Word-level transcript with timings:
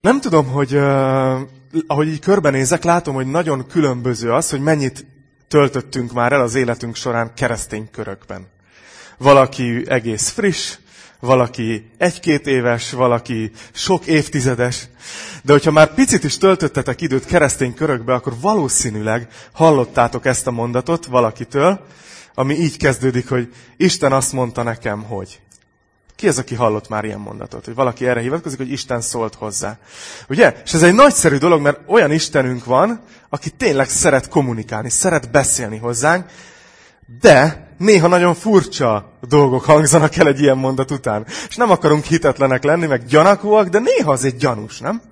Nem 0.00 0.20
tudom, 0.20 0.46
hogy 0.46 0.74
uh, 0.74 1.40
ahogy 1.86 2.08
így 2.08 2.18
körbenézek, 2.18 2.84
látom, 2.84 3.14
hogy 3.14 3.26
nagyon 3.26 3.66
különböző 3.66 4.32
az, 4.32 4.50
hogy 4.50 4.60
mennyit 4.60 5.06
töltöttünk 5.48 6.12
már 6.12 6.32
el 6.32 6.40
az 6.40 6.54
életünk 6.54 6.96
során 6.96 7.34
keresztény 7.34 7.90
körökben. 7.90 8.46
Valaki 9.18 9.90
egész 9.90 10.28
friss, 10.28 10.76
valaki 11.18 11.90
egy-két 11.98 12.46
éves, 12.46 12.92
valaki 12.92 13.50
sok 13.72 14.06
évtizedes. 14.06 14.88
De 15.42 15.52
hogyha 15.52 15.70
már 15.70 15.94
picit 15.94 16.24
is 16.24 16.38
töltöttetek 16.38 17.00
időt 17.00 17.24
keresztény 17.24 17.74
körökbe, 17.74 18.14
akkor 18.14 18.34
valószínűleg 18.40 19.28
hallottátok 19.52 20.26
ezt 20.26 20.46
a 20.46 20.50
mondatot 20.50 21.06
valakitől, 21.06 21.86
ami 22.34 22.54
így 22.54 22.76
kezdődik, 22.76 23.28
hogy 23.28 23.54
Isten 23.76 24.12
azt 24.12 24.32
mondta 24.32 24.62
nekem, 24.62 25.02
hogy. 25.02 25.40
Ki 26.20 26.28
az, 26.28 26.38
aki 26.38 26.54
hallott 26.54 26.88
már 26.88 27.04
ilyen 27.04 27.18
mondatot? 27.18 27.64
Hogy 27.64 27.74
valaki 27.74 28.06
erre 28.06 28.20
hivatkozik, 28.20 28.58
hogy 28.58 28.70
Isten 28.70 29.00
szólt 29.00 29.34
hozzá. 29.34 29.78
Ugye? 30.28 30.54
És 30.64 30.72
ez 30.72 30.82
egy 30.82 30.94
nagyszerű 30.94 31.36
dolog, 31.36 31.60
mert 31.60 31.80
olyan 31.86 32.10
Istenünk 32.10 32.64
van, 32.64 33.00
aki 33.28 33.50
tényleg 33.50 33.88
szeret 33.88 34.28
kommunikálni, 34.28 34.90
szeret 34.90 35.30
beszélni 35.30 35.76
hozzánk, 35.78 36.26
de 37.20 37.68
néha 37.78 38.06
nagyon 38.06 38.34
furcsa 38.34 39.12
dolgok 39.28 39.64
hangzanak 39.64 40.16
el 40.16 40.26
egy 40.26 40.40
ilyen 40.40 40.58
mondat 40.58 40.90
után. 40.90 41.26
És 41.48 41.56
nem 41.56 41.70
akarunk 41.70 42.04
hitetlenek 42.04 42.62
lenni, 42.62 42.86
meg 42.86 43.04
gyanakúak, 43.04 43.68
de 43.68 43.78
néha 43.78 44.12
az 44.12 44.24
egy 44.24 44.36
gyanús, 44.36 44.78
nem? 44.78 45.02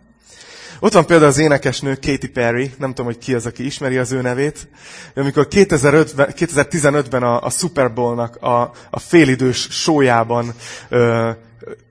Ott 0.80 0.92
van 0.92 1.06
például 1.06 1.28
az 1.28 1.38
énekesnő 1.38 1.98
Katy 2.00 2.26
Perry, 2.32 2.72
nem 2.78 2.88
tudom, 2.88 3.06
hogy 3.06 3.18
ki 3.18 3.34
az, 3.34 3.46
aki 3.46 3.64
ismeri 3.64 3.96
az 3.96 4.12
ő 4.12 4.20
nevét. 4.20 4.68
Amikor 5.14 5.46
2015-ben 5.50 7.22
a, 7.22 7.42
a 7.42 7.50
Super 7.50 7.92
Bowl-nak 7.92 8.36
a, 8.36 8.72
a 8.90 8.98
félidős 8.98 9.68
sójában 9.70 10.54
ö, 10.88 11.30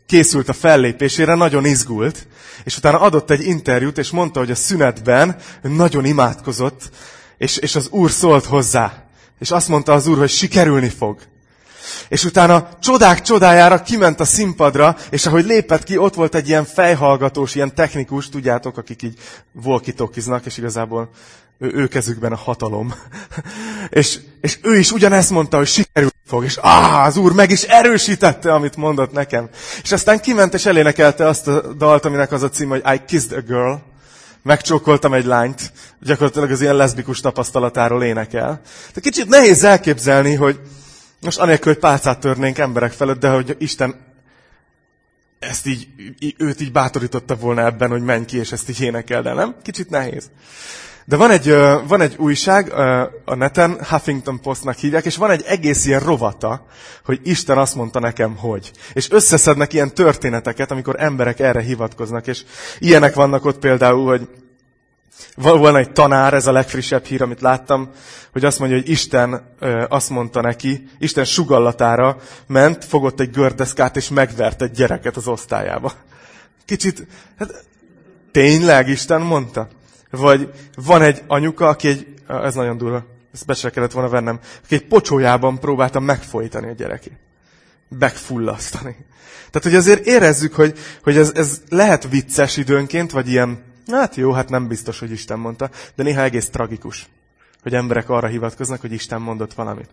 készült 0.05 0.49
a 0.49 0.53
fellépésére, 0.53 1.35
nagyon 1.35 1.65
izgult, 1.65 2.27
és 2.63 2.77
utána 2.77 2.99
adott 2.99 3.31
egy 3.31 3.45
interjút, 3.45 3.97
és 3.97 4.09
mondta, 4.09 4.39
hogy 4.39 4.51
a 4.51 4.55
szünetben 4.55 5.35
nagyon 5.61 6.05
imádkozott, 6.05 6.89
és, 7.37 7.57
és 7.57 7.75
az 7.75 7.87
úr 7.89 8.11
szólt 8.11 8.45
hozzá. 8.45 9.03
És 9.39 9.51
azt 9.51 9.67
mondta 9.67 9.93
az 9.93 10.07
úr, 10.07 10.17
hogy 10.17 10.29
sikerülni 10.29 10.89
fog. 10.89 11.19
És 12.09 12.23
utána 12.23 12.69
csodák 12.79 13.21
csodájára 13.21 13.81
kiment 13.81 14.19
a 14.19 14.25
színpadra, 14.25 14.95
és 15.09 15.25
ahogy 15.25 15.45
lépett 15.45 15.83
ki, 15.83 15.97
ott 15.97 16.13
volt 16.13 16.35
egy 16.35 16.47
ilyen 16.47 16.65
fejhallgatós, 16.65 17.55
ilyen 17.55 17.75
technikus, 17.75 18.29
tudjátok, 18.29 18.77
akik 18.77 19.01
így 19.01 19.19
volkitokiznak, 19.51 20.45
és 20.45 20.57
igazából 20.57 21.09
ő, 21.59 21.71
ő 21.73 21.87
kezükben 21.87 22.31
a 22.31 22.35
hatalom. 22.35 22.93
és, 23.89 24.19
és 24.41 24.59
ő 24.61 24.77
is 24.77 24.91
ugyanezt 24.91 25.29
mondta, 25.29 25.57
hogy 25.57 25.67
sikerül 25.67 26.09
fog, 26.27 26.43
és 26.43 26.57
áh, 26.61 27.05
az 27.05 27.17
úr 27.17 27.33
meg 27.33 27.51
is 27.51 27.63
erősítette, 27.63 28.53
amit 28.53 28.75
mondott 28.75 29.11
nekem. 29.11 29.49
És 29.83 29.91
aztán 29.91 30.19
kiment, 30.19 30.53
és 30.53 30.65
elénekelte 30.65 31.27
azt 31.27 31.47
a 31.47 31.73
dalt, 31.73 32.05
aminek 32.05 32.31
az 32.31 32.43
a 32.43 32.49
cím, 32.49 32.69
hogy 32.69 32.83
I 32.93 33.01
kissed 33.07 33.31
a 33.31 33.41
girl. 33.41 33.73
Megcsókoltam 34.43 35.13
egy 35.13 35.25
lányt, 35.25 35.71
gyakorlatilag 36.01 36.51
az 36.51 36.61
ilyen 36.61 36.75
leszbikus 36.75 37.19
tapasztalatáról 37.19 38.03
énekel. 38.03 38.61
De 38.93 39.01
kicsit 39.01 39.27
nehéz 39.27 39.63
elképzelni, 39.63 40.35
hogy, 40.35 40.59
most 41.21 41.39
anélkül, 41.39 41.71
hogy 41.71 41.81
pálcát 41.81 42.19
törnénk 42.19 42.57
emberek 42.57 42.91
felett, 42.91 43.19
de 43.19 43.29
hogy 43.29 43.55
Isten 43.59 44.05
ezt 45.39 45.65
így, 45.65 45.87
őt 46.37 46.61
így 46.61 46.71
bátorította 46.71 47.35
volna 47.35 47.65
ebben, 47.65 47.89
hogy 47.89 48.01
menj 48.01 48.25
ki, 48.25 48.37
és 48.37 48.51
ezt 48.51 48.69
így 48.69 48.81
énekel, 48.81 49.21
de 49.21 49.33
nem? 49.33 49.55
Kicsit 49.63 49.89
nehéz. 49.89 50.29
De 51.05 51.15
van 51.15 51.31
egy, 51.31 51.53
van 51.87 52.01
egy 52.01 52.15
újság 52.17 52.73
a 53.25 53.35
neten, 53.35 53.77
Huffington 53.89 54.41
Postnak 54.41 54.75
hívják, 54.75 55.05
és 55.05 55.15
van 55.15 55.31
egy 55.31 55.43
egész 55.47 55.85
ilyen 55.85 55.99
rovata, 55.99 56.65
hogy 57.05 57.19
Isten 57.23 57.57
azt 57.57 57.75
mondta 57.75 57.99
nekem, 57.99 58.35
hogy. 58.35 58.71
És 58.93 59.11
összeszednek 59.11 59.73
ilyen 59.73 59.93
történeteket, 59.93 60.71
amikor 60.71 60.95
emberek 60.99 61.39
erre 61.39 61.61
hivatkoznak, 61.61 62.27
és 62.27 62.43
ilyenek 62.79 63.13
vannak 63.13 63.45
ott 63.45 63.59
például, 63.59 64.05
hogy 64.05 64.27
van 65.35 65.75
egy 65.75 65.91
tanár, 65.91 66.33
ez 66.33 66.47
a 66.47 66.51
legfrissebb 66.51 67.05
hír, 67.05 67.21
amit 67.21 67.41
láttam, 67.41 67.89
hogy 68.31 68.45
azt 68.45 68.59
mondja, 68.59 68.77
hogy 68.77 68.89
Isten 68.89 69.55
azt 69.89 70.09
mondta 70.09 70.41
neki, 70.41 70.87
Isten 70.99 71.25
sugallatára 71.25 72.17
ment, 72.47 72.85
fogott 72.85 73.19
egy 73.19 73.31
gördeszkát, 73.31 73.95
és 73.95 74.09
megvert 74.09 74.61
egy 74.61 74.71
gyereket 74.71 75.15
az 75.15 75.27
osztályába. 75.27 75.93
Kicsit, 76.65 77.07
hát 77.37 77.65
tényleg 78.31 78.87
Isten 78.87 79.21
mondta? 79.21 79.67
Vagy 80.11 80.49
van 80.75 81.01
egy 81.01 81.23
anyuka, 81.27 81.67
aki 81.67 81.87
egy, 81.87 82.07
ez 82.27 82.55
nagyon 82.55 82.77
durva, 82.77 83.05
ezt 83.33 83.45
be 83.45 83.53
se 83.53 83.69
kellett 83.69 83.91
volna 83.91 84.09
vennem, 84.09 84.39
aki 84.63 84.75
egy 84.75 84.87
pocsójában 84.87 85.59
próbálta 85.59 85.99
megfojtani 85.99 86.69
a 86.69 86.73
gyerekét. 86.73 87.19
Megfullasztani. 87.99 88.95
Tehát, 89.51 89.63
hogy 89.63 89.75
azért 89.75 90.05
érezzük, 90.05 90.53
hogy, 90.53 90.77
hogy 91.03 91.17
ez, 91.17 91.31
ez 91.35 91.61
lehet 91.69 92.09
vicces 92.09 92.57
időnként, 92.57 93.11
vagy 93.11 93.29
ilyen 93.29 93.63
Hát 93.91 94.15
jó, 94.15 94.31
hát 94.31 94.49
nem 94.49 94.67
biztos, 94.67 94.99
hogy 94.99 95.11
Isten 95.11 95.39
mondta, 95.39 95.69
de 95.95 96.03
néha 96.03 96.21
egész 96.21 96.49
tragikus, 96.49 97.09
hogy 97.61 97.73
emberek 97.73 98.09
arra 98.09 98.27
hivatkoznak, 98.27 98.81
hogy 98.81 98.91
Isten 98.91 99.21
mondott 99.21 99.53
valamit. 99.53 99.89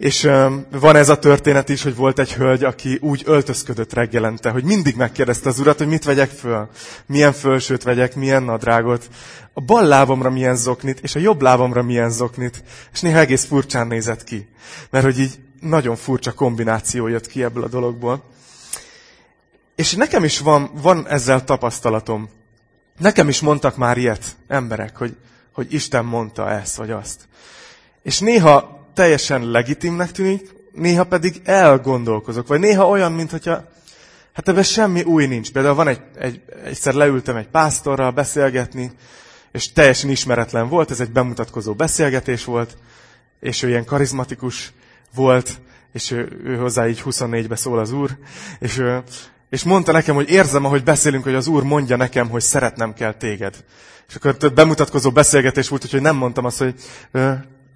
És 0.00 0.24
um, 0.24 0.66
van 0.70 0.96
ez 0.96 1.08
a 1.08 1.18
történet 1.18 1.68
is, 1.68 1.82
hogy 1.82 1.94
volt 1.94 2.18
egy 2.18 2.32
hölgy, 2.32 2.64
aki 2.64 2.98
úgy 3.00 3.22
öltözködött 3.26 3.92
reggelente, 3.92 4.50
hogy 4.50 4.64
mindig 4.64 4.96
megkérdezte 4.96 5.48
az 5.48 5.58
urat, 5.58 5.78
hogy 5.78 5.86
mit 5.86 6.04
vegyek 6.04 6.30
föl, 6.30 6.68
milyen 7.06 7.32
fölsőt 7.32 7.82
vegyek, 7.82 8.14
milyen 8.14 8.42
nadrágot, 8.42 9.08
a 9.52 9.60
bal 9.60 9.84
lábamra 9.84 10.30
milyen 10.30 10.56
zoknit, 10.56 11.00
és 11.00 11.14
a 11.14 11.18
jobb 11.18 11.42
lábamra 11.42 11.82
milyen 11.82 12.10
zoknit, 12.10 12.62
és 12.92 13.00
néha 13.00 13.18
egész 13.18 13.44
furcsán 13.44 13.86
nézett 13.86 14.24
ki. 14.24 14.48
Mert 14.90 15.04
hogy 15.04 15.18
így 15.18 15.38
nagyon 15.60 15.96
furcsa 15.96 16.32
kombináció 16.32 17.06
jött 17.06 17.26
ki 17.26 17.42
ebből 17.42 17.64
a 17.64 17.68
dologból. 17.68 18.24
És 19.74 19.94
nekem 19.94 20.24
is 20.24 20.38
van, 20.38 20.70
van 20.82 21.08
ezzel 21.08 21.44
tapasztalatom. 21.44 22.28
Nekem 23.00 23.28
is 23.28 23.40
mondtak 23.40 23.76
már 23.76 23.98
ilyet 23.98 24.36
emberek, 24.48 24.96
hogy, 24.96 25.16
hogy 25.52 25.72
Isten 25.72 26.04
mondta 26.04 26.50
ezt 26.50 26.76
vagy 26.76 26.90
azt. 26.90 27.28
És 28.02 28.18
néha 28.18 28.88
teljesen 28.94 29.50
legitimnek 29.50 30.12
tűnik, 30.12 30.54
néha 30.72 31.04
pedig 31.04 31.40
elgondolkozok, 31.44 32.46
vagy 32.46 32.60
néha 32.60 32.88
olyan, 32.88 33.12
mint 33.12 33.30
hogyha 33.30 33.68
hát 34.32 34.48
ebben 34.48 34.62
semmi 34.62 35.02
új 35.02 35.26
nincs. 35.26 35.52
Például 35.52 35.74
van 35.74 35.88
egy, 35.88 36.00
egy, 36.18 36.42
egyszer 36.64 36.94
leültem 36.94 37.36
egy 37.36 37.48
pásztorral 37.48 38.10
beszélgetni, 38.10 38.92
és 39.52 39.72
teljesen 39.72 40.10
ismeretlen 40.10 40.68
volt, 40.68 40.90
ez 40.90 41.00
egy 41.00 41.12
bemutatkozó 41.12 41.74
beszélgetés 41.74 42.44
volt, 42.44 42.76
és 43.40 43.62
ő 43.62 43.68
ilyen 43.68 43.84
karizmatikus 43.84 44.72
volt, 45.14 45.60
és 45.92 46.10
ő, 46.10 46.40
ő 46.44 46.56
hozzá 46.56 46.88
így 46.88 47.02
24-be 47.04 47.56
szól 47.56 47.78
az 47.78 47.92
úr, 47.92 48.18
és 48.58 48.78
ő, 48.78 49.02
és 49.50 49.62
mondta 49.64 49.92
nekem, 49.92 50.14
hogy 50.14 50.30
érzem, 50.30 50.64
ahogy 50.64 50.84
beszélünk, 50.84 51.24
hogy 51.24 51.34
az 51.34 51.46
Úr 51.46 51.62
mondja 51.62 51.96
nekem, 51.96 52.28
hogy 52.28 52.42
szeretnem 52.42 52.94
kell 52.94 53.14
téged. 53.14 53.64
És 54.08 54.14
akkor 54.14 54.36
több 54.36 54.54
bemutatkozó 54.54 55.10
beszélgetés 55.10 55.68
volt, 55.68 55.84
úgyhogy 55.84 56.00
nem 56.00 56.16
mondtam 56.16 56.44
azt, 56.44 56.58
hogy 56.58 56.74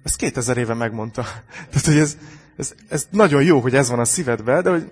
ezt 0.03 0.15
2000 0.15 0.57
éve 0.57 0.73
megmondta. 0.73 1.21
Tehát, 1.71 1.85
hogy 1.85 1.97
ez, 1.97 2.17
ez, 2.57 2.73
ez 2.89 3.07
nagyon 3.09 3.43
jó, 3.43 3.59
hogy 3.59 3.75
ez 3.75 3.89
van 3.89 3.99
a 3.99 4.05
szívedben, 4.05 4.63
de 4.63 4.69
hogy, 4.69 4.89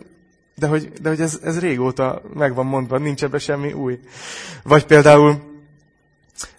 de 0.55 0.67
hogy, 0.67 0.91
de 1.01 1.09
hogy 1.09 1.21
ez, 1.21 1.39
ez 1.43 1.59
régóta 1.59 2.21
meg 2.33 2.55
van 2.55 2.65
mondva, 2.65 2.97
nincs 2.97 3.23
ebbe 3.23 3.37
semmi 3.37 3.71
új. 3.71 3.99
Vagy 4.63 4.85
például 4.85 5.52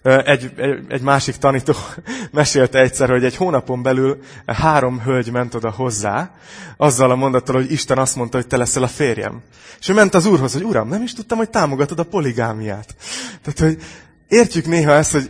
egy, 0.01 0.51
egy, 0.55 0.79
egy 0.87 1.01
másik 1.01 1.35
tanító 1.35 1.73
mesélte 2.31 2.79
egyszer, 2.79 3.09
hogy 3.09 3.23
egy 3.23 3.35
hónapon 3.35 3.81
belül 3.81 4.21
három 4.45 5.01
hölgy 5.01 5.31
ment 5.31 5.53
oda 5.53 5.71
hozzá, 5.71 6.35
azzal 6.77 7.11
a 7.11 7.15
mondattal, 7.15 7.55
hogy 7.55 7.71
Isten 7.71 7.97
azt 7.97 8.15
mondta, 8.15 8.37
hogy 8.37 8.47
te 8.47 8.57
leszel 8.57 8.83
a 8.83 8.87
férjem. 8.87 9.41
És 9.79 9.89
ő 9.89 9.93
ment 9.93 10.13
az 10.13 10.25
úrhoz, 10.25 10.53
hogy 10.53 10.63
uram, 10.63 10.87
nem 10.87 11.03
is 11.03 11.13
tudtam, 11.13 11.37
hogy 11.37 11.49
támogatod 11.49 11.99
a 11.99 12.03
poligámiát. 12.03 12.95
Tehát, 13.41 13.59
hogy 13.59 13.83
értjük 14.27 14.65
néha 14.65 14.91
ezt, 14.91 15.11
hogy 15.11 15.29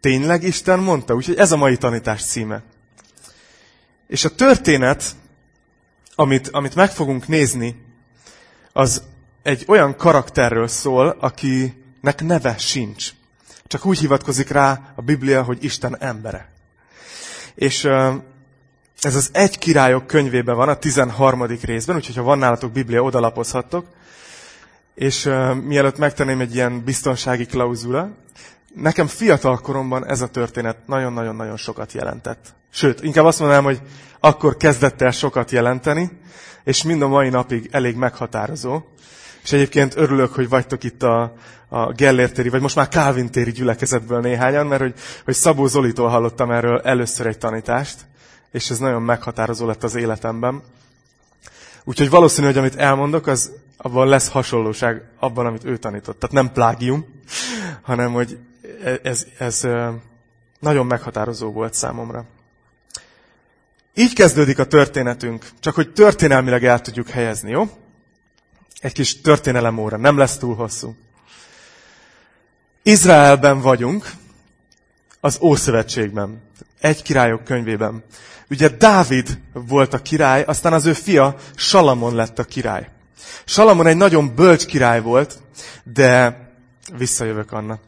tényleg 0.00 0.42
Isten 0.42 0.78
mondta, 0.78 1.14
úgyhogy 1.14 1.36
ez 1.36 1.52
a 1.52 1.56
mai 1.56 1.76
tanítás 1.76 2.24
címe. 2.24 2.62
És 4.06 4.24
a 4.24 4.34
történet, 4.34 5.04
amit, 6.14 6.48
amit 6.48 6.74
meg 6.74 6.90
fogunk 6.90 7.28
nézni, 7.28 7.84
az 8.72 9.02
egy 9.42 9.64
olyan 9.66 9.96
karakterről 9.96 10.68
szól, 10.68 11.16
akinek 11.20 12.22
neve 12.22 12.56
sincs. 12.58 13.10
Csak 13.66 13.86
úgy 13.86 13.98
hivatkozik 13.98 14.48
rá 14.48 14.92
a 14.94 15.02
Biblia, 15.02 15.42
hogy 15.42 15.64
Isten 15.64 15.96
embere. 15.98 16.50
És 17.54 17.84
ez 19.00 19.14
az 19.14 19.30
Egy 19.32 19.58
királyok 19.58 20.06
könyvében 20.06 20.56
van, 20.56 20.68
a 20.68 20.74
13. 20.74 21.46
részben, 21.46 21.96
úgyhogy 21.96 22.16
ha 22.16 22.22
van 22.22 22.38
nálatok 22.38 22.72
Biblia, 22.72 23.02
odalapozhattok. 23.02 23.86
És 24.94 25.24
mielőtt 25.64 25.98
megtenném 25.98 26.40
egy 26.40 26.54
ilyen 26.54 26.84
biztonsági 26.84 27.46
klauzula, 27.46 28.10
nekem 28.74 29.06
fiatal 29.06 29.58
koromban 29.58 30.06
ez 30.06 30.20
a 30.20 30.28
történet 30.28 30.86
nagyon-nagyon-nagyon 30.86 31.56
sokat 31.56 31.92
jelentett. 31.92 32.54
Sőt, 32.70 33.02
inkább 33.02 33.24
azt 33.24 33.38
mondanám, 33.38 33.64
hogy 33.64 33.80
akkor 34.20 34.56
kezdett 34.56 35.00
el 35.00 35.10
sokat 35.10 35.50
jelenteni, 35.50 36.10
és 36.64 36.82
mind 36.82 37.02
a 37.02 37.08
mai 37.08 37.28
napig 37.28 37.68
elég 37.72 37.96
meghatározó. 37.96 38.82
És 39.42 39.52
egyébként 39.52 39.96
örülök, 39.96 40.34
hogy 40.34 40.48
vagytok 40.48 40.84
itt 40.84 41.02
a, 41.02 41.34
a 41.68 41.92
Gellértéri, 41.92 42.48
vagy 42.48 42.60
most 42.60 42.76
már 42.76 42.88
Calvin 42.88 43.30
téri 43.30 43.52
gyülekezetből 43.52 44.20
néhányan, 44.20 44.66
mert 44.66 44.80
hogy, 44.80 44.94
hogy 45.24 45.34
Szabó 45.34 45.66
Zolitól 45.66 46.08
hallottam 46.08 46.50
erről 46.50 46.80
először 46.80 47.26
egy 47.26 47.38
tanítást, 47.38 47.96
és 48.50 48.70
ez 48.70 48.78
nagyon 48.78 49.02
meghatározó 49.02 49.66
lett 49.66 49.82
az 49.84 49.94
életemben. 49.94 50.62
Úgyhogy 51.84 52.10
valószínű, 52.10 52.46
hogy 52.46 52.56
amit 52.58 52.76
elmondok, 52.76 53.26
az 53.26 53.52
abban 53.76 54.08
lesz 54.08 54.28
hasonlóság 54.28 55.02
abban, 55.18 55.46
amit 55.46 55.64
ő 55.64 55.76
tanított. 55.76 56.18
Tehát 56.18 56.34
nem 56.34 56.52
plágium, 56.52 57.06
hanem 57.82 58.12
hogy 58.12 58.38
ez, 59.02 59.26
ez 59.38 59.66
nagyon 60.58 60.86
meghatározó 60.86 61.52
volt 61.52 61.74
számomra. 61.74 62.24
Így 63.94 64.14
kezdődik 64.14 64.58
a 64.58 64.64
történetünk, 64.64 65.48
csak 65.60 65.74
hogy 65.74 65.92
történelmileg 65.92 66.64
el 66.64 66.80
tudjuk 66.80 67.08
helyezni, 67.08 67.50
jó? 67.50 67.68
Egy 68.82 68.92
kis 68.92 69.20
történelem 69.20 69.78
óra, 69.78 69.96
nem 69.96 70.18
lesz 70.18 70.36
túl 70.36 70.54
hosszú. 70.54 70.94
Izraelben 72.82 73.60
vagyunk, 73.60 74.10
az 75.20 75.38
Ószövetségben, 75.40 76.42
egy 76.80 77.02
királyok 77.02 77.44
könyvében. 77.44 78.04
Ugye 78.50 78.68
Dávid 78.68 79.38
volt 79.52 79.94
a 79.94 80.02
király, 80.02 80.42
aztán 80.42 80.72
az 80.72 80.86
ő 80.86 80.92
fia 80.92 81.36
Salamon 81.54 82.14
lett 82.14 82.38
a 82.38 82.44
király. 82.44 82.88
Salamon 83.44 83.86
egy 83.86 83.96
nagyon 83.96 84.34
bölcs 84.34 84.66
király 84.66 85.00
volt, 85.00 85.42
de 85.82 86.40
visszajövök 86.96 87.52
Anna. 87.52 87.78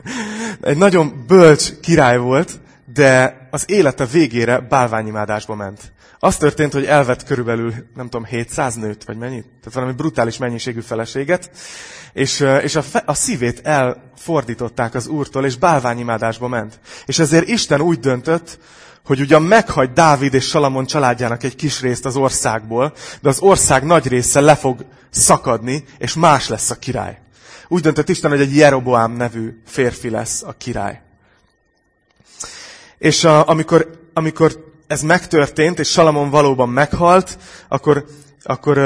egy 0.60 0.76
nagyon 0.76 1.24
bölcs 1.26 1.80
király 1.80 2.18
volt, 2.18 2.60
de 2.94 3.48
az 3.50 3.64
élete 3.66 4.06
végére 4.06 4.60
bálványimádásba 4.60 5.54
ment. 5.54 5.92
Az 6.20 6.36
történt, 6.36 6.72
hogy 6.72 6.84
elvett 6.84 7.24
körülbelül, 7.24 7.74
nem 7.94 8.08
tudom, 8.08 8.24
700 8.24 8.74
nőt, 8.74 9.04
vagy 9.04 9.16
mennyit? 9.16 9.44
Tehát 9.44 9.74
valami 9.74 9.92
brutális 9.92 10.36
mennyiségű 10.36 10.80
feleséget, 10.80 11.50
és, 12.12 12.40
és 12.40 12.76
a, 12.76 12.82
fe, 12.82 13.02
a 13.06 13.14
szívét 13.14 13.66
elfordították 13.66 14.94
az 14.94 15.06
úrtól, 15.06 15.44
és 15.44 15.56
bálványimádásba 15.56 16.48
ment. 16.48 16.80
És 17.06 17.18
ezért 17.18 17.48
Isten 17.48 17.80
úgy 17.80 18.00
döntött, 18.00 18.58
hogy 19.04 19.20
ugyan 19.20 19.42
meghagy 19.42 19.92
Dávid 19.92 20.34
és 20.34 20.44
Salamon 20.44 20.86
családjának 20.86 21.42
egy 21.42 21.56
kis 21.56 21.80
részt 21.80 22.04
az 22.04 22.16
országból, 22.16 22.92
de 23.20 23.28
az 23.28 23.40
ország 23.40 23.84
nagy 23.84 24.06
része 24.06 24.40
le 24.40 24.54
fog 24.54 24.84
szakadni, 25.10 25.84
és 25.98 26.14
más 26.14 26.48
lesz 26.48 26.70
a 26.70 26.78
király. 26.78 27.18
Úgy 27.68 27.82
döntött 27.82 28.08
Isten, 28.08 28.30
hogy 28.30 28.40
egy 28.40 28.56
Jeroboám 28.56 29.12
nevű 29.12 29.60
férfi 29.66 30.10
lesz 30.10 30.42
a 30.42 30.52
király. 30.52 31.00
És 32.98 33.24
a, 33.24 33.48
amikor, 33.48 34.08
amikor 34.14 34.67
ez 34.88 35.02
megtörtént, 35.02 35.78
és 35.78 35.88
Salamon 35.88 36.30
valóban 36.30 36.68
meghalt, 36.68 37.38
akkor, 37.68 38.04
akkor, 38.42 38.78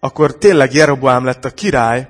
akkor 0.00 0.38
tényleg 0.38 0.74
Jeroboám 0.74 1.24
lett 1.24 1.44
a 1.44 1.50
király, 1.50 2.08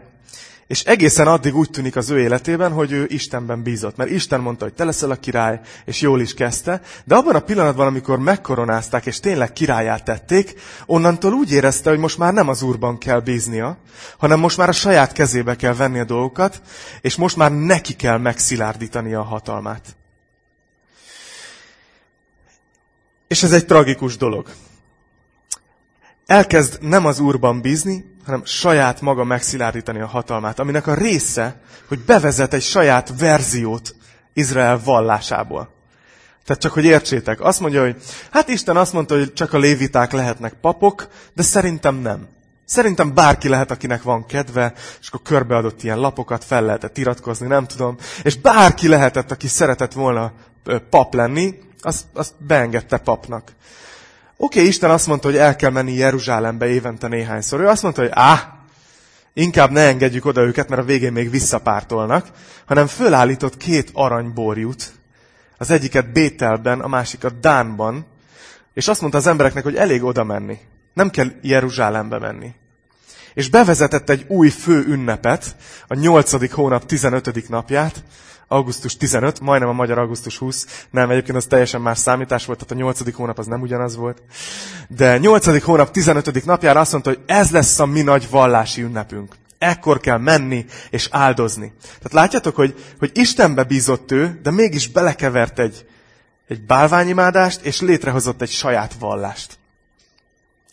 és 0.66 0.82
egészen 0.82 1.26
addig 1.26 1.56
úgy 1.56 1.70
tűnik 1.70 1.96
az 1.96 2.10
ő 2.10 2.20
életében, 2.20 2.72
hogy 2.72 2.92
ő 2.92 3.06
Istenben 3.08 3.62
bízott. 3.62 3.96
Mert 3.96 4.10
Isten 4.10 4.40
mondta, 4.40 4.64
hogy 4.64 4.74
te 4.74 4.84
leszel 4.84 5.10
a 5.10 5.14
király, 5.14 5.60
és 5.84 6.00
jól 6.00 6.20
is 6.20 6.34
kezdte. 6.34 6.80
De 7.04 7.14
abban 7.14 7.34
a 7.34 7.40
pillanatban, 7.40 7.86
amikor 7.86 8.18
megkoronázták, 8.18 9.06
és 9.06 9.20
tényleg 9.20 9.52
királyát 9.52 10.04
tették, 10.04 10.54
onnantól 10.86 11.32
úgy 11.32 11.52
érezte, 11.52 11.90
hogy 11.90 11.98
most 11.98 12.18
már 12.18 12.32
nem 12.32 12.48
az 12.48 12.62
Úrban 12.62 12.98
kell 12.98 13.20
bíznia, 13.20 13.78
hanem 14.18 14.38
most 14.38 14.56
már 14.56 14.68
a 14.68 14.72
saját 14.72 15.12
kezébe 15.12 15.56
kell 15.56 15.74
venni 15.74 15.98
a 15.98 16.04
dolgokat, 16.04 16.62
és 17.00 17.16
most 17.16 17.36
már 17.36 17.52
neki 17.52 17.94
kell 17.94 18.18
megszilárdítani 18.18 19.14
a 19.14 19.22
hatalmát. 19.22 19.96
És 23.30 23.42
ez 23.42 23.52
egy 23.52 23.66
tragikus 23.66 24.16
dolog. 24.16 24.48
Elkezd 26.26 26.78
nem 26.80 27.06
az 27.06 27.18
Úrban 27.18 27.60
bízni, 27.60 28.04
hanem 28.24 28.44
saját 28.44 29.00
maga 29.00 29.24
megszilárdítani 29.24 30.00
a 30.00 30.06
hatalmát, 30.06 30.58
aminek 30.58 30.86
a 30.86 30.94
része, 30.94 31.60
hogy 31.88 31.98
bevezet 31.98 32.54
egy 32.54 32.62
saját 32.62 33.12
verziót 33.18 33.94
Izrael 34.32 34.80
vallásából. 34.84 35.74
Tehát 36.44 36.62
csak, 36.62 36.72
hogy 36.72 36.84
értsétek, 36.84 37.40
azt 37.40 37.60
mondja, 37.60 37.82
hogy 37.82 37.96
hát 38.30 38.48
Isten 38.48 38.76
azt 38.76 38.92
mondta, 38.92 39.16
hogy 39.16 39.32
csak 39.32 39.52
a 39.52 39.58
léviták 39.58 40.12
lehetnek 40.12 40.54
papok, 40.60 41.08
de 41.34 41.42
szerintem 41.42 41.94
nem. 41.96 42.28
Szerintem 42.64 43.14
bárki 43.14 43.48
lehet, 43.48 43.70
akinek 43.70 44.02
van 44.02 44.26
kedve, 44.26 44.72
és 45.00 45.08
akkor 45.08 45.22
körbeadott 45.22 45.82
ilyen 45.82 45.98
lapokat, 45.98 46.44
fel 46.44 46.62
lehetett 46.62 46.98
iratkozni, 46.98 47.46
nem 47.46 47.66
tudom. 47.66 47.96
És 48.22 48.36
bárki 48.36 48.88
lehetett, 48.88 49.30
aki 49.30 49.48
szeretett 49.48 49.92
volna 49.92 50.32
pap 50.90 51.14
lenni, 51.14 51.68
azt, 51.84 52.04
azt 52.12 52.34
beengedte 52.38 52.98
papnak. 52.98 53.52
Oké, 54.36 54.58
okay, 54.58 54.66
Isten 54.66 54.90
azt 54.90 55.06
mondta, 55.06 55.28
hogy 55.28 55.36
el 55.36 55.56
kell 55.56 55.70
menni 55.70 55.92
Jeruzsálembe 55.92 56.66
évente 56.66 57.08
néhányszor. 57.08 57.60
Ő 57.60 57.66
azt 57.68 57.82
mondta, 57.82 58.00
hogy 58.00 58.10
áh, 58.14 58.40
inkább 59.32 59.70
ne 59.70 59.80
engedjük 59.80 60.24
oda 60.24 60.40
őket, 60.40 60.68
mert 60.68 60.82
a 60.82 60.84
végén 60.84 61.12
még 61.12 61.30
visszapártolnak, 61.30 62.26
hanem 62.66 62.86
fölállított 62.86 63.56
két 63.56 63.90
aranyborjút, 63.92 64.92
az 65.58 65.70
egyiket 65.70 66.12
Bételben, 66.12 66.80
a 66.80 66.88
másikat 66.88 67.40
Dánban, 67.40 68.06
és 68.74 68.88
azt 68.88 69.00
mondta 69.00 69.18
az 69.18 69.26
embereknek, 69.26 69.62
hogy 69.62 69.76
elég 69.76 70.04
oda 70.04 70.24
menni. 70.24 70.58
Nem 70.94 71.10
kell 71.10 71.28
Jeruzsálembe 71.42 72.18
menni. 72.18 72.54
És 73.34 73.50
bevezetett 73.50 74.10
egy 74.10 74.24
új 74.28 74.48
fő 74.48 74.84
ünnepet, 74.86 75.56
a 75.86 75.94
nyolcadik 75.94 76.52
hónap 76.52 76.86
15. 76.86 77.48
napját, 77.48 78.04
augusztus 78.52 78.96
15, 78.96 79.40
majdnem 79.40 79.68
a 79.68 79.72
magyar 79.72 79.98
augusztus 79.98 80.38
20, 80.38 80.86
nem, 80.90 81.10
egyébként 81.10 81.36
az 81.36 81.44
teljesen 81.44 81.80
más 81.80 81.98
számítás 81.98 82.44
volt, 82.46 82.58
tehát 82.58 82.74
a 82.74 82.84
8. 82.84 83.14
hónap 83.14 83.38
az 83.38 83.46
nem 83.46 83.60
ugyanaz 83.60 83.96
volt. 83.96 84.22
De 84.88 85.18
8. 85.18 85.62
hónap 85.62 85.90
15. 85.90 86.44
napjára 86.44 86.80
azt 86.80 86.92
mondta, 86.92 87.10
hogy 87.10 87.20
ez 87.26 87.50
lesz 87.50 87.78
a 87.78 87.86
mi 87.86 88.02
nagy 88.02 88.30
vallási 88.30 88.82
ünnepünk. 88.82 89.34
Ekkor 89.58 90.00
kell 90.00 90.18
menni 90.18 90.66
és 90.90 91.08
áldozni. 91.10 91.72
Tehát 91.82 92.12
látjátok, 92.12 92.54
hogy, 92.54 92.84
hogy 92.98 93.10
Istenbe 93.14 93.62
bízott 93.62 94.12
ő, 94.12 94.40
de 94.42 94.50
mégis 94.50 94.88
belekevert 94.88 95.58
egy, 95.58 95.86
egy 96.48 96.60
bálványimádást, 96.60 97.60
és 97.60 97.80
létrehozott 97.80 98.42
egy 98.42 98.50
saját 98.50 98.94
vallást. 98.98 99.58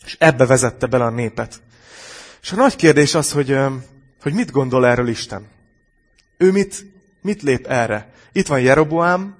És 0.04 0.16
ebbe 0.18 0.46
vezette 0.46 0.86
bele 0.86 1.04
a 1.04 1.10
népet. 1.10 1.60
És 2.42 2.52
a 2.52 2.56
nagy 2.56 2.76
kérdés 2.76 3.14
az, 3.14 3.32
hogy, 3.32 3.56
hogy 4.22 4.32
mit 4.32 4.50
gondol 4.50 4.86
erről 4.86 5.08
Isten. 5.08 5.46
Ő 6.36 6.52
mit 6.52 6.86
Mit 7.28 7.42
lép 7.42 7.66
erre? 7.66 8.12
Itt 8.32 8.46
van 8.46 8.60
Jeroboám, 8.60 9.36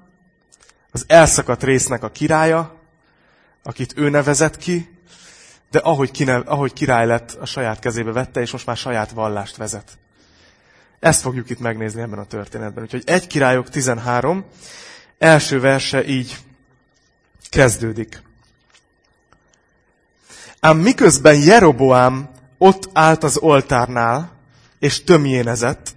az 0.91 1.05
elszakadt 1.07 1.63
résznek 1.63 2.03
a 2.03 2.11
királya, 2.11 2.81
akit 3.63 3.93
ő 3.97 4.09
nevezett 4.09 4.57
ki, 4.57 4.99
de 5.71 5.79
ahogy, 5.79 6.11
kinev, 6.11 6.43
ahogy 6.47 6.73
király 6.73 7.07
lett, 7.07 7.33
a 7.33 7.45
saját 7.45 7.79
kezébe 7.79 8.13
vette, 8.13 8.41
és 8.41 8.51
most 8.51 8.67
már 8.67 8.77
saját 8.77 9.11
vallást 9.11 9.57
vezet. 9.57 9.99
Ezt 10.99 11.21
fogjuk 11.21 11.51
itt 11.51 11.59
megnézni 11.59 12.01
ebben 12.01 12.19
a 12.19 12.27
történetben. 12.27 12.85
Úgyhogy 12.85 13.03
egy 13.07 13.27
királyok 13.27 13.69
13, 13.69 14.45
első 15.19 15.61
verse 15.61 16.07
így 16.07 16.39
kezdődik. 17.51 18.23
Ám 20.61 20.79
miközben 20.79 21.35
Jeroboám 21.35 22.31
ott 22.59 22.89
állt 22.93 23.25
az 23.25 23.39
oltárnál, 23.39 24.31
és 24.79 25.05
tömjénezett, 25.05 25.97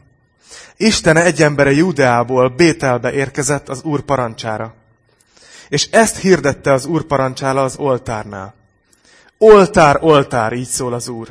Isten 0.82 1.18
egy 1.18 1.42
embere 1.42 1.72
Judeából 1.72 2.50
Bételbe 2.50 3.14
érkezett 3.14 3.70
az 3.70 3.84
Úr 3.84 4.02
parancsára. 4.02 4.74
És 5.70 5.90
ezt 5.92 6.18
hirdette 6.18 6.74
az 6.74 6.86
Úr 6.86 7.04
parancsála 7.04 7.64
az 7.64 7.76
oltárnál. 7.76 8.54
Oltár, 9.38 9.98
oltár, 10.02 10.54
így 10.54 10.68
szól 10.68 10.94
az 10.94 11.08
Úr. 11.08 11.28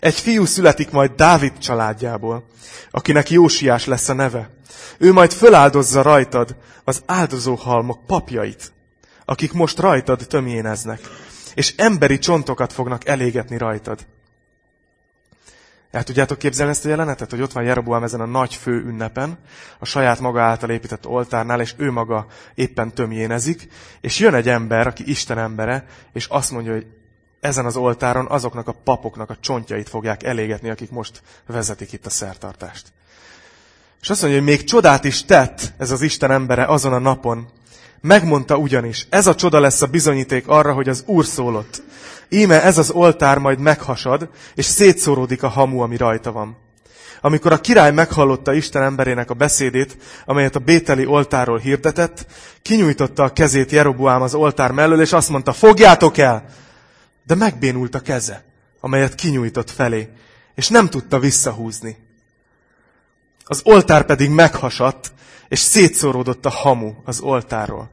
Egy 0.00 0.14
fiú 0.14 0.44
születik 0.44 0.90
majd 0.90 1.10
Dávid 1.10 1.58
családjából, 1.58 2.46
akinek 2.90 3.30
Jósiás 3.30 3.84
lesz 3.84 4.08
a 4.08 4.12
neve. 4.12 4.50
Ő 4.98 5.12
majd 5.12 5.32
föláldozza 5.32 6.02
rajtad 6.02 6.56
az 6.84 7.02
áldozóhalmok 7.06 8.06
papjait, 8.06 8.72
akik 9.24 9.52
most 9.52 9.78
rajtad 9.78 10.26
tömjéneznek, 10.28 11.00
és 11.54 11.74
emberi 11.76 12.18
csontokat 12.18 12.72
fognak 12.72 13.08
elégetni 13.08 13.58
rajtad. 13.58 14.06
El 15.90 16.02
tudjátok 16.02 16.38
képzelni 16.38 16.72
ezt 16.72 16.84
a 16.84 16.88
jelenetet, 16.88 17.30
hogy 17.30 17.42
ott 17.42 17.52
van 17.52 17.64
Jeroboam 17.64 18.02
ezen 18.02 18.20
a 18.20 18.26
nagy 18.26 18.54
fő 18.54 18.72
ünnepen, 18.72 19.38
a 19.78 19.84
saját 19.84 20.20
maga 20.20 20.42
által 20.42 20.70
épített 20.70 21.06
oltárnál, 21.06 21.60
és 21.60 21.74
ő 21.76 21.90
maga 21.90 22.26
éppen 22.54 22.94
tömjénezik, 22.94 23.68
és 24.00 24.18
jön 24.18 24.34
egy 24.34 24.48
ember, 24.48 24.86
aki 24.86 25.02
Isten 25.06 25.38
embere, 25.38 25.86
és 26.12 26.26
azt 26.26 26.50
mondja, 26.50 26.72
hogy 26.72 26.86
ezen 27.40 27.64
az 27.64 27.76
oltáron 27.76 28.26
azoknak 28.26 28.68
a 28.68 28.72
papoknak 28.84 29.30
a 29.30 29.36
csontjait 29.40 29.88
fogják 29.88 30.22
elégetni, 30.22 30.70
akik 30.70 30.90
most 30.90 31.22
vezetik 31.46 31.92
itt 31.92 32.06
a 32.06 32.10
szertartást. 32.10 32.92
És 34.00 34.10
azt 34.10 34.22
mondja, 34.22 34.40
hogy 34.40 34.48
még 34.48 34.64
csodát 34.64 35.04
is 35.04 35.24
tett 35.24 35.72
ez 35.78 35.90
az 35.90 36.02
Isten 36.02 36.30
embere 36.30 36.64
azon 36.64 36.92
a 36.92 36.98
napon. 36.98 37.48
Megmondta 38.00 38.56
ugyanis, 38.56 39.06
ez 39.10 39.26
a 39.26 39.34
csoda 39.34 39.60
lesz 39.60 39.82
a 39.82 39.86
bizonyíték 39.86 40.48
arra, 40.48 40.72
hogy 40.72 40.88
az 40.88 41.02
Úr 41.06 41.24
szólott. 41.24 41.82
Íme 42.28 42.62
ez 42.62 42.78
az 42.78 42.90
oltár 42.90 43.38
majd 43.38 43.58
meghasad, 43.58 44.28
és 44.54 44.64
szétszóródik 44.64 45.42
a 45.42 45.48
hamu, 45.48 45.80
ami 45.80 45.96
rajta 45.96 46.32
van. 46.32 46.56
Amikor 47.20 47.52
a 47.52 47.60
király 47.60 47.92
meghallotta 47.92 48.52
Isten 48.52 48.82
emberének 48.82 49.30
a 49.30 49.34
beszédét, 49.34 49.96
amelyet 50.24 50.56
a 50.56 50.58
bételi 50.60 51.06
oltáról 51.06 51.58
hirdetett, 51.58 52.26
kinyújtotta 52.62 53.22
a 53.22 53.32
kezét 53.32 53.70
Jeroboám 53.70 54.22
az 54.22 54.34
oltár 54.34 54.70
mellől, 54.70 55.00
és 55.00 55.12
azt 55.12 55.28
mondta, 55.28 55.52
fogjátok 55.52 56.18
el! 56.18 56.44
De 57.26 57.34
megbénult 57.34 57.94
a 57.94 58.00
keze, 58.00 58.44
amelyet 58.80 59.14
kinyújtott 59.14 59.70
felé, 59.70 60.08
és 60.54 60.68
nem 60.68 60.88
tudta 60.88 61.18
visszahúzni. 61.18 61.96
Az 63.44 63.60
oltár 63.64 64.04
pedig 64.04 64.30
meghasadt, 64.30 65.12
és 65.48 65.58
szétszóródott 65.58 66.46
a 66.46 66.50
hamu 66.50 66.94
az 67.04 67.20
oltárról. 67.20 67.90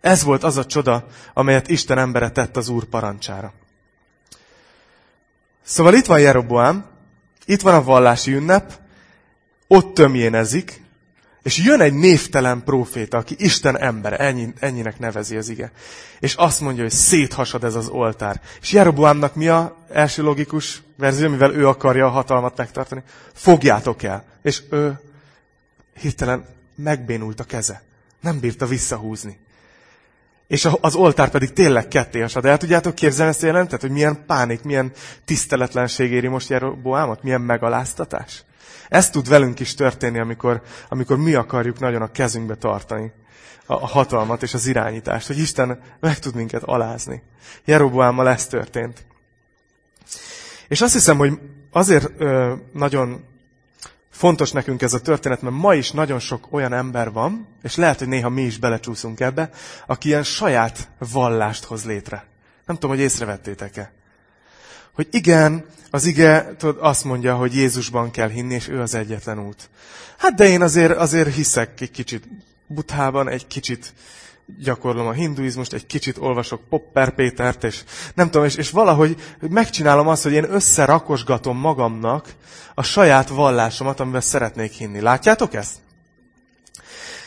Ez 0.00 0.22
volt 0.22 0.44
az 0.44 0.56
a 0.56 0.66
csoda, 0.66 1.06
amelyet 1.34 1.68
Isten 1.68 1.98
embere 1.98 2.30
tett 2.30 2.56
az 2.56 2.68
Úr 2.68 2.84
parancsára. 2.84 3.52
Szóval 5.68 5.94
itt 5.94 6.06
van 6.06 6.20
Jeroboám, 6.20 6.84
itt 7.44 7.60
van 7.60 7.74
a 7.74 7.82
vallási 7.82 8.32
ünnep, 8.32 8.72
ott 9.66 9.94
tömjénezik, 9.94 10.82
és 11.42 11.58
jön 11.58 11.80
egy 11.80 11.94
névtelen 11.94 12.62
próféta, 12.64 13.16
aki 13.16 13.34
Isten 13.38 13.78
embere, 13.78 14.16
ennyi, 14.16 14.52
ennyinek 14.58 14.98
nevezi 14.98 15.36
az 15.36 15.48
ige. 15.48 15.72
És 16.18 16.34
azt 16.34 16.60
mondja, 16.60 16.82
hogy 16.82 16.92
széthasad 16.92 17.64
ez 17.64 17.74
az 17.74 17.88
oltár. 17.88 18.40
És 18.60 18.72
Jeroboámnak 18.72 19.34
mi 19.34 19.48
a 19.48 19.76
első 19.92 20.22
logikus 20.22 20.82
verzió, 20.96 21.28
mivel 21.28 21.54
ő 21.54 21.68
akarja 21.68 22.06
a 22.06 22.10
hatalmat 22.10 22.56
megtartani? 22.56 23.02
Fogjátok 23.32 24.02
el. 24.02 24.24
És 24.42 24.62
ő 24.70 25.00
hirtelen 26.00 26.46
megbénult 26.74 27.40
a 27.40 27.44
keze. 27.44 27.82
Nem 28.20 28.40
bírta 28.40 28.66
visszahúzni. 28.66 29.38
És 30.48 30.68
az 30.80 30.94
oltár 30.94 31.30
pedig 31.30 31.52
tényleg 31.52 31.88
ketté 31.88 32.20
hasad. 32.20 32.44
El 32.44 32.58
tudjátok 32.58 32.94
képzelni 32.94 33.30
ezt 33.30 33.42
jelentet, 33.42 33.80
hogy 33.80 33.90
milyen 33.90 34.24
pánik, 34.26 34.62
milyen 34.62 34.92
tiszteletlenség 35.24 36.12
éri 36.12 36.26
most 36.26 36.48
Jeroboámot? 36.48 37.22
Milyen 37.22 37.40
megaláztatás? 37.40 38.44
Ez 38.88 39.10
tud 39.10 39.28
velünk 39.28 39.60
is 39.60 39.74
történni, 39.74 40.18
amikor, 40.18 40.62
amikor 40.88 41.16
mi 41.16 41.34
akarjuk 41.34 41.78
nagyon 41.78 42.02
a 42.02 42.10
kezünkbe 42.10 42.54
tartani 42.54 43.12
a, 43.66 43.72
a 43.72 43.86
hatalmat 43.86 44.42
és 44.42 44.54
az 44.54 44.66
irányítást, 44.66 45.26
hogy 45.26 45.38
Isten 45.38 45.80
meg 46.00 46.18
tud 46.18 46.34
minket 46.34 46.62
alázni. 46.62 47.22
Jeroboámmal 47.64 48.28
ez 48.28 48.46
történt. 48.46 49.06
És 50.68 50.80
azt 50.80 50.92
hiszem, 50.92 51.16
hogy 51.16 51.38
azért 51.70 52.10
ö, 52.18 52.54
nagyon 52.72 53.24
fontos 54.18 54.52
nekünk 54.52 54.82
ez 54.82 54.92
a 54.92 55.00
történet, 55.00 55.42
mert 55.42 55.56
ma 55.56 55.74
is 55.74 55.90
nagyon 55.90 56.18
sok 56.18 56.46
olyan 56.50 56.72
ember 56.72 57.12
van, 57.12 57.46
és 57.62 57.76
lehet, 57.76 57.98
hogy 57.98 58.08
néha 58.08 58.28
mi 58.28 58.42
is 58.42 58.58
belecsúszunk 58.58 59.20
ebbe, 59.20 59.50
aki 59.86 60.08
ilyen 60.08 60.22
saját 60.22 60.88
vallást 61.12 61.64
hoz 61.64 61.84
létre. 61.84 62.26
Nem 62.66 62.76
tudom, 62.76 62.90
hogy 62.90 63.04
észrevettétek-e. 63.04 63.92
Hogy 64.92 65.08
igen, 65.10 65.64
az 65.90 66.04
ige 66.04 66.54
tudod, 66.56 66.76
azt 66.80 67.04
mondja, 67.04 67.34
hogy 67.34 67.54
Jézusban 67.54 68.10
kell 68.10 68.28
hinni, 68.28 68.54
és 68.54 68.68
ő 68.68 68.80
az 68.80 68.94
egyetlen 68.94 69.46
út. 69.46 69.70
Hát 70.16 70.34
de 70.34 70.48
én 70.48 70.62
azért, 70.62 70.96
azért 70.96 71.34
hiszek 71.34 71.80
egy 71.80 71.90
kicsit 71.90 72.28
buthában, 72.66 73.28
egy 73.28 73.46
kicsit 73.46 73.94
gyakorlom 74.56 75.06
a 75.06 75.12
hinduizmust, 75.12 75.72
egy 75.72 75.86
kicsit 75.86 76.18
olvasok 76.18 76.60
Popper 76.68 77.14
Pétert, 77.14 77.64
és 77.64 77.84
nem 78.14 78.30
tudom, 78.30 78.46
és, 78.46 78.54
és 78.54 78.70
valahogy 78.70 79.16
megcsinálom 79.40 80.08
azt, 80.08 80.22
hogy 80.22 80.32
én 80.32 80.52
összerakosgatom 80.52 81.58
magamnak 81.58 82.34
a 82.74 82.82
saját 82.82 83.28
vallásomat, 83.28 84.00
amivel 84.00 84.20
szeretnék 84.20 84.72
hinni. 84.72 85.00
Látjátok 85.00 85.54
ezt? 85.54 85.76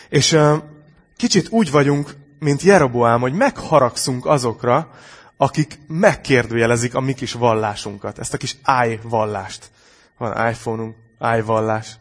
És 0.10 0.32
uh, 0.32 0.58
kicsit 1.16 1.50
úgy 1.50 1.72
vagyunk, 1.72 2.16
mint 2.40 2.62
Jeroboám, 2.62 3.22
hogy 3.22 3.34
megharagszunk 3.34 4.25
azokra, 4.25 4.92
akik 5.38 5.80
megkérdőjelezik 5.88 6.96
a 6.96 7.00
mi 7.00 7.13
kis 7.13 7.34
vallásunkat, 7.34 8.20
ezt 8.20 8.34
a 8.34 8.38
kis 8.38 8.58
i-vallást. 8.88 9.72
Van 10.18 10.50
iPhone-unk, 10.50 10.96
i-vallás. 11.38 12.00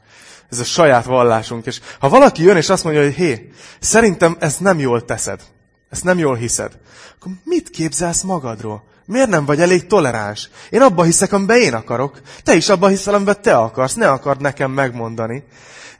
Ez 0.50 0.58
a 0.58 0.64
saját 0.64 1.04
vallásunk. 1.04 1.66
És 1.66 1.80
ha 1.98 2.08
valaki 2.08 2.42
jön 2.42 2.56
és 2.56 2.68
azt 2.68 2.84
mondja, 2.84 3.02
hogy 3.02 3.14
hé, 3.14 3.50
szerintem 3.80 4.36
ezt 4.38 4.60
nem 4.60 4.78
jól 4.78 5.04
teszed, 5.04 5.40
ezt 5.90 6.04
nem 6.04 6.18
jól 6.18 6.36
hiszed, 6.36 6.72
akkor 7.18 7.32
mit 7.44 7.70
képzelsz 7.70 8.22
magadról? 8.22 8.88
Miért 9.10 9.28
nem 9.28 9.44
vagy 9.44 9.60
elég 9.60 9.86
toleráns? 9.86 10.50
Én 10.70 10.82
abba 10.82 11.02
hiszek, 11.02 11.32
amiben 11.32 11.60
én 11.60 11.74
akarok. 11.74 12.20
Te 12.42 12.54
is 12.54 12.68
abba 12.68 12.88
hiszel, 12.88 13.14
amiben 13.14 13.42
te 13.42 13.56
akarsz. 13.56 13.94
Ne 13.94 14.10
akard 14.10 14.40
nekem 14.40 14.70
megmondani. 14.70 15.44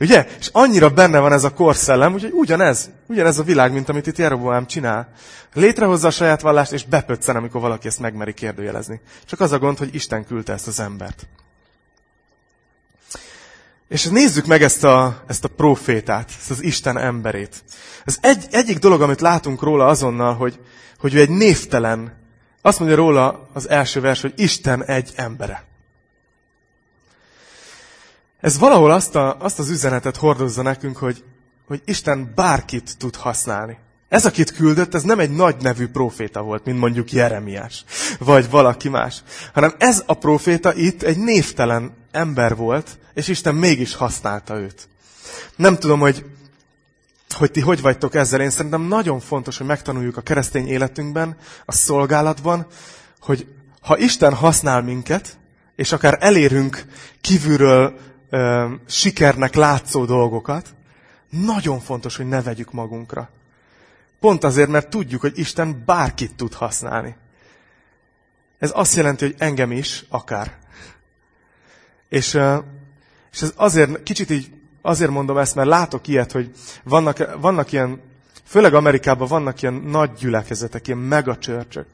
Ugye? 0.00 0.26
És 0.38 0.48
annyira 0.52 0.90
benne 0.90 1.18
van 1.18 1.32
ez 1.32 1.44
a 1.44 1.52
korszellem, 1.52 2.12
úgyhogy 2.14 2.32
ugyanez, 2.32 2.90
ugyanez 3.06 3.38
a 3.38 3.42
világ, 3.42 3.72
mint 3.72 3.88
amit 3.88 4.06
itt 4.06 4.18
Jeroboám 4.18 4.66
csinál. 4.66 5.12
Létrehozza 5.54 6.06
a 6.06 6.10
saját 6.10 6.40
vallást, 6.40 6.72
és 6.72 6.84
bepöccen, 6.84 7.36
amikor 7.36 7.60
valaki 7.60 7.86
ezt 7.86 8.00
megmeri 8.00 8.32
kérdőjelezni. 8.32 9.00
Csak 9.26 9.40
az 9.40 9.52
a 9.52 9.58
gond, 9.58 9.78
hogy 9.78 9.94
Isten 9.94 10.24
küldte 10.24 10.52
ezt 10.52 10.66
az 10.66 10.80
embert. 10.80 11.26
És 13.90 14.04
nézzük 14.04 14.46
meg 14.46 14.62
ezt 14.62 14.84
a, 14.84 15.22
ezt 15.26 15.44
a 15.44 15.48
profétát, 15.48 16.30
ezt 16.38 16.50
az 16.50 16.62
Isten 16.62 16.98
emberét. 16.98 17.64
Ez 18.04 18.18
egy, 18.20 18.46
egyik 18.50 18.78
dolog, 18.78 19.02
amit 19.02 19.20
látunk 19.20 19.62
róla 19.62 19.86
azonnal, 19.86 20.34
hogy, 20.34 20.60
hogy 20.98 21.14
ő 21.14 21.20
egy 21.20 21.28
névtelen. 21.28 22.18
Azt 22.62 22.78
mondja 22.78 22.96
róla 22.96 23.48
az 23.52 23.68
első 23.68 24.00
vers, 24.00 24.20
hogy 24.20 24.32
Isten 24.36 24.84
egy 24.84 25.12
embere. 25.16 25.64
Ez 28.40 28.58
valahol 28.58 28.90
azt, 28.90 29.16
a, 29.16 29.36
azt 29.38 29.58
az 29.58 29.70
üzenetet 29.70 30.16
hordozza 30.16 30.62
nekünk, 30.62 30.96
hogy, 30.96 31.24
hogy 31.66 31.82
Isten 31.84 32.32
bárkit 32.34 32.98
tud 32.98 33.16
használni. 33.16 33.78
Ez, 34.08 34.26
akit 34.26 34.52
küldött, 34.52 34.94
ez 34.94 35.02
nem 35.02 35.18
egy 35.18 35.30
nagy 35.30 35.56
nevű 35.60 35.88
proféta 35.88 36.42
volt, 36.42 36.64
mint 36.64 36.78
mondjuk 36.78 37.12
Jeremiás, 37.12 37.84
vagy 38.18 38.50
valaki 38.50 38.88
más, 38.88 39.22
hanem 39.52 39.74
ez 39.78 40.02
a 40.06 40.14
proféta 40.14 40.74
itt 40.74 41.02
egy 41.02 41.18
névtelen 41.18 41.98
ember 42.10 42.56
volt, 42.56 42.98
és 43.14 43.28
Isten 43.28 43.54
mégis 43.54 43.94
használta 43.94 44.58
őt. 44.58 44.88
Nem 45.56 45.78
tudom, 45.78 46.00
hogy, 46.00 46.24
hogy 47.30 47.50
ti 47.50 47.60
hogy 47.60 47.80
vagytok 47.80 48.14
ezzel. 48.14 48.40
Én 48.40 48.50
szerintem 48.50 48.82
nagyon 48.82 49.20
fontos, 49.20 49.58
hogy 49.58 49.66
megtanuljuk 49.66 50.16
a 50.16 50.20
keresztény 50.22 50.68
életünkben, 50.68 51.36
a 51.64 51.72
szolgálatban, 51.72 52.66
hogy 53.20 53.46
ha 53.80 53.98
Isten 53.98 54.34
használ 54.34 54.82
minket, 54.82 55.38
és 55.76 55.92
akár 55.92 56.16
elérünk 56.20 56.84
kívülről 57.20 57.98
ö, 58.30 58.68
sikernek 58.86 59.54
látszó 59.54 60.04
dolgokat, 60.04 60.74
nagyon 61.30 61.80
fontos, 61.80 62.16
hogy 62.16 62.28
ne 62.28 62.42
vegyük 62.42 62.72
magunkra. 62.72 63.30
Pont 64.20 64.44
azért, 64.44 64.68
mert 64.68 64.88
tudjuk, 64.88 65.20
hogy 65.20 65.38
Isten 65.38 65.82
bárkit 65.86 66.34
tud 66.34 66.54
használni. 66.54 67.16
Ez 68.58 68.70
azt 68.74 68.96
jelenti, 68.96 69.24
hogy 69.24 69.34
engem 69.38 69.72
is 69.72 70.04
akár. 70.08 70.58
És, 72.10 72.38
és 73.32 73.42
ez 73.42 73.52
azért, 73.56 74.02
kicsit 74.02 74.30
így 74.30 74.50
azért 74.82 75.10
mondom 75.10 75.38
ezt, 75.38 75.54
mert 75.54 75.68
látok 75.68 76.08
ilyet, 76.08 76.32
hogy 76.32 76.50
vannak, 76.84 77.40
vannak 77.40 77.72
ilyen, 77.72 78.00
főleg 78.44 78.74
Amerikában 78.74 79.28
vannak 79.28 79.62
ilyen 79.62 79.74
nagy 79.74 80.10
gyülekezetek, 80.12 80.86
ilyen 80.86 80.98
megacsörcsök, 80.98 81.86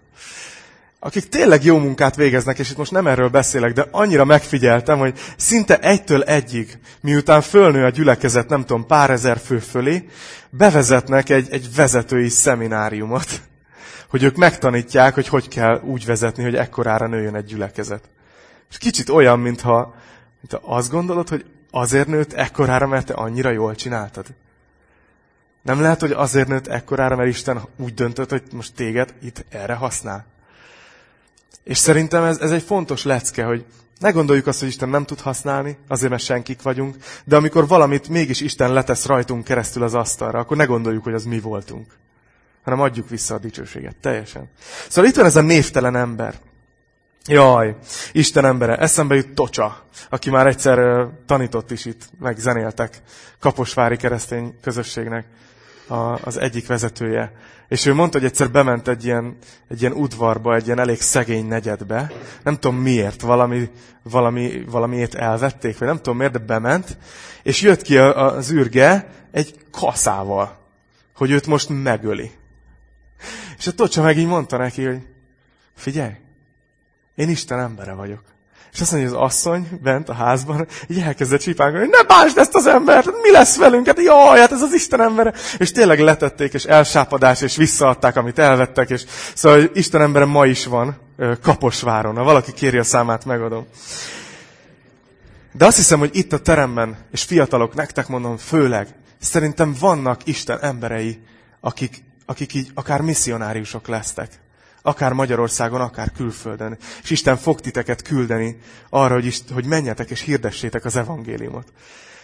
akik 0.98 1.28
tényleg 1.28 1.64
jó 1.64 1.78
munkát 1.78 2.16
végeznek, 2.16 2.58
és 2.58 2.70
itt 2.70 2.76
most 2.76 2.90
nem 2.90 3.06
erről 3.06 3.28
beszélek, 3.28 3.72
de 3.72 3.86
annyira 3.90 4.24
megfigyeltem, 4.24 4.98
hogy 4.98 5.18
szinte 5.36 5.78
egytől 5.78 6.22
egyig, 6.22 6.78
miután 7.00 7.40
fölnő 7.40 7.84
a 7.84 7.90
gyülekezet, 7.90 8.48
nem 8.48 8.60
tudom, 8.60 8.86
pár 8.86 9.10
ezer 9.10 9.38
fő 9.38 9.58
fölé, 9.58 10.08
bevezetnek 10.50 11.28
egy, 11.28 11.48
egy 11.50 11.74
vezetői 11.74 12.28
szemináriumot, 12.28 13.40
hogy 14.10 14.22
ők 14.22 14.36
megtanítják, 14.36 15.14
hogy 15.14 15.28
hogy 15.28 15.48
kell 15.48 15.80
úgy 15.84 16.06
vezetni, 16.06 16.42
hogy 16.42 16.54
ekkorára 16.54 17.06
nőjön 17.06 17.34
egy 17.34 17.44
gyülekezet. 17.44 18.02
És 18.70 18.78
kicsit 18.78 19.08
olyan, 19.08 19.40
mintha, 19.40 19.94
mintha 20.50 20.76
azt 20.76 20.90
gondolod, 20.90 21.28
hogy 21.28 21.44
azért 21.70 22.06
nőtt 22.06 22.32
ekkorára, 22.32 22.86
mert 22.86 23.06
te 23.06 23.14
annyira 23.14 23.50
jól 23.50 23.74
csináltad. 23.74 24.26
Nem 25.62 25.80
lehet, 25.80 26.00
hogy 26.00 26.12
azért 26.12 26.48
nőtt 26.48 26.66
ekkorára, 26.66 27.16
mert 27.16 27.28
Isten 27.28 27.60
úgy 27.76 27.94
döntött, 27.94 28.30
hogy 28.30 28.42
most 28.52 28.74
téged 28.74 29.14
itt 29.22 29.44
erre 29.48 29.74
használ. 29.74 30.26
És 31.64 31.78
szerintem 31.78 32.24
ez, 32.24 32.38
ez 32.38 32.50
egy 32.50 32.62
fontos 32.62 33.04
lecke, 33.04 33.44
hogy 33.44 33.64
ne 33.98 34.10
gondoljuk 34.10 34.46
azt, 34.46 34.58
hogy 34.58 34.68
Isten 34.68 34.88
nem 34.88 35.04
tud 35.04 35.20
használni, 35.20 35.78
azért, 35.88 36.10
mert 36.10 36.22
senkik 36.22 36.62
vagyunk, 36.62 36.96
de 37.24 37.36
amikor 37.36 37.66
valamit 37.66 38.08
mégis 38.08 38.40
Isten 38.40 38.72
letesz 38.72 39.06
rajtunk 39.06 39.44
keresztül 39.44 39.82
az 39.82 39.94
asztalra, 39.94 40.38
akkor 40.38 40.56
ne 40.56 40.64
gondoljuk, 40.64 41.04
hogy 41.04 41.14
az 41.14 41.24
mi 41.24 41.40
voltunk, 41.40 41.96
hanem 42.62 42.80
adjuk 42.80 43.08
vissza 43.08 43.34
a 43.34 43.38
dicsőséget. 43.38 43.96
Teljesen. 43.96 44.50
Szóval 44.88 45.10
itt 45.10 45.16
van 45.16 45.24
ez 45.24 45.36
a 45.36 45.40
névtelen 45.40 45.96
ember. 45.96 46.38
Jaj, 47.26 47.76
Isten 48.12 48.44
embere, 48.44 48.76
eszembe 48.76 49.14
jut 49.14 49.34
Tocsa, 49.34 49.84
aki 50.10 50.30
már 50.30 50.46
egyszer 50.46 51.08
tanított 51.26 51.70
is 51.70 51.84
itt, 51.84 52.08
meg 52.20 52.38
zenéltek 52.38 53.02
Kaposvári 53.40 53.96
keresztény 53.96 54.54
közösségnek 54.62 55.26
az 56.22 56.36
egyik 56.36 56.66
vezetője. 56.66 57.32
És 57.68 57.86
ő 57.86 57.94
mondta, 57.94 58.18
hogy 58.18 58.26
egyszer 58.26 58.50
bement 58.50 58.88
egy 58.88 59.04
ilyen, 59.04 59.36
egy 59.68 59.80
ilyen 59.80 59.92
udvarba, 59.92 60.54
egy 60.54 60.66
ilyen 60.66 60.78
elég 60.78 61.00
szegény 61.00 61.46
negyedbe. 61.46 62.12
Nem 62.42 62.54
tudom 62.54 62.76
miért, 62.76 63.20
valami, 63.20 63.70
valami, 64.02 64.64
valamiért 64.70 65.14
elvették, 65.14 65.78
vagy 65.78 65.88
nem 65.88 65.96
tudom 65.96 66.16
miért, 66.16 66.32
de 66.32 66.38
bement. 66.38 66.98
És 67.42 67.60
jött 67.60 67.82
ki 67.82 67.98
az 67.98 68.52
űrge 68.52 69.08
egy 69.30 69.54
kaszával, 69.70 70.58
hogy 71.14 71.30
őt 71.30 71.46
most 71.46 71.68
megöli. 71.68 72.30
És 73.58 73.66
a 73.66 73.72
Tocsa 73.72 74.02
meg 74.02 74.18
így 74.18 74.26
mondta 74.26 74.56
neki, 74.56 74.84
hogy 74.84 75.00
figyelj, 75.74 76.12
én 77.16 77.28
Isten 77.28 77.58
embere 77.58 77.92
vagyok. 77.92 78.22
És 78.72 78.82
azt 78.82 78.92
mondja, 78.92 79.10
hogy 79.10 79.18
az 79.18 79.24
asszony 79.24 79.68
bent 79.82 80.08
a 80.08 80.14
házban 80.14 80.66
így 80.88 81.00
elkezdett 81.00 81.40
csipálni, 81.40 81.78
hogy 81.78 81.88
ne 81.88 82.02
bánsd 82.02 82.38
ezt 82.38 82.54
az 82.54 82.66
embert, 82.66 83.06
mi 83.22 83.30
lesz 83.30 83.56
velünk? 83.56 83.86
Hát 83.86 84.02
jaj, 84.02 84.38
hát 84.38 84.52
ez 84.52 84.62
az 84.62 84.72
Isten 84.72 85.00
embere. 85.00 85.32
És 85.58 85.72
tényleg 85.72 86.00
letették, 86.00 86.52
és 86.52 86.64
elsápadás, 86.64 87.40
és 87.40 87.56
visszaadták, 87.56 88.16
amit 88.16 88.38
elvettek. 88.38 88.90
És 88.90 89.04
szóval 89.34 89.58
hogy 89.58 89.70
Isten 89.74 90.02
embere 90.02 90.24
ma 90.24 90.46
is 90.46 90.66
van 90.66 90.96
Kaposváron. 91.42 92.16
Ha 92.16 92.22
valaki 92.22 92.52
kéri 92.52 92.78
a 92.78 92.84
számát, 92.84 93.24
megadom. 93.24 93.66
De 95.52 95.66
azt 95.66 95.76
hiszem, 95.76 95.98
hogy 95.98 96.10
itt 96.12 96.32
a 96.32 96.38
teremben, 96.38 96.96
és 97.12 97.22
fiatalok, 97.22 97.74
nektek 97.74 98.08
mondom, 98.08 98.36
főleg, 98.36 98.88
szerintem 99.18 99.76
vannak 99.80 100.20
Isten 100.26 100.58
emberei, 100.60 101.22
akik, 101.60 102.04
akik 102.26 102.54
így 102.54 102.70
akár 102.74 103.00
misszionáriusok 103.00 103.88
lesztek 103.88 104.28
Akár 104.86 105.12
Magyarországon, 105.12 105.80
akár 105.80 106.12
külföldön. 106.16 106.76
És 107.02 107.10
Isten 107.10 107.36
fog 107.36 107.60
titeket 107.60 108.02
küldeni 108.02 108.58
arra, 108.88 109.14
hogy, 109.14 109.42
hogy 109.52 109.64
menjetek 109.64 110.10
és 110.10 110.20
hirdessétek 110.20 110.84
az 110.84 110.96
evangéliumot. 110.96 111.72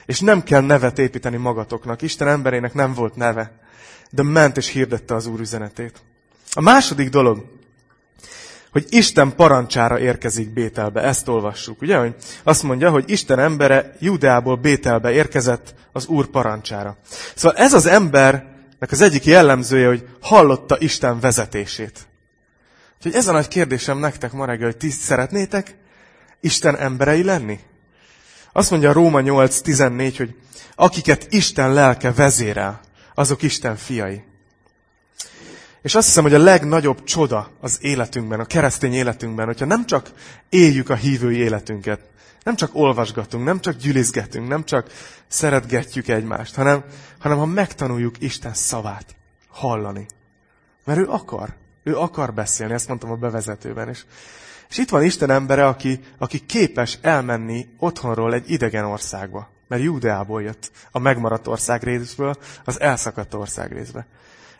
És 0.06 0.20
nem 0.20 0.42
kell 0.42 0.60
nevet 0.60 0.98
építeni 0.98 1.36
magatoknak. 1.36 2.02
Isten 2.02 2.28
emberének 2.28 2.74
nem 2.74 2.94
volt 2.94 3.16
neve, 3.16 3.52
de 4.10 4.22
ment 4.22 4.56
és 4.56 4.68
hirdette 4.68 5.14
az 5.14 5.26
Úr 5.26 5.40
üzenetét. 5.40 6.02
A 6.52 6.60
második 6.60 7.08
dolog, 7.08 7.44
hogy 8.70 8.86
Isten 8.88 9.34
parancsára 9.34 9.98
érkezik 9.98 10.52
Bételbe. 10.52 11.02
Ezt 11.02 11.28
olvassuk, 11.28 11.82
ugye? 11.82 11.96
Hogy 11.96 12.14
azt 12.42 12.62
mondja, 12.62 12.90
hogy 12.90 13.10
Isten 13.10 13.38
embere 13.38 13.96
Judeából 13.98 14.56
Bételbe 14.56 15.12
érkezett 15.12 15.74
az 15.92 16.06
Úr 16.06 16.26
parancsára. 16.26 16.96
Szóval 17.34 17.58
ez 17.58 17.72
az 17.72 17.86
embernek 17.86 18.90
az 18.90 19.00
egyik 19.00 19.24
jellemzője, 19.24 19.86
hogy 19.86 20.08
hallotta 20.20 20.76
Isten 20.78 21.20
vezetését. 21.20 22.10
Úgyhogy 23.04 23.20
ez 23.20 23.28
a 23.28 23.32
nagy 23.32 23.48
kérdésem 23.48 23.98
nektek 23.98 24.32
ma 24.32 24.44
reggel, 24.44 24.66
hogy 24.66 24.76
ti 24.76 24.90
szeretnétek 24.90 25.76
Isten 26.40 26.76
emberei 26.76 27.22
lenni? 27.22 27.60
Azt 28.52 28.70
mondja 28.70 28.90
a 28.90 28.92
Róma 28.92 29.20
8.14, 29.20 30.14
hogy 30.16 30.34
akiket 30.74 31.26
Isten 31.30 31.72
lelke 31.72 32.12
vezérel, 32.12 32.80
azok 33.14 33.42
Isten 33.42 33.76
fiai. 33.76 34.22
És 35.80 35.94
azt 35.94 36.06
hiszem, 36.06 36.22
hogy 36.22 36.34
a 36.34 36.38
legnagyobb 36.38 37.04
csoda 37.04 37.50
az 37.60 37.78
életünkben, 37.80 38.40
a 38.40 38.44
keresztény 38.44 38.92
életünkben, 38.92 39.46
hogyha 39.46 39.64
nem 39.64 39.86
csak 39.86 40.12
éljük 40.48 40.90
a 40.90 40.94
hívői 40.94 41.36
életünket, 41.36 42.00
nem 42.42 42.56
csak 42.56 42.70
olvasgatunk, 42.74 43.44
nem 43.44 43.60
csak 43.60 43.76
gyülizgetünk, 43.76 44.48
nem 44.48 44.64
csak 44.64 44.90
szeretgetjük 45.28 46.08
egymást, 46.08 46.54
hanem, 46.54 46.84
hanem 47.18 47.38
ha 47.38 47.46
megtanuljuk 47.46 48.14
Isten 48.18 48.54
szavát 48.54 49.16
hallani. 49.48 50.06
Mert 50.84 50.98
ő 50.98 51.08
akar. 51.08 51.60
Ő 51.82 51.96
akar 51.96 52.34
beszélni, 52.34 52.72
ezt 52.72 52.88
mondtam 52.88 53.10
a 53.10 53.16
bevezetőben 53.16 53.88
is. 53.88 54.06
És 54.68 54.78
itt 54.78 54.88
van 54.88 55.02
Isten 55.02 55.30
embere, 55.30 55.66
aki, 55.66 56.00
aki 56.18 56.46
képes 56.46 56.98
elmenni 57.00 57.68
otthonról 57.78 58.34
egy 58.34 58.50
idegen 58.50 58.84
országba. 58.84 59.50
Mert 59.68 59.82
Júdeából 59.82 60.42
jött, 60.42 60.70
a 60.90 60.98
megmaradt 60.98 61.46
ország 61.46 61.82
részből, 61.82 62.36
az 62.64 62.80
elszakadt 62.80 63.34
ország 63.34 63.72
részbe. 63.72 64.06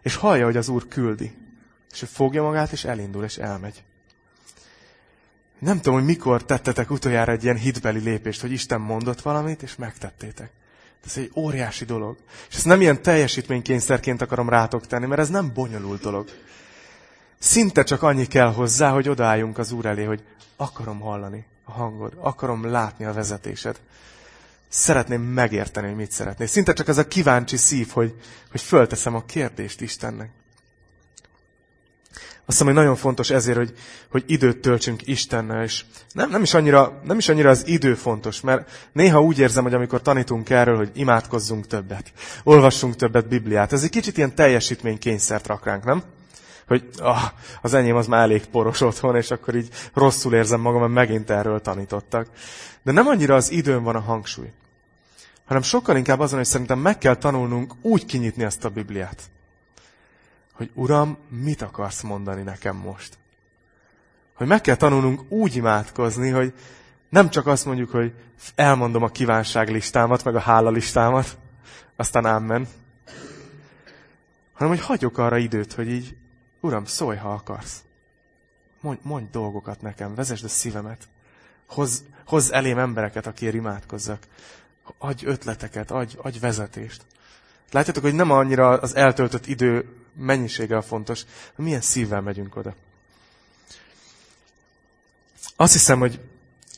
És 0.03 0.15
hallja, 0.15 0.45
hogy 0.45 0.57
az 0.57 0.69
Úr 0.69 0.89
küldi. 0.89 1.37
És 1.93 2.03
ő 2.03 2.07
fogja 2.07 2.43
magát, 2.43 2.73
és 2.73 2.85
elindul, 2.85 3.25
és 3.25 3.37
elmegy. 3.37 3.83
Nem 5.59 5.77
tudom, 5.77 5.95
hogy 5.95 6.05
mikor 6.05 6.45
tettetek 6.45 6.91
utoljára 6.91 7.33
egy 7.33 7.45
ilyen 7.45 7.57
hitbeli 7.57 7.99
lépést, 7.99 8.41
hogy 8.41 8.53
Isten 8.53 8.81
mondott 8.81 9.21
valamit, 9.21 9.63
és 9.63 9.77
megtettétek. 9.77 10.51
Ez 11.07 11.17
egy 11.17 11.31
óriási 11.35 11.85
dolog. 11.85 12.17
És 12.49 12.57
ezt 12.57 12.65
nem 12.65 12.81
ilyen 12.81 13.03
teljesítménykényszerként 13.03 14.23
akarom 14.23 14.49
rátok 14.49 14.87
tenni, 14.87 15.07
mert 15.07 15.21
ez 15.21 15.29
nem 15.29 15.53
bonyolult 15.55 16.01
dolog. 16.01 16.29
Szinte 17.43 17.83
csak 17.83 18.03
annyi 18.03 18.27
kell 18.27 18.53
hozzá, 18.53 18.91
hogy 18.91 19.09
odaálljunk 19.09 19.59
az 19.59 19.73
Úr 19.73 19.87
elé, 19.87 20.05
hogy 20.05 20.23
akarom 20.57 21.01
hallani 21.01 21.47
a 21.65 21.73
hangod, 21.73 22.13
akarom 22.17 22.65
látni 22.65 23.05
a 23.05 23.13
vezetésed. 23.13 23.81
Szeretném 24.69 25.23
megérteni, 25.23 25.87
hogy 25.87 25.97
mit 25.97 26.11
szeretnél. 26.11 26.47
Szinte 26.47 26.73
csak 26.73 26.89
ez 26.89 26.99
a 26.99 27.09
kíváncsi 27.09 27.57
szív, 27.57 27.89
hogy, 27.91 28.15
hogy 28.51 28.61
fölteszem 28.61 29.15
a 29.15 29.25
kérdést 29.25 29.81
Istennek. 29.81 30.31
Azt 32.13 32.21
hiszem, 32.47 32.67
hogy 32.67 32.75
nagyon 32.75 32.97
fontos 32.97 33.31
ezért, 33.31 33.57
hogy, 33.57 33.75
hogy 34.09 34.25
időt 34.27 34.61
töltsünk 34.61 35.07
Istennel, 35.07 35.63
és 35.63 35.85
nem, 36.13 36.31
nem, 36.31 36.43
is 36.43 36.55
annyira, 36.55 37.01
nem 37.05 37.19
is 37.19 37.29
annyira 37.29 37.51
az 37.51 37.67
idő 37.67 37.95
fontos, 37.95 38.41
mert 38.41 38.89
néha 38.93 39.23
úgy 39.23 39.39
érzem, 39.39 39.63
hogy 39.63 39.75
amikor 39.75 40.03
tanítunk 40.03 40.51
erről, 40.51 40.77
hogy 40.77 40.91
imádkozzunk 40.95 41.67
többet, 41.67 42.13
olvassunk 42.45 42.97
többet 42.97 43.29
Bibliát, 43.29 43.73
ez 43.73 43.83
egy 43.83 43.91
kicsit 43.91 44.17
ilyen 44.17 44.35
teljesítménykényszert 44.35 45.47
rak 45.47 45.65
ránk, 45.65 45.85
nem? 45.85 46.03
Hogy 46.73 46.89
ah, 46.99 47.23
az 47.63 47.75
enyém 47.75 47.97
az 47.97 48.07
már 48.07 48.21
elég 48.21 48.47
poros 48.47 48.81
otthon, 48.81 49.17
és 49.17 49.31
akkor 49.31 49.55
így 49.55 49.69
rosszul 49.95 50.35
érzem 50.35 50.61
magam, 50.61 50.81
mert 50.81 50.93
megint 50.93 51.31
erről 51.31 51.61
tanítottak. 51.61 52.29
De 52.83 52.93
nem 52.93 53.07
annyira 53.07 53.35
az 53.35 53.51
időn 53.51 53.83
van 53.83 53.97
a 53.97 54.01
hangsúly, 54.01 54.53
hanem 55.45 55.63
sokkal 55.63 55.97
inkább 55.97 56.21
azon, 56.21 56.39
hogy 56.39 56.47
szerintem 56.47 56.79
meg 56.79 56.99
kell 56.99 57.15
tanulnunk 57.15 57.75
úgy 57.81 58.05
kinyitni 58.05 58.45
ezt 58.45 58.65
a 58.65 58.69
Bibliát, 58.69 59.23
hogy 60.53 60.71
Uram, 60.75 61.19
mit 61.29 61.63
akarsz 61.63 62.03
mondani 62.03 62.43
nekem 62.43 62.77
most? 62.77 63.19
Hogy 64.35 64.47
meg 64.47 64.61
kell 64.61 64.77
tanulnunk 64.77 65.23
úgy 65.29 65.57
imádkozni, 65.57 66.31
hogy 66.31 66.53
nem 67.09 67.31
csak 67.31 67.47
azt 67.47 67.65
mondjuk, 67.65 67.91
hogy 67.91 68.13
elmondom 68.55 69.03
a 69.03 69.09
kívánságlistámat, 69.09 70.25
meg 70.25 70.35
a 70.35 70.41
hálalistámat, 70.41 71.39
aztán 71.97 72.27
ámen, 72.27 72.69
hanem 74.53 74.77
hogy 74.77 74.87
hagyok 74.87 75.19
arra 75.19 75.37
időt, 75.37 75.73
hogy 75.73 75.89
így 75.89 76.17
Uram, 76.63 76.85
szólj, 76.85 77.17
ha 77.17 77.33
akarsz. 77.33 77.83
Mondj, 78.81 79.01
mondj 79.05 79.29
dolgokat 79.31 79.81
nekem, 79.81 80.15
vezesd 80.15 80.45
a 80.45 80.49
szívemet. 80.49 81.09
Hozz, 81.67 82.01
hozz 82.27 82.51
elém 82.51 82.79
embereket, 82.79 83.27
akiért 83.27 83.55
imádkozzak. 83.55 84.27
Adj 84.99 85.27
ötleteket, 85.27 85.91
adj, 85.91 86.17
adj 86.17 86.39
vezetést. 86.39 87.03
Látjátok, 87.71 88.03
hogy 88.03 88.15
nem 88.15 88.31
annyira 88.31 88.69
az 88.69 88.95
eltöltött 88.95 89.47
idő 89.47 89.97
mennyiséggel 90.13 90.83
fontos, 90.83 91.25
milyen 91.57 91.81
szívvel 91.81 92.21
megyünk 92.21 92.57
oda. 92.57 92.75
Azt 95.57 95.73
hiszem, 95.73 95.99
hogy 95.99 96.21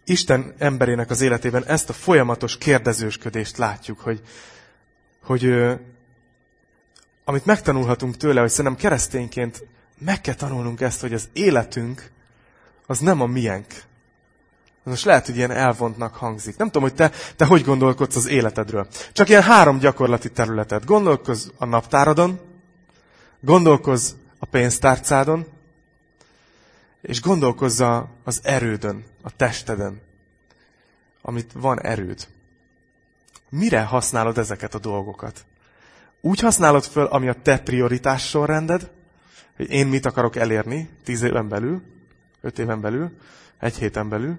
Isten 0.04 0.54
emberének 0.58 1.10
az 1.10 1.20
életében 1.20 1.64
ezt 1.64 1.88
a 1.88 1.92
folyamatos 1.92 2.58
kérdezősködést 2.58 3.56
látjuk, 3.56 4.00
hogy, 4.00 4.22
hogy 5.22 5.44
amit 7.24 7.44
megtanulhatunk 7.44 8.16
tőle, 8.16 8.40
hogy 8.40 8.50
szerintem 8.50 8.80
keresztényként 8.80 9.64
meg 10.04 10.20
kell 10.20 10.34
tanulnunk 10.34 10.80
ezt, 10.80 11.00
hogy 11.00 11.12
az 11.12 11.28
életünk 11.32 12.10
az 12.86 12.98
nem 12.98 13.20
a 13.20 13.26
miénk. 13.26 13.82
Most 14.82 15.04
lehet, 15.04 15.26
hogy 15.26 15.36
ilyen 15.36 15.50
elvontnak 15.50 16.14
hangzik. 16.14 16.56
Nem 16.56 16.66
tudom, 16.66 16.82
hogy 16.82 16.94
te, 16.94 17.10
te 17.36 17.44
hogy 17.44 17.64
gondolkodsz 17.64 18.16
az 18.16 18.26
életedről. 18.26 18.86
Csak 19.12 19.28
ilyen 19.28 19.42
három 19.42 19.78
gyakorlati 19.78 20.30
területet. 20.30 20.84
Gondolkozz 20.84 21.48
a 21.56 21.64
naptáradon, 21.64 22.40
gondolkozz 23.40 24.12
a 24.38 24.46
pénztárcádon, 24.46 25.46
és 27.00 27.20
gondolkozz 27.20 27.82
az 28.24 28.40
erődön, 28.42 29.04
a 29.22 29.36
testeden, 29.36 30.00
amit 31.22 31.50
van 31.54 31.82
erőd. 31.82 32.26
Mire 33.48 33.82
használod 33.82 34.38
ezeket 34.38 34.74
a 34.74 34.78
dolgokat? 34.78 35.44
Úgy 36.20 36.40
használod 36.40 36.84
föl, 36.84 37.04
ami 37.04 37.28
a 37.28 37.42
te 37.42 37.58
prioritás 37.58 38.28
sorrended, 38.28 38.90
hogy 39.56 39.70
én 39.70 39.86
mit 39.86 40.06
akarok 40.06 40.36
elérni 40.36 40.88
tíz 41.04 41.22
éven 41.22 41.48
belül, 41.48 41.82
öt 42.40 42.58
éven 42.58 42.80
belül, 42.80 43.10
egy 43.58 43.76
héten 43.76 44.08
belül, 44.08 44.38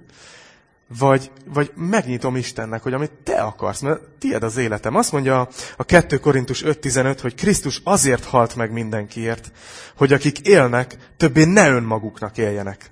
vagy, 0.88 1.32
vagy 1.46 1.72
megnyitom 1.76 2.36
Istennek, 2.36 2.84
hogy 2.84 2.94
amit 2.94 3.12
te 3.24 3.42
akarsz, 3.42 3.80
mert 3.80 4.02
tied 4.20 4.44
az 4.44 4.58
életem. 4.58 4.96
Azt 4.96 5.12
mondja 5.12 5.48
a 5.78 5.84
2 5.84 6.20
Korintus 6.20 6.64
5.15, 6.64 7.18
hogy 7.22 7.36
Krisztus 7.36 7.82
azért 7.84 8.24
halt 8.24 8.56
meg 8.56 8.72
mindenkiért, 8.72 9.52
hogy 9.96 10.14
akik 10.14 10.40
élnek, 10.40 10.98
többé 11.18 11.44
ne 11.44 11.70
önmaguknak 11.70 12.38
éljenek, 12.38 12.92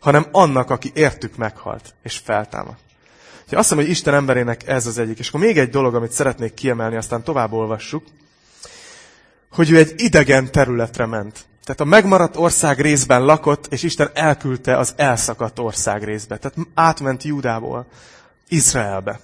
hanem 0.00 0.26
annak, 0.32 0.70
aki 0.70 0.90
értük 0.94 1.36
meghalt, 1.36 1.94
és 2.02 2.16
feltámad. 2.18 2.76
Úgyhogy 3.42 3.58
azt 3.58 3.70
mondom, 3.70 3.88
hogy 3.88 3.96
Isten 3.96 4.14
emberének 4.14 4.68
ez 4.68 4.86
az 4.86 4.98
egyik. 4.98 5.18
És 5.18 5.28
akkor 5.28 5.40
még 5.40 5.58
egy 5.58 5.70
dolog, 5.70 5.94
amit 5.94 6.12
szeretnék 6.12 6.54
kiemelni, 6.54 6.96
aztán 6.96 7.22
tovább 7.22 7.52
olvassuk, 7.52 8.04
hogy 9.50 9.70
ő 9.70 9.76
egy 9.76 9.92
idegen 9.96 10.52
területre 10.52 11.06
ment. 11.06 11.44
Tehát 11.64 11.80
a 11.80 11.84
megmaradt 11.84 12.36
ország 12.36 12.80
részben 12.80 13.24
lakott, 13.24 13.66
és 13.72 13.82
Isten 13.82 14.10
elküldte 14.14 14.76
az 14.76 14.92
elszakadt 14.96 15.58
ország 15.58 16.04
részbe. 16.04 16.36
Tehát 16.36 16.58
átment 16.74 17.22
Júdából 17.22 17.86
Izraelbe. 18.48 19.20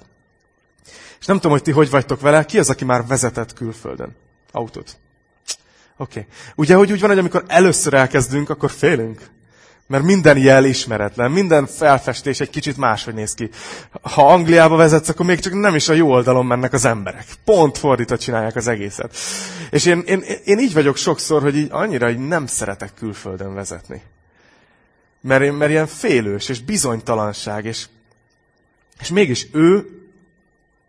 És 1.20 1.26
nem 1.26 1.36
tudom, 1.36 1.52
hogy 1.52 1.62
ti 1.62 1.70
hogy 1.70 1.90
vagytok 1.90 2.20
vele, 2.20 2.44
ki 2.44 2.58
az, 2.58 2.70
aki 2.70 2.84
már 2.84 3.06
vezetett 3.06 3.52
külföldön 3.52 4.16
autót? 4.52 4.96
Oké. 5.96 6.18
Okay. 6.18 6.32
Ugye, 6.54 6.74
hogy 6.74 6.92
úgy 6.92 7.00
van, 7.00 7.08
hogy 7.08 7.18
amikor 7.18 7.44
először 7.46 7.94
elkezdünk, 7.94 8.50
akkor 8.50 8.70
félünk. 8.70 9.30
Mert 9.86 10.04
minden 10.04 10.38
jel 10.38 10.64
ismeretlen, 10.64 11.30
minden 11.30 11.66
felfestés 11.66 12.40
egy 12.40 12.50
kicsit 12.50 12.76
máshogy 12.76 13.14
néz 13.14 13.34
ki. 13.34 13.50
Ha 14.02 14.32
Angliába 14.32 14.76
vezetsz, 14.76 15.08
akkor 15.08 15.26
még 15.26 15.40
csak 15.40 15.52
nem 15.52 15.74
is 15.74 15.88
a 15.88 15.92
jó 15.92 16.10
oldalon 16.10 16.46
mennek 16.46 16.72
az 16.72 16.84
emberek. 16.84 17.24
Pont 17.44 17.78
fordított 17.78 18.20
csinálják 18.20 18.56
az 18.56 18.68
egészet. 18.68 19.16
És 19.70 19.84
én, 19.84 20.02
én, 20.06 20.22
én 20.44 20.58
így 20.58 20.72
vagyok 20.72 20.96
sokszor, 20.96 21.42
hogy 21.42 21.56
így 21.56 21.68
annyira 21.70 22.10
így 22.10 22.18
nem 22.18 22.46
szeretek 22.46 22.94
külföldön 22.94 23.54
vezetni. 23.54 24.02
Mert, 25.20 25.42
én, 25.42 25.52
mert 25.52 25.70
ilyen 25.70 25.86
félős, 25.86 26.48
és 26.48 26.60
bizonytalanság, 26.60 27.64
és, 27.64 27.86
és 29.00 29.08
mégis 29.08 29.46
ő 29.52 29.86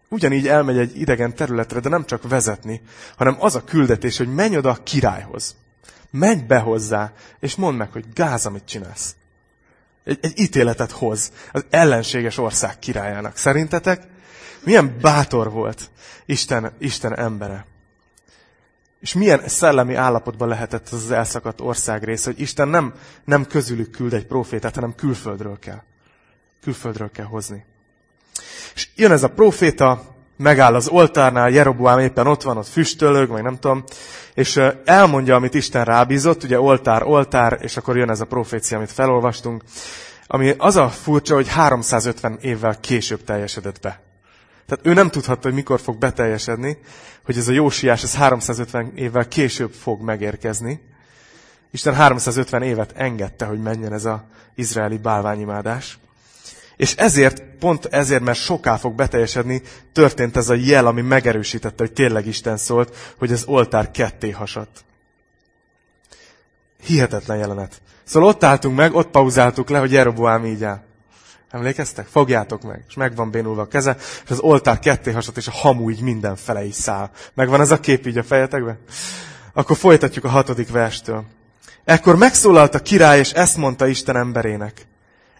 ugyanígy 0.10 0.48
elmegy 0.48 0.78
egy 0.78 1.00
idegen 1.00 1.36
területre, 1.36 1.80
de 1.80 1.90
nem 1.90 2.06
csak 2.06 2.30
vezetni, 2.30 2.82
hanem 3.18 3.36
az 3.40 3.56
a 3.56 3.64
küldetés, 3.64 4.18
hogy 4.18 4.34
menj 4.34 4.58
oda 4.58 4.70
a 4.70 4.84
királyhoz. 4.84 5.56
Menj 6.10 6.42
be 6.42 6.60
hozzá, 6.60 7.12
és 7.40 7.56
mondd 7.56 7.78
meg, 7.78 7.92
hogy 7.92 8.06
gáz, 8.14 8.46
amit 8.46 8.66
csinálsz. 8.66 9.16
Egy, 10.04 10.20
egy 10.22 10.40
ítéletet 10.40 10.92
hoz 10.92 11.32
az 11.52 11.66
ellenséges 11.70 12.38
ország 12.38 12.80
királyának. 12.80 13.38
Szerintetek 13.38 14.08
milyen 14.64 14.98
bátor 15.02 15.52
volt 15.52 15.90
Isten, 16.26 16.72
Isten 16.78 17.18
embere? 17.18 17.66
És 19.00 19.14
milyen 19.14 19.48
szellemi 19.48 19.96
állapotban 19.96 20.48
lehetett 20.48 20.90
az, 20.90 21.12
elszakadt 21.12 21.62
országrész, 21.62 22.26
hogy 22.26 22.40
Isten 22.40 22.68
nem, 22.68 22.94
nem 23.24 23.46
közülük 23.46 23.92
küld 23.92 24.14
egy 24.14 24.26
profétát, 24.26 24.76
hanem 24.76 24.96
külföldről 24.96 25.60
kell. 25.60 25.82
Külföldről 26.62 27.12
kell 27.12 27.26
hozni. 27.26 27.66
És 28.76 28.90
jön 28.96 29.12
ez 29.12 29.24
a 29.24 29.30
proféta, 29.30 30.16
megáll 30.38 30.76
az 30.76 30.88
oltárnál, 30.88 31.50
Jeroboám 31.50 32.00
éppen 32.00 32.28
ott 32.28 32.42
van, 32.42 32.58
ott 32.58 32.68
füstölög, 32.68 33.30
vagy 33.30 33.44
nem 33.44 33.60
tudom, 33.60 33.84
és 34.34 34.62
elmondja, 34.86 35.36
amit 35.36 35.54
Isten 35.54 35.86
rábízott, 35.86 36.44
ugye 36.44 36.60
oltár, 36.60 37.04
oltár, 37.04 37.58
és 37.62 37.78
akkor 37.78 37.98
jön 37.98 38.10
ez 38.10 38.22
a 38.22 38.26
profécia, 38.26 38.78
amit 38.78 38.92
felolvastunk, 38.92 39.64
ami 40.28 40.54
az 40.58 40.76
a 40.76 40.90
furcsa, 40.90 41.36
hogy 41.36 41.48
350 41.48 42.38
évvel 42.42 42.80
később 42.80 43.24
teljesedett 43.24 43.80
be. 43.82 44.02
Tehát 44.66 44.86
ő 44.86 44.94
nem 44.94 45.10
tudhatta, 45.10 45.48
hogy 45.48 45.54
mikor 45.54 45.80
fog 45.80 45.98
beteljesedni, 45.98 46.78
hogy 47.26 47.38
ez 47.38 47.48
a 47.48 47.52
jósiás, 47.52 48.04
ez 48.04 48.16
350 48.16 48.92
évvel 48.96 49.28
később 49.28 49.72
fog 49.72 50.02
megérkezni. 50.02 50.82
Isten 51.72 51.94
350 51.94 52.62
évet 52.62 52.94
engedte, 52.96 53.46
hogy 53.46 53.62
menjen 53.62 53.94
ez 53.94 54.06
az 54.06 54.20
izraeli 54.56 54.98
bálványimádás. 54.98 56.00
És 56.78 56.96
ezért, 56.96 57.44
pont 57.60 57.86
ezért, 57.86 58.24
mert 58.24 58.38
soká 58.38 58.78
fog 58.78 58.96
beteljesedni, 58.96 59.62
történt 59.92 60.38
ez 60.38 60.50
a 60.50 60.54
jel, 60.54 60.88
ami 60.88 61.02
megerősítette, 61.02 61.84
hogy 61.84 61.94
tényleg 61.94 62.26
Isten 62.26 62.58
szólt, 62.58 62.96
hogy 63.18 63.32
az 63.32 63.44
oltár 63.46 63.92
ketté 63.92 64.30
hasadt. 64.30 64.86
Hihetetlen 66.84 67.38
jelenet. 67.38 67.82
Szóval 68.04 68.30
ott 68.30 68.44
álltunk 68.44 68.76
meg, 68.76 68.96
ott 68.96 69.10
pauzáltuk 69.10 69.70
le, 69.70 69.80
hogy 69.80 69.92
Jeroboám 69.92 70.46
így 70.46 70.64
áll. 70.64 70.82
Emlékeztek? 71.50 72.06
Fogjátok 72.06 72.62
meg. 72.62 72.84
És 72.88 72.94
meg 72.94 73.16
van 73.16 73.32
bénulva 73.32 73.62
a 73.62 73.68
keze, 73.68 73.98
és 74.24 74.30
az 74.30 74.40
oltár 74.40 74.80
ketté 74.80 75.12
hasat, 75.12 75.38
és 75.38 75.48
a 75.48 75.52
hamu 75.52 75.90
így 75.90 76.02
mindenfele 76.02 76.64
is 76.64 76.76
száll. 76.76 77.10
Megvan 77.34 77.62
ez 77.62 77.72
a 77.72 77.80
kép 77.80 78.08
így 78.08 78.18
a 78.18 78.24
fejetekbe? 78.24 78.78
Akkor 79.54 79.78
folytatjuk 79.78 80.26
a 80.26 80.30
hatodik 80.30 80.70
verstől. 80.70 81.26
Ekkor 81.84 82.16
megszólalt 82.16 82.76
a 82.76 82.80
király, 82.80 83.20
és 83.20 83.32
ezt 83.32 83.58
mondta 83.58 83.88
Isten 83.88 84.16
emberének. 84.16 84.88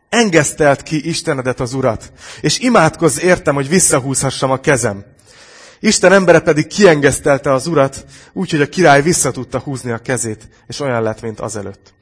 Engesztelt 0.10 0.84
ki 0.84 1.08
Istenedet 1.08 1.60
az 1.60 1.74
urat, 1.74 2.12
és 2.42 2.60
imádkozz 2.60 3.20
értem, 3.20 3.56
hogy 3.56 3.70
visszahúzhassam 3.70 4.52
a 4.52 4.60
kezem. 4.60 5.06
Isten 5.80 6.12
embere 6.12 6.40
pedig 6.40 6.68
kiengesztelte 6.68 7.54
az 7.54 7.68
urat, 7.68 8.06
úgyhogy 8.34 8.62
a 8.62 8.70
király 8.70 9.02
vissza 9.02 9.32
tudta 9.32 9.60
húzni 9.60 9.92
a 9.92 9.98
kezét, 9.98 10.48
és 10.68 10.80
olyan 10.80 11.02
lett, 11.02 11.22
mint 11.22 11.40
azelőtt. 11.40 11.94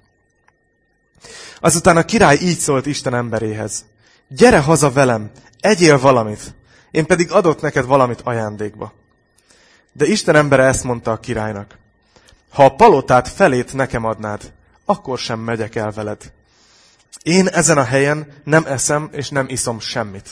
Azután 1.59 1.97
a 1.97 2.05
király 2.05 2.37
így 2.41 2.57
szólt 2.57 2.85
Isten 2.85 3.15
emberéhez. 3.15 3.85
Gyere 4.27 4.59
haza 4.59 4.91
velem, 4.91 5.31
egyél 5.59 5.99
valamit, 5.99 6.53
én 6.91 7.05
pedig 7.05 7.31
adott 7.31 7.61
neked 7.61 7.85
valamit 7.85 8.21
ajándékba. 8.21 8.93
De 9.93 10.05
Isten 10.05 10.35
embere 10.35 10.63
ezt 10.63 10.83
mondta 10.83 11.11
a 11.11 11.19
királynak. 11.19 11.77
Ha 12.49 12.65
a 12.65 12.75
palotát 12.75 13.27
felét 13.27 13.73
nekem 13.73 14.05
adnád, 14.05 14.53
akkor 14.85 15.17
sem 15.17 15.39
megyek 15.39 15.75
el 15.75 15.91
veled. 15.91 16.33
Én 17.25 17.47
ezen 17.47 17.77
a 17.77 17.83
helyen 17.83 18.27
nem 18.43 18.65
eszem 18.65 19.09
és 19.11 19.29
nem 19.29 19.45
iszom 19.49 19.79
semmit. 19.79 20.29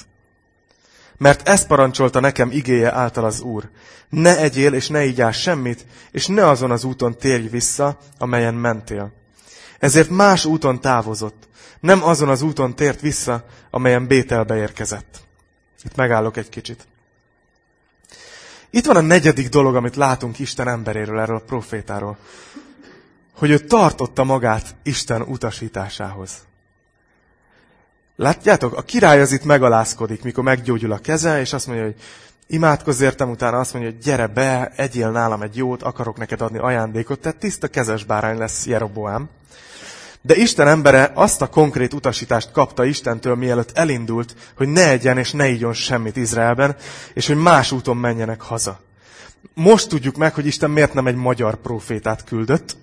Mert 1.18 1.48
ezt 1.48 1.68
parancsolta 1.68 2.20
nekem 2.20 2.52
igéje 2.52 2.94
által 2.94 3.26
az 3.26 3.42
Úr. 3.42 3.70
Ne 4.10 4.38
egyél 4.38 4.74
és 4.74 4.88
ne 4.88 5.04
igyál 5.04 5.32
semmit, 5.32 5.86
és 6.12 6.28
ne 6.28 6.48
azon 6.48 6.72
az 6.72 6.84
úton 6.84 7.18
térj 7.18 7.48
vissza, 7.48 7.98
amelyen 8.18 8.54
mentél. 8.54 9.12
Ezért 9.80 10.10
más 10.10 10.46
úton 10.46 10.82
távozott. 10.82 11.48
Nem 11.80 12.04
azon 12.04 12.30
az 12.30 12.42
úton 12.42 12.76
tért 12.76 13.02
vissza, 13.02 13.46
amelyen 13.70 14.08
Bételbe 14.08 14.58
érkezett. 14.58 15.22
Itt 15.84 15.96
megállok 15.96 16.38
egy 16.38 16.50
kicsit. 16.50 16.88
Itt 18.70 18.86
van 18.86 18.96
a 18.96 19.02
negyedik 19.02 19.50
dolog, 19.50 19.76
amit 19.76 19.96
látunk 19.96 20.40
Isten 20.40 20.68
emberéről, 20.68 21.20
erről 21.20 21.36
a 21.36 21.46
profétáról. 21.46 22.18
Hogy 23.34 23.50
ő 23.50 23.60
tartotta 23.60 24.24
magát 24.24 24.76
Isten 24.84 25.22
utasításához. 25.22 26.32
Látjátok, 28.24 28.78
a 28.78 28.82
király 28.82 29.22
az 29.22 29.32
itt 29.32 29.44
megalázkodik, 29.44 30.24
mikor 30.24 30.44
meggyógyul 30.44 30.92
a 30.92 30.98
keze, 30.98 31.40
és 31.40 31.54
azt 31.54 31.68
mondja, 31.68 31.86
hogy 31.86 31.96
imádkozz 32.48 33.02
értem, 33.02 33.30
utána 33.30 33.60
azt 33.60 33.74
mondja, 33.74 33.92
hogy 33.92 34.02
gyere 34.02 34.28
be, 34.28 34.72
egyél 34.76 35.12
nálam 35.12 35.42
egy 35.42 35.58
jót, 35.58 35.84
akarok 35.84 36.18
neked 36.18 36.42
adni 36.42 36.58
ajándékot, 36.58 37.20
tehát 37.20 37.38
tiszta 37.38 37.68
kezes 37.68 38.04
bárány 38.04 38.38
lesz 38.38 38.66
Jeroboám. 38.66 39.30
De 40.22 40.36
Isten 40.36 40.68
embere 40.68 41.12
azt 41.14 41.42
a 41.42 41.48
konkrét 41.48 41.94
utasítást 41.94 42.52
kapta 42.52 42.86
Istentől, 42.86 43.36
mielőtt 43.36 43.78
elindult, 43.78 44.36
hogy 44.56 44.68
ne 44.68 44.90
egyen 44.90 45.18
és 45.18 45.32
ne 45.32 45.48
igyon 45.48 45.74
semmit 45.74 46.18
Izraelben, 46.18 46.76
és 47.14 47.28
hogy 47.28 47.38
más 47.38 47.72
úton 47.72 47.98
menjenek 47.98 48.42
haza. 48.42 48.80
Most 49.54 49.90
tudjuk 49.90 50.16
meg, 50.16 50.34
hogy 50.34 50.46
Isten 50.46 50.72
miért 50.72 50.94
nem 50.94 51.08
egy 51.08 51.16
magyar 51.16 51.56
profétát 51.56 52.24
küldött, 52.24 52.76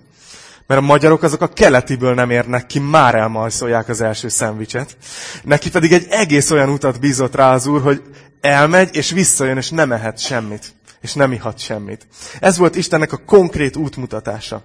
mert 0.71 0.83
a 0.83 0.85
magyarok 0.85 1.23
azok 1.23 1.41
a 1.41 1.47
keletiből 1.47 2.13
nem 2.13 2.29
érnek 2.29 2.65
ki, 2.65 2.79
már 2.79 3.15
elmajszolják 3.15 3.89
az 3.89 4.01
első 4.01 4.27
szendvicset. 4.27 4.97
Neki 5.43 5.69
pedig 5.69 5.91
egy 5.93 6.07
egész 6.09 6.51
olyan 6.51 6.69
utat 6.69 6.99
bízott 6.99 7.35
rá 7.35 7.53
az 7.53 7.65
úr, 7.65 7.81
hogy 7.81 8.01
elmegy, 8.41 8.95
és 8.95 9.11
visszajön, 9.11 9.57
és 9.57 9.69
nem 9.69 9.91
ehet 9.91 10.19
semmit. 10.19 10.73
És 11.01 11.13
nem 11.13 11.31
ihat 11.31 11.59
semmit. 11.59 12.07
Ez 12.39 12.57
volt 12.57 12.75
Istennek 12.75 13.11
a 13.11 13.17
konkrét 13.17 13.75
útmutatása. 13.75 14.63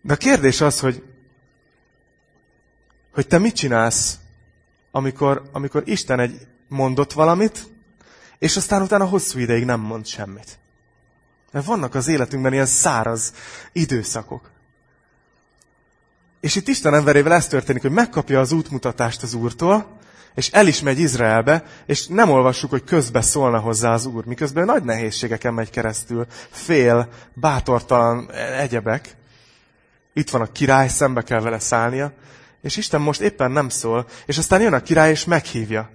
De 0.00 0.12
a 0.12 0.16
kérdés 0.16 0.60
az, 0.60 0.80
hogy, 0.80 1.02
hogy 3.14 3.26
te 3.26 3.38
mit 3.38 3.54
csinálsz, 3.54 4.18
amikor, 4.90 5.42
amikor 5.52 5.82
Isten 5.86 6.20
egy 6.20 6.46
mondott 6.68 7.12
valamit, 7.12 7.68
és 8.38 8.56
aztán 8.56 8.82
utána 8.82 9.04
hosszú 9.04 9.38
ideig 9.38 9.64
nem 9.64 9.80
mond 9.80 10.06
semmit. 10.06 10.59
Mert 11.50 11.66
vannak 11.66 11.94
az 11.94 12.08
életünkben 12.08 12.52
ilyen 12.52 12.66
száraz 12.66 13.32
időszakok. 13.72 14.50
És 16.40 16.54
itt 16.54 16.68
Isten 16.68 16.94
emberével 16.94 17.32
ez 17.32 17.46
történik, 17.46 17.82
hogy 17.82 17.90
megkapja 17.90 18.40
az 18.40 18.52
útmutatást 18.52 19.22
az 19.22 19.34
Úrtól, 19.34 19.98
és 20.34 20.50
el 20.50 20.66
is 20.66 20.80
megy 20.80 20.98
Izraelbe, 20.98 21.64
és 21.86 22.06
nem 22.06 22.30
olvassuk, 22.30 22.70
hogy 22.70 22.84
közbe 22.84 23.20
szólna 23.20 23.58
hozzá 23.58 23.92
az 23.92 24.06
Úr, 24.06 24.24
miközben 24.24 24.64
nagy 24.64 24.82
nehézségeken 24.82 25.54
megy 25.54 25.70
keresztül, 25.70 26.26
fél, 26.50 27.08
bátortalan 27.34 28.30
egyebek. 28.32 29.16
Itt 30.12 30.30
van 30.30 30.40
a 30.40 30.52
király, 30.52 30.88
szembe 30.88 31.22
kell 31.22 31.40
vele 31.40 31.58
szállnia, 31.58 32.12
és 32.62 32.76
Isten 32.76 33.00
most 33.00 33.20
éppen 33.20 33.50
nem 33.50 33.68
szól, 33.68 34.06
és 34.26 34.38
aztán 34.38 34.60
jön 34.60 34.72
a 34.72 34.82
király, 34.82 35.10
és 35.10 35.24
meghívja. 35.24 35.90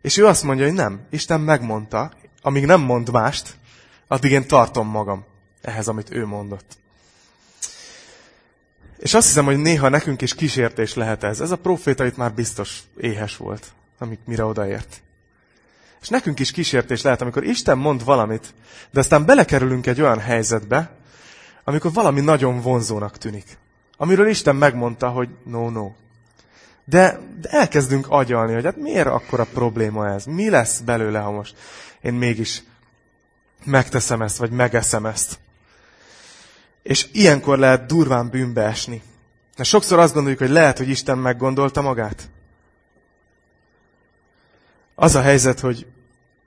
És 0.00 0.16
ő 0.16 0.26
azt 0.26 0.42
mondja, 0.42 0.64
hogy 0.64 0.74
nem, 0.74 1.00
Isten 1.10 1.40
megmondta, 1.40 2.12
amíg 2.42 2.66
nem 2.66 2.80
mond 2.80 3.10
mást, 3.10 3.54
addig 4.10 4.30
én 4.30 4.46
tartom 4.46 4.88
magam 4.88 5.24
ehhez, 5.60 5.88
amit 5.88 6.10
ő 6.10 6.26
mondott. 6.26 6.78
És 8.98 9.14
azt 9.14 9.26
hiszem, 9.26 9.44
hogy 9.44 9.58
néha 9.58 9.88
nekünk 9.88 10.22
is 10.22 10.34
kísértés 10.34 10.94
lehet 10.94 11.24
ez. 11.24 11.40
Ez 11.40 11.50
a 11.50 11.56
proféta 11.56 12.06
itt 12.06 12.16
már 12.16 12.34
biztos 12.34 12.82
éhes 12.96 13.36
volt, 13.36 13.66
amik 13.98 14.18
mire 14.24 14.44
odaért. 14.44 15.02
És 16.00 16.08
nekünk 16.08 16.38
is 16.38 16.50
kísértés 16.50 17.02
lehet, 17.02 17.20
amikor 17.20 17.44
Isten 17.44 17.78
mond 17.78 18.04
valamit, 18.04 18.54
de 18.90 19.00
aztán 19.00 19.24
belekerülünk 19.24 19.86
egy 19.86 20.00
olyan 20.00 20.18
helyzetbe, 20.18 20.96
amikor 21.64 21.92
valami 21.92 22.20
nagyon 22.20 22.60
vonzónak 22.60 23.18
tűnik. 23.18 23.58
Amiről 23.96 24.28
Isten 24.28 24.56
megmondta, 24.56 25.08
hogy 25.08 25.28
no, 25.44 25.68
no. 25.68 25.92
De, 26.84 27.18
de 27.40 27.48
elkezdünk 27.48 28.06
agyalni, 28.08 28.54
hogy 28.54 28.64
hát 28.64 28.76
miért 28.76 29.06
akkora 29.06 29.44
probléma 29.44 30.08
ez? 30.08 30.24
Mi 30.24 30.50
lesz 30.50 30.78
belőle, 30.78 31.18
ha 31.18 31.30
most 31.30 31.54
én 32.00 32.14
mégis 32.14 32.62
megteszem 33.64 34.22
ezt, 34.22 34.36
vagy 34.36 34.50
megeszem 34.50 35.06
ezt. 35.06 35.38
És 36.82 37.08
ilyenkor 37.12 37.58
lehet 37.58 37.86
durván 37.86 38.28
bűnbe 38.28 38.62
esni. 38.62 39.02
De 39.56 39.62
sokszor 39.62 39.98
azt 39.98 40.14
gondoljuk, 40.14 40.40
hogy 40.40 40.50
lehet, 40.50 40.78
hogy 40.78 40.88
Isten 40.88 41.18
meggondolta 41.18 41.80
magát. 41.80 42.28
Az 44.94 45.14
a 45.14 45.20
helyzet, 45.20 45.60
hogy, 45.60 45.86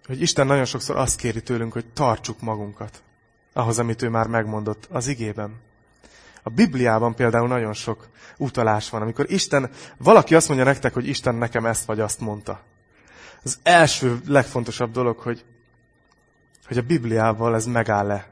hogy 0.06 0.22
Isten 0.22 0.48
nagyon 0.48 0.66
sokszor 0.66 0.96
azt 0.98 1.18
kéri 1.18 1.42
tőlünk, 1.42 1.74
hogy 1.74 1.86
tartsuk 1.94 2.42
magunkat 2.42 3.02
ahhoz, 3.54 3.80
amit 3.80 4.02
ő 4.02 4.10
már 4.10 4.28
megmondott 4.28 4.88
az 4.90 5.08
igében. 5.08 5.62
A 6.44 6.50
Bibliában 6.50 7.16
például 7.16 7.48
nagyon 7.48 7.74
sok 7.74 8.08
utalás 8.38 8.90
van, 8.90 9.02
amikor 9.02 9.32
Isten, 9.32 9.70
valaki 9.98 10.36
azt 10.36 10.48
mondja 10.48 10.66
nektek, 10.66 10.94
hogy 10.94 11.08
Isten 11.08 11.36
nekem 11.36 11.66
ezt 11.66 11.86
vagy 11.86 12.00
azt 12.00 12.20
mondta. 12.20 12.62
Az 13.44 13.60
első 13.64 14.22
legfontosabb 14.28 14.92
dolog, 14.92 15.18
hogy 15.18 15.44
hogy 16.68 16.78
a 16.78 16.82
Bibliával 16.82 17.56
ez 17.56 17.66
megáll-e. 17.66 18.30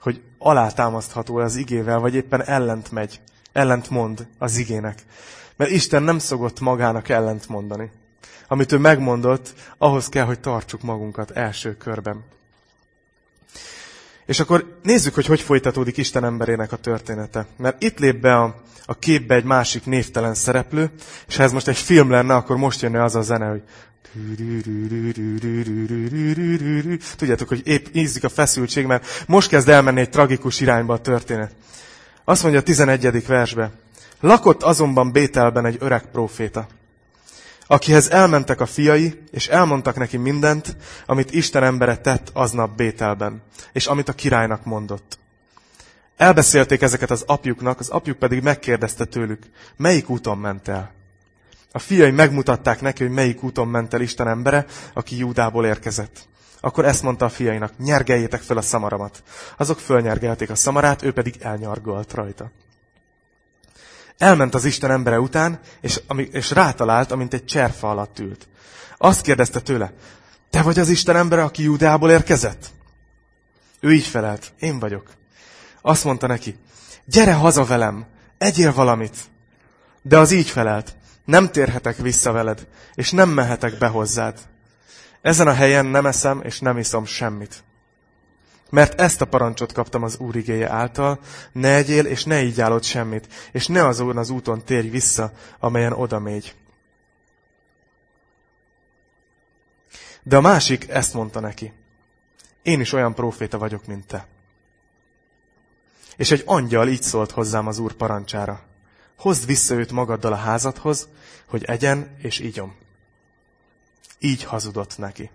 Hogy 0.00 0.22
alátámasztható 0.38 1.36
az 1.36 1.56
igével, 1.56 1.98
vagy 1.98 2.14
éppen 2.14 2.42
ellent 2.44 2.90
megy, 2.90 3.20
ellent 3.52 3.90
mond 3.90 4.26
az 4.38 4.56
igének. 4.56 5.02
Mert 5.56 5.70
Isten 5.70 6.02
nem 6.02 6.18
szokott 6.18 6.60
magának 6.60 7.08
ellent 7.08 7.48
mondani. 7.48 7.90
Amit 8.48 8.72
ő 8.72 8.78
megmondott, 8.78 9.54
ahhoz 9.78 10.08
kell, 10.08 10.24
hogy 10.24 10.40
tartsuk 10.40 10.82
magunkat 10.82 11.30
első 11.30 11.76
körben. 11.76 12.24
És 14.26 14.40
akkor 14.40 14.78
nézzük, 14.82 15.14
hogy 15.14 15.26
hogy 15.26 15.40
folytatódik 15.40 15.96
Isten 15.96 16.24
emberének 16.24 16.72
a 16.72 16.76
története. 16.76 17.46
Mert 17.56 17.82
itt 17.82 17.98
lép 17.98 18.20
be 18.20 18.36
a, 18.36 18.62
a 18.84 18.94
képbe 18.94 19.34
egy 19.34 19.44
másik 19.44 19.86
névtelen 19.86 20.34
szereplő, 20.34 20.90
és 21.26 21.36
ha 21.36 21.42
ez 21.42 21.52
most 21.52 21.68
egy 21.68 21.76
film 21.76 22.10
lenne, 22.10 22.34
akkor 22.34 22.56
most 22.56 22.80
jönne 22.80 23.02
az 23.02 23.14
a 23.14 23.22
zene, 23.22 23.48
hogy 23.48 23.62
tudjátok, 27.16 27.48
hogy 27.48 27.66
épp 27.66 27.86
ízik 27.92 28.24
a 28.24 28.28
feszültség, 28.28 28.86
mert 28.86 29.24
most 29.26 29.48
kezd 29.48 29.68
elmenni 29.68 30.00
egy 30.00 30.10
tragikus 30.10 30.60
irányba 30.60 30.94
a 30.94 31.00
történet. 31.00 31.54
Azt 32.24 32.42
mondja 32.42 32.60
a 32.60 32.62
11. 32.62 33.26
versbe. 33.26 33.70
Lakott 34.20 34.62
azonban 34.62 35.12
Bételben 35.12 35.66
egy 35.66 35.76
öreg 35.80 36.10
próféta, 36.10 36.66
akihez 37.66 38.10
elmentek 38.10 38.60
a 38.60 38.66
fiai, 38.66 39.22
és 39.30 39.48
elmondtak 39.48 39.96
neki 39.96 40.16
mindent, 40.16 40.76
amit 41.06 41.32
Isten 41.32 41.62
embere 41.62 41.96
tett 41.96 42.30
aznap 42.32 42.76
Bételben, 42.76 43.42
és 43.72 43.86
amit 43.86 44.08
a 44.08 44.12
királynak 44.12 44.64
mondott. 44.64 45.18
Elbeszélték 46.16 46.82
ezeket 46.82 47.10
az 47.10 47.24
apjuknak, 47.26 47.80
az 47.80 47.88
apjuk 47.88 48.18
pedig 48.18 48.42
megkérdezte 48.42 49.04
tőlük, 49.04 49.42
melyik 49.76 50.08
úton 50.08 50.38
ment 50.38 50.68
el. 50.68 50.92
A 51.72 51.78
fiai 51.78 52.10
megmutatták 52.10 52.80
neki, 52.80 53.02
hogy 53.02 53.12
melyik 53.12 53.42
úton 53.42 53.68
ment 53.68 53.94
el 53.94 54.00
Isten 54.00 54.28
embere, 54.28 54.66
aki 54.92 55.16
Júdából 55.16 55.66
érkezett. 55.66 56.28
Akkor 56.60 56.84
ezt 56.84 57.02
mondta 57.02 57.24
a 57.24 57.28
fiainak, 57.28 57.78
nyergeljétek 57.78 58.40
fel 58.40 58.56
a 58.56 58.62
szamaramat. 58.62 59.22
Azok 59.56 59.78
fölnyergelték 59.78 60.50
a 60.50 60.54
szamarát, 60.54 61.02
ő 61.02 61.12
pedig 61.12 61.36
elnyargalt 61.40 62.12
rajta. 62.12 62.50
Elment 64.18 64.54
az 64.54 64.64
Isten 64.64 64.90
embere 64.90 65.20
után, 65.20 65.60
és, 65.80 66.00
és 66.30 66.50
rátalált, 66.50 67.10
amint 67.10 67.34
egy 67.34 67.44
cserfa 67.44 67.90
alatt 67.90 68.18
ült. 68.18 68.48
Azt 68.96 69.20
kérdezte 69.20 69.60
tőle, 69.60 69.92
te 70.50 70.62
vagy 70.62 70.78
az 70.78 70.88
Isten 70.88 71.16
embere, 71.16 71.42
aki 71.42 71.62
Júdából 71.62 72.10
érkezett? 72.10 72.70
Ő 73.80 73.92
így 73.92 74.06
felelt, 74.06 74.52
én 74.58 74.78
vagyok. 74.78 75.10
Azt 75.80 76.04
mondta 76.04 76.26
neki, 76.26 76.56
gyere 77.04 77.32
haza 77.32 77.64
velem, 77.64 78.06
egyél 78.38 78.72
valamit. 78.72 79.16
De 80.02 80.18
az 80.18 80.30
így 80.30 80.48
felelt, 80.48 80.96
nem 81.24 81.50
térhetek 81.50 81.96
vissza 81.96 82.32
veled, 82.32 82.66
és 82.94 83.10
nem 83.10 83.28
mehetek 83.28 83.78
be 83.78 83.86
hozzád. 83.86 84.38
Ezen 85.20 85.46
a 85.46 85.52
helyen 85.52 85.86
nem 85.86 86.06
eszem, 86.06 86.40
és 86.44 86.60
nem 86.60 86.78
iszom 86.78 87.04
semmit. 87.04 87.62
Mert 88.70 89.00
ezt 89.00 89.20
a 89.20 89.24
parancsot 89.24 89.72
kaptam 89.72 90.02
az 90.02 90.18
Úr 90.18 90.36
igéje 90.36 90.70
által, 90.70 91.20
ne 91.52 91.74
egyél, 91.74 92.04
és 92.06 92.24
ne 92.24 92.42
így 92.42 92.60
állod 92.60 92.82
semmit, 92.82 93.26
és 93.52 93.66
ne 93.66 93.86
azon 93.86 94.16
az 94.16 94.30
úton 94.30 94.64
térj 94.64 94.88
vissza, 94.88 95.32
amelyen 95.58 95.92
oda 95.92 96.18
mégy. 96.18 96.54
De 100.22 100.36
a 100.36 100.40
másik 100.40 100.88
ezt 100.88 101.14
mondta 101.14 101.40
neki. 101.40 101.72
Én 102.62 102.80
is 102.80 102.92
olyan 102.92 103.14
próféta 103.14 103.58
vagyok, 103.58 103.86
mint 103.86 104.06
te. 104.06 104.26
És 106.16 106.30
egy 106.30 106.42
angyal 106.46 106.88
így 106.88 107.02
szólt 107.02 107.30
hozzám 107.30 107.66
az 107.66 107.78
Úr 107.78 107.92
parancsára. 107.92 108.62
Hozd 109.16 109.46
vissza 109.46 109.74
őt 109.74 109.92
magaddal 109.92 110.32
a 110.32 110.36
házadhoz, 110.36 111.08
hogy 111.46 111.64
egyen 111.64 112.16
és 112.18 112.38
ígyom. 112.38 112.74
Így 114.18 114.44
hazudott 114.44 114.98
neki. 114.98 115.30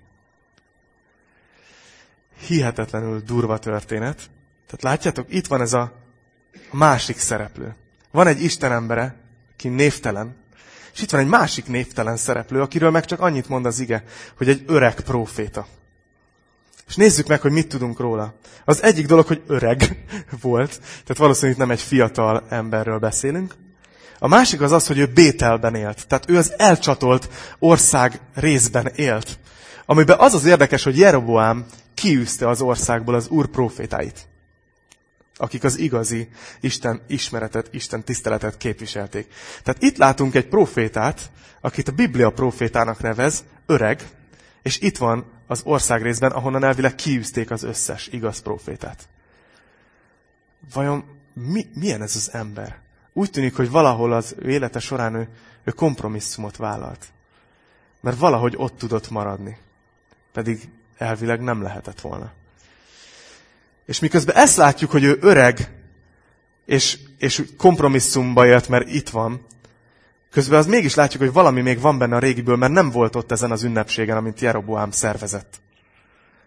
Hihetetlenül 2.40 3.22
durva 3.22 3.60
történet. 3.60 4.16
Tehát 4.66 4.82
látjátok, 4.82 5.34
itt 5.34 5.48
van 5.48 5.62
ez 5.62 5.74
a 5.74 5.94
másik 6.72 7.20
szereplő. 7.20 7.76
Van 8.12 8.28
egy 8.28 8.44
Isten 8.44 8.72
embere, 8.72 9.16
aki 9.54 9.68
névtelen, 9.68 10.36
és 10.94 11.02
itt 11.02 11.12
van 11.12 11.22
egy 11.22 11.28
másik 11.28 11.68
névtelen 11.68 12.18
szereplő, 12.18 12.62
akiről 12.62 12.92
meg 12.92 13.06
csak 13.06 13.20
annyit 13.20 13.50
mond 13.50 13.66
az 13.66 13.80
ige, 13.80 14.04
hogy 14.38 14.50
egy 14.50 14.64
öreg 14.68 15.02
próféta. 15.02 15.68
És 16.88 16.96
nézzük 16.96 17.28
meg, 17.28 17.42
hogy 17.42 17.52
mit 17.52 17.68
tudunk 17.68 18.00
róla. 18.00 18.34
Az 18.66 18.84
egyik 18.84 19.06
dolog, 19.08 19.28
hogy 19.28 19.42
öreg 19.48 20.06
volt, 20.42 20.80
tehát 20.80 21.18
valószínűleg 21.18 21.58
nem 21.60 21.72
egy 21.72 21.82
fiatal 21.82 22.46
emberről 22.50 23.00
beszélünk. 23.00 23.56
A 24.20 24.28
másik 24.28 24.62
az 24.62 24.72
az, 24.72 24.88
hogy 24.88 24.98
ő 24.98 25.06
Bételben 25.06 25.76
élt. 25.76 26.08
Tehát 26.08 26.30
ő 26.30 26.38
az 26.38 26.54
elcsatolt 26.58 27.30
ország 27.60 28.20
részben 28.34 28.88
élt. 28.96 29.40
Amiben 29.86 30.20
az 30.20 30.34
az 30.34 30.46
érdekes, 30.46 30.84
hogy 30.84 30.98
Jeroboám 30.98 31.66
kiűzte 31.94 32.48
az 32.48 32.62
országból 32.62 33.16
az 33.16 33.28
úr 33.28 33.48
profétáit, 33.48 34.28
akik 35.36 35.64
az 35.64 35.78
igazi 35.78 36.30
Isten 36.60 37.02
ismeretet, 37.08 37.68
Isten 37.72 38.04
tiszteletet 38.04 38.58
képviselték. 38.58 39.34
Tehát 39.64 39.82
itt 39.82 39.98
látunk 39.98 40.36
egy 40.36 40.48
profétát, 40.48 41.22
akit 41.62 41.88
a 41.88 41.92
Biblia 41.92 42.30
profétának 42.30 43.02
nevez, 43.02 43.44
öreg, 43.66 44.08
és 44.62 44.80
itt 44.80 44.98
van 44.98 45.26
az 45.48 45.62
ország 45.64 46.02
részben, 46.02 46.32
ahonnan 46.32 46.64
elvileg 46.64 46.96
kiűzték 46.96 47.52
az 47.52 47.64
összes 47.64 48.08
igaz 48.08 48.40
profétát. 48.40 49.08
Vajon 50.74 51.04
mi, 51.34 51.66
milyen 51.74 52.02
ez 52.02 52.16
az 52.16 52.34
ember? 52.34 52.80
Úgy 53.18 53.30
tűnik, 53.30 53.56
hogy 53.56 53.70
valahol 53.70 54.14
az 54.14 54.36
ő 54.40 54.50
élete 54.50 54.80
során 54.80 55.16
ő, 55.16 55.28
ő 55.64 55.72
kompromisszumot 55.72 56.58
vállalt. 56.58 57.06
Mert 58.02 58.18
valahogy 58.18 58.54
ott 58.58 58.78
tudott 58.78 59.10
maradni. 59.10 59.58
Pedig 60.34 60.70
elvileg 60.98 61.42
nem 61.42 61.62
lehetett 61.62 62.02
volna. 62.02 62.32
És 63.86 64.00
miközben 64.00 64.36
ezt 64.36 64.58
látjuk, 64.58 64.92
hogy 64.92 65.04
ő 65.04 65.18
öreg, 65.22 65.72
és, 66.66 67.00
és 67.18 67.44
kompromisszumba 67.58 68.46
élt, 68.46 68.68
mert 68.68 68.90
itt 68.90 69.10
van, 69.10 69.46
közben 70.32 70.60
az 70.60 70.66
mégis 70.66 70.96
látjuk, 70.96 71.22
hogy 71.22 71.34
valami 71.34 71.62
még 71.62 71.80
van 71.80 71.98
benne 71.98 72.16
a 72.16 72.20
régiből, 72.20 72.56
mert 72.56 72.74
nem 72.74 72.92
volt 72.92 73.16
ott 73.16 73.32
ezen 73.32 73.52
az 73.52 73.64
ünnepségen, 73.64 74.18
amit 74.18 74.40
Jeroboám 74.42 74.92
szervezett. 74.92 75.62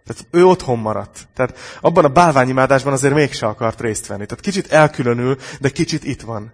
Tehát 0.06 0.26
ő 0.30 0.46
otthon 0.46 0.78
maradt. 0.78 1.28
Tehát 1.34 1.58
abban 1.80 2.04
a 2.04 2.08
bálványimádásban 2.08 2.92
azért 2.92 3.14
mégse 3.14 3.46
akart 3.46 3.80
részt 3.80 4.06
venni. 4.06 4.26
Tehát 4.26 4.44
kicsit 4.44 4.72
elkülönül, 4.72 5.36
de 5.60 5.68
kicsit 5.68 6.04
itt 6.04 6.20
van. 6.20 6.52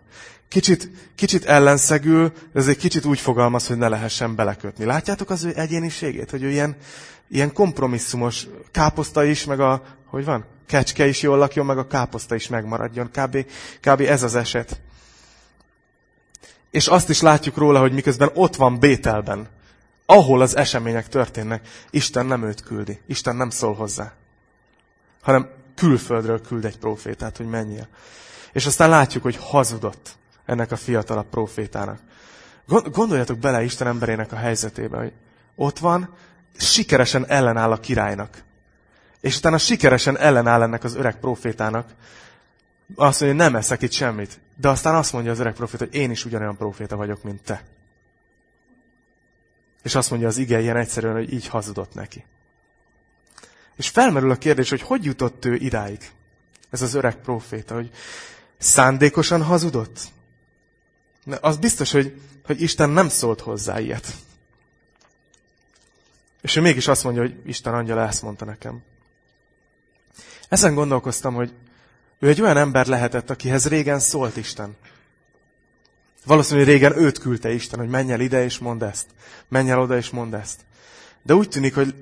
Kicsit, 0.48 0.90
kicsit 1.14 1.44
ellenszegül, 1.44 2.32
de 2.52 2.60
azért 2.60 2.78
kicsit 2.78 3.04
úgy 3.04 3.20
fogalmaz, 3.20 3.66
hogy 3.66 3.76
ne 3.76 3.88
lehessen 3.88 4.34
belekötni. 4.34 4.84
Látjátok 4.84 5.30
az 5.30 5.44
ő 5.44 5.52
egyéniségét, 5.54 6.30
hogy 6.30 6.42
ő 6.42 6.50
ilyen, 6.50 6.76
ilyen 7.28 7.52
kompromisszumos 7.52 8.46
káposzta 8.70 9.24
is, 9.24 9.44
meg 9.44 9.60
a, 9.60 9.82
hogy 10.06 10.24
van? 10.24 10.44
Kecske 10.66 11.06
is 11.06 11.22
jól 11.22 11.38
lakjon, 11.38 11.66
meg 11.66 11.78
a 11.78 11.86
káposzta 11.86 12.34
is 12.34 12.48
megmaradjon. 12.48 13.10
Kb. 13.10 13.46
kb. 13.80 14.00
ez 14.00 14.22
az 14.22 14.34
eset. 14.34 14.80
És 16.70 16.86
azt 16.86 17.08
is 17.08 17.20
látjuk 17.20 17.56
róla, 17.56 17.80
hogy 17.80 17.92
miközben 17.92 18.30
ott 18.34 18.56
van 18.56 18.78
Bételben, 18.78 19.48
ahol 20.06 20.40
az 20.40 20.56
események 20.56 21.08
történnek, 21.08 21.68
Isten 21.90 22.26
nem 22.26 22.44
őt 22.44 22.62
küldi. 22.62 23.00
Isten 23.06 23.36
nem 23.36 23.50
szól 23.50 23.74
hozzá. 23.74 24.12
Hanem 25.22 25.48
külföldről 25.74 26.40
küld 26.40 26.64
egy 26.64 26.78
profétát, 26.78 27.36
hogy 27.36 27.46
menjél. 27.46 27.88
És 28.52 28.66
aztán 28.66 28.88
látjuk, 28.88 29.22
hogy 29.22 29.36
hazudott 29.36 30.16
ennek 30.44 30.72
a 30.72 30.76
fiatalabb 30.76 31.28
profétának. 31.30 31.98
Gondoljatok 32.92 33.38
bele 33.38 33.62
Isten 33.62 33.86
emberének 33.86 34.32
a 34.32 34.36
helyzetébe, 34.36 34.96
hogy 34.96 35.12
ott 35.54 35.78
van, 35.78 36.14
sikeresen 36.56 37.28
ellenáll 37.28 37.72
a 37.72 37.80
királynak. 37.80 38.42
És 39.20 39.36
utána 39.36 39.58
sikeresen 39.58 40.18
ellenáll 40.18 40.62
ennek 40.62 40.84
az 40.84 40.94
öreg 40.94 41.18
profétának. 41.18 41.88
Azt 42.94 43.20
mondja, 43.20 43.42
hogy 43.42 43.50
nem 43.50 43.60
eszek 43.60 43.82
itt 43.82 43.92
semmit. 43.92 44.40
De 44.56 44.68
aztán 44.68 44.94
azt 44.94 45.12
mondja 45.12 45.30
az 45.30 45.38
öreg 45.38 45.54
proféta, 45.54 45.84
hogy 45.84 45.94
én 45.94 46.10
is 46.10 46.24
ugyanolyan 46.24 46.56
proféta 46.56 46.96
vagyok, 46.96 47.22
mint 47.22 47.42
te. 47.42 47.62
És 49.86 49.94
azt 49.94 50.10
mondja 50.10 50.28
az 50.28 50.36
ige 50.36 50.60
ilyen 50.60 50.76
egyszerűen, 50.76 51.14
hogy 51.14 51.32
így 51.32 51.46
hazudott 51.46 51.94
neki. 51.94 52.24
És 53.76 53.88
felmerül 53.88 54.30
a 54.30 54.36
kérdés, 54.36 54.70
hogy 54.70 54.82
hogy 54.82 55.04
jutott 55.04 55.44
ő 55.44 55.54
idáig? 55.54 56.10
Ez 56.70 56.82
az 56.82 56.94
öreg 56.94 57.16
proféta, 57.16 57.74
hogy 57.74 57.90
szándékosan 58.58 59.42
hazudott? 59.42 60.00
Az 61.40 61.56
biztos, 61.56 61.92
hogy, 61.92 62.20
hogy 62.44 62.60
Isten 62.60 62.90
nem 62.90 63.08
szólt 63.08 63.40
hozzá 63.40 63.80
ilyet. 63.80 64.14
És 66.40 66.56
ő 66.56 66.60
mégis 66.60 66.88
azt 66.88 67.04
mondja, 67.04 67.22
hogy 67.22 67.40
Isten 67.44 67.74
angyala 67.74 68.06
ezt 68.06 68.22
mondta 68.22 68.44
nekem. 68.44 68.82
Ezen 70.48 70.74
gondolkoztam, 70.74 71.34
hogy 71.34 71.52
ő 72.18 72.28
egy 72.28 72.42
olyan 72.42 72.56
ember 72.56 72.86
lehetett, 72.86 73.30
akihez 73.30 73.68
régen 73.68 73.98
szólt 73.98 74.36
Isten. 74.36 74.76
Valószínűleg 76.26 76.68
régen 76.68 76.98
őt 76.98 77.18
küldte 77.18 77.52
Isten, 77.52 77.78
hogy 77.78 77.88
menj 77.88 78.12
el 78.12 78.20
ide 78.20 78.44
és 78.44 78.58
mondd 78.58 78.84
ezt. 78.84 79.06
Menj 79.48 79.70
el 79.70 79.80
oda 79.80 79.96
és 79.96 80.10
mondd 80.10 80.34
ezt. 80.34 80.60
De 81.22 81.34
úgy 81.34 81.48
tűnik, 81.48 81.74
hogy 81.74 81.94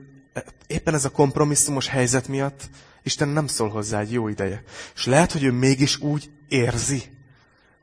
éppen 0.66 0.94
ez 0.94 1.04
a 1.04 1.10
kompromisszumos 1.10 1.88
helyzet 1.88 2.28
miatt 2.28 2.68
Isten 3.02 3.28
nem 3.28 3.46
szól 3.46 3.68
hozzá 3.68 4.00
egy 4.00 4.12
jó 4.12 4.28
ideje. 4.28 4.62
És 4.94 5.06
lehet, 5.06 5.32
hogy 5.32 5.42
ő 5.44 5.52
mégis 5.52 6.00
úgy 6.00 6.30
érzi, 6.48 7.02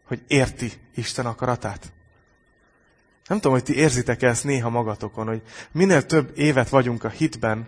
hogy 0.03 0.21
érti 0.27 0.71
Isten 0.95 1.25
akaratát. 1.25 1.91
Nem 3.27 3.39
tudom, 3.39 3.51
hogy 3.51 3.63
ti 3.63 3.75
érzitek 3.75 4.21
ezt 4.21 4.43
néha 4.43 4.69
magatokon, 4.69 5.27
hogy 5.27 5.41
minél 5.71 6.05
több 6.05 6.31
évet 6.35 6.69
vagyunk 6.69 7.03
a 7.03 7.09
hitben, 7.09 7.67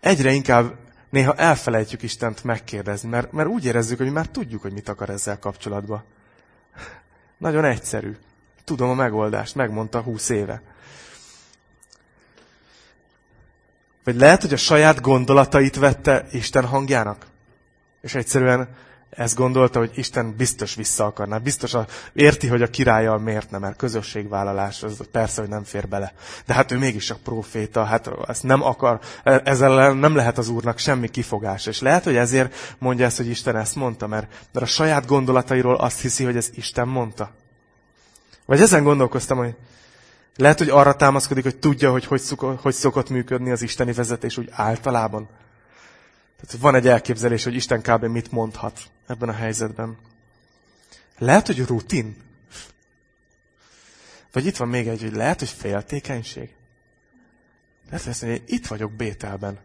egyre 0.00 0.32
inkább 0.32 0.78
néha 1.10 1.34
elfelejtjük 1.34 2.02
Istent 2.02 2.44
megkérdezni, 2.44 3.08
mert, 3.08 3.32
mert 3.32 3.48
úgy 3.48 3.64
érezzük, 3.64 3.98
hogy 3.98 4.12
már 4.12 4.28
tudjuk, 4.28 4.62
hogy 4.62 4.72
mit 4.72 4.88
akar 4.88 5.10
ezzel 5.10 5.38
kapcsolatban. 5.38 6.04
Nagyon 7.36 7.64
egyszerű. 7.64 8.16
Tudom 8.64 8.90
a 8.90 8.94
megoldást, 8.94 9.54
megmondta 9.54 10.00
húsz 10.00 10.28
éve. 10.28 10.62
Vagy 14.04 14.16
lehet, 14.16 14.40
hogy 14.40 14.52
a 14.52 14.56
saját 14.56 15.00
gondolatait 15.00 15.76
vette 15.76 16.26
Isten 16.30 16.64
hangjának. 16.66 17.26
És 18.00 18.14
egyszerűen 18.14 18.68
ezt 19.16 19.34
gondolta, 19.34 19.78
hogy 19.78 19.90
Isten 19.94 20.34
biztos 20.36 20.74
vissza 20.74 21.04
akarná. 21.04 21.38
Biztos 21.38 21.74
a, 21.74 21.86
érti, 22.12 22.46
hogy 22.46 22.62
a 22.62 22.70
királlyal 22.70 23.18
miért 23.18 23.50
nem, 23.50 23.60
mert 23.60 23.76
közösségvállalás, 23.76 24.82
az 24.82 25.00
persze, 25.10 25.40
hogy 25.40 25.50
nem 25.50 25.64
fér 25.64 25.88
bele. 25.88 26.12
De 26.46 26.54
hát 26.54 26.72
ő 26.72 26.78
mégis 26.78 27.10
a 27.10 27.16
proféta, 27.24 27.84
hát 27.84 28.10
ezt 28.28 28.42
nem 28.42 28.62
akar, 28.62 29.00
ezzel 29.22 29.92
nem 29.92 30.14
lehet 30.14 30.38
az 30.38 30.48
úrnak 30.48 30.78
semmi 30.78 31.08
kifogás. 31.08 31.66
És 31.66 31.80
lehet, 31.80 32.04
hogy 32.04 32.16
ezért 32.16 32.76
mondja 32.78 33.04
ezt, 33.04 33.16
hogy 33.16 33.28
Isten 33.28 33.56
ezt 33.56 33.74
mondta, 33.74 34.06
mert, 34.06 34.48
mert 34.52 34.66
a 34.66 34.68
saját 34.68 35.06
gondolatairól 35.06 35.74
azt 35.74 36.00
hiszi, 36.00 36.24
hogy 36.24 36.36
ez 36.36 36.50
Isten 36.54 36.88
mondta. 36.88 37.30
Vagy 38.46 38.60
ezen 38.60 38.82
gondolkoztam, 38.82 39.38
hogy 39.38 39.54
lehet, 40.36 40.58
hogy 40.58 40.68
arra 40.68 40.96
támaszkodik, 40.96 41.42
hogy 41.42 41.56
tudja, 41.56 41.90
hogy 41.90 42.04
hogy, 42.04 42.20
szokott, 42.20 42.60
hogy 42.60 42.74
szokott 42.74 43.10
működni 43.10 43.50
az 43.50 43.62
isteni 43.62 43.92
vezetés 43.92 44.36
úgy 44.36 44.48
általában. 44.52 45.28
Tehát 46.40 46.62
van 46.62 46.74
egy 46.74 46.88
elképzelés, 46.88 47.44
hogy 47.44 47.54
Isten 47.54 47.80
kb. 47.82 48.04
mit 48.04 48.32
mondhat 48.32 48.80
ebben 49.06 49.28
a 49.28 49.32
helyzetben. 49.32 49.96
Lehet, 51.18 51.46
hogy 51.46 51.66
rutin. 51.66 52.16
Vagy 54.32 54.46
itt 54.46 54.56
van 54.56 54.68
még 54.68 54.88
egy, 54.88 55.00
hogy 55.00 55.14
lehet, 55.14 55.38
hogy 55.38 55.48
féltékenység. 55.48 56.54
Lehet, 57.86 58.02
hogy 58.02 58.12
azt 58.12 58.22
mondja, 58.22 58.40
hogy 58.40 58.52
itt 58.52 58.66
vagyok 58.66 58.92
Bételben. 58.92 59.58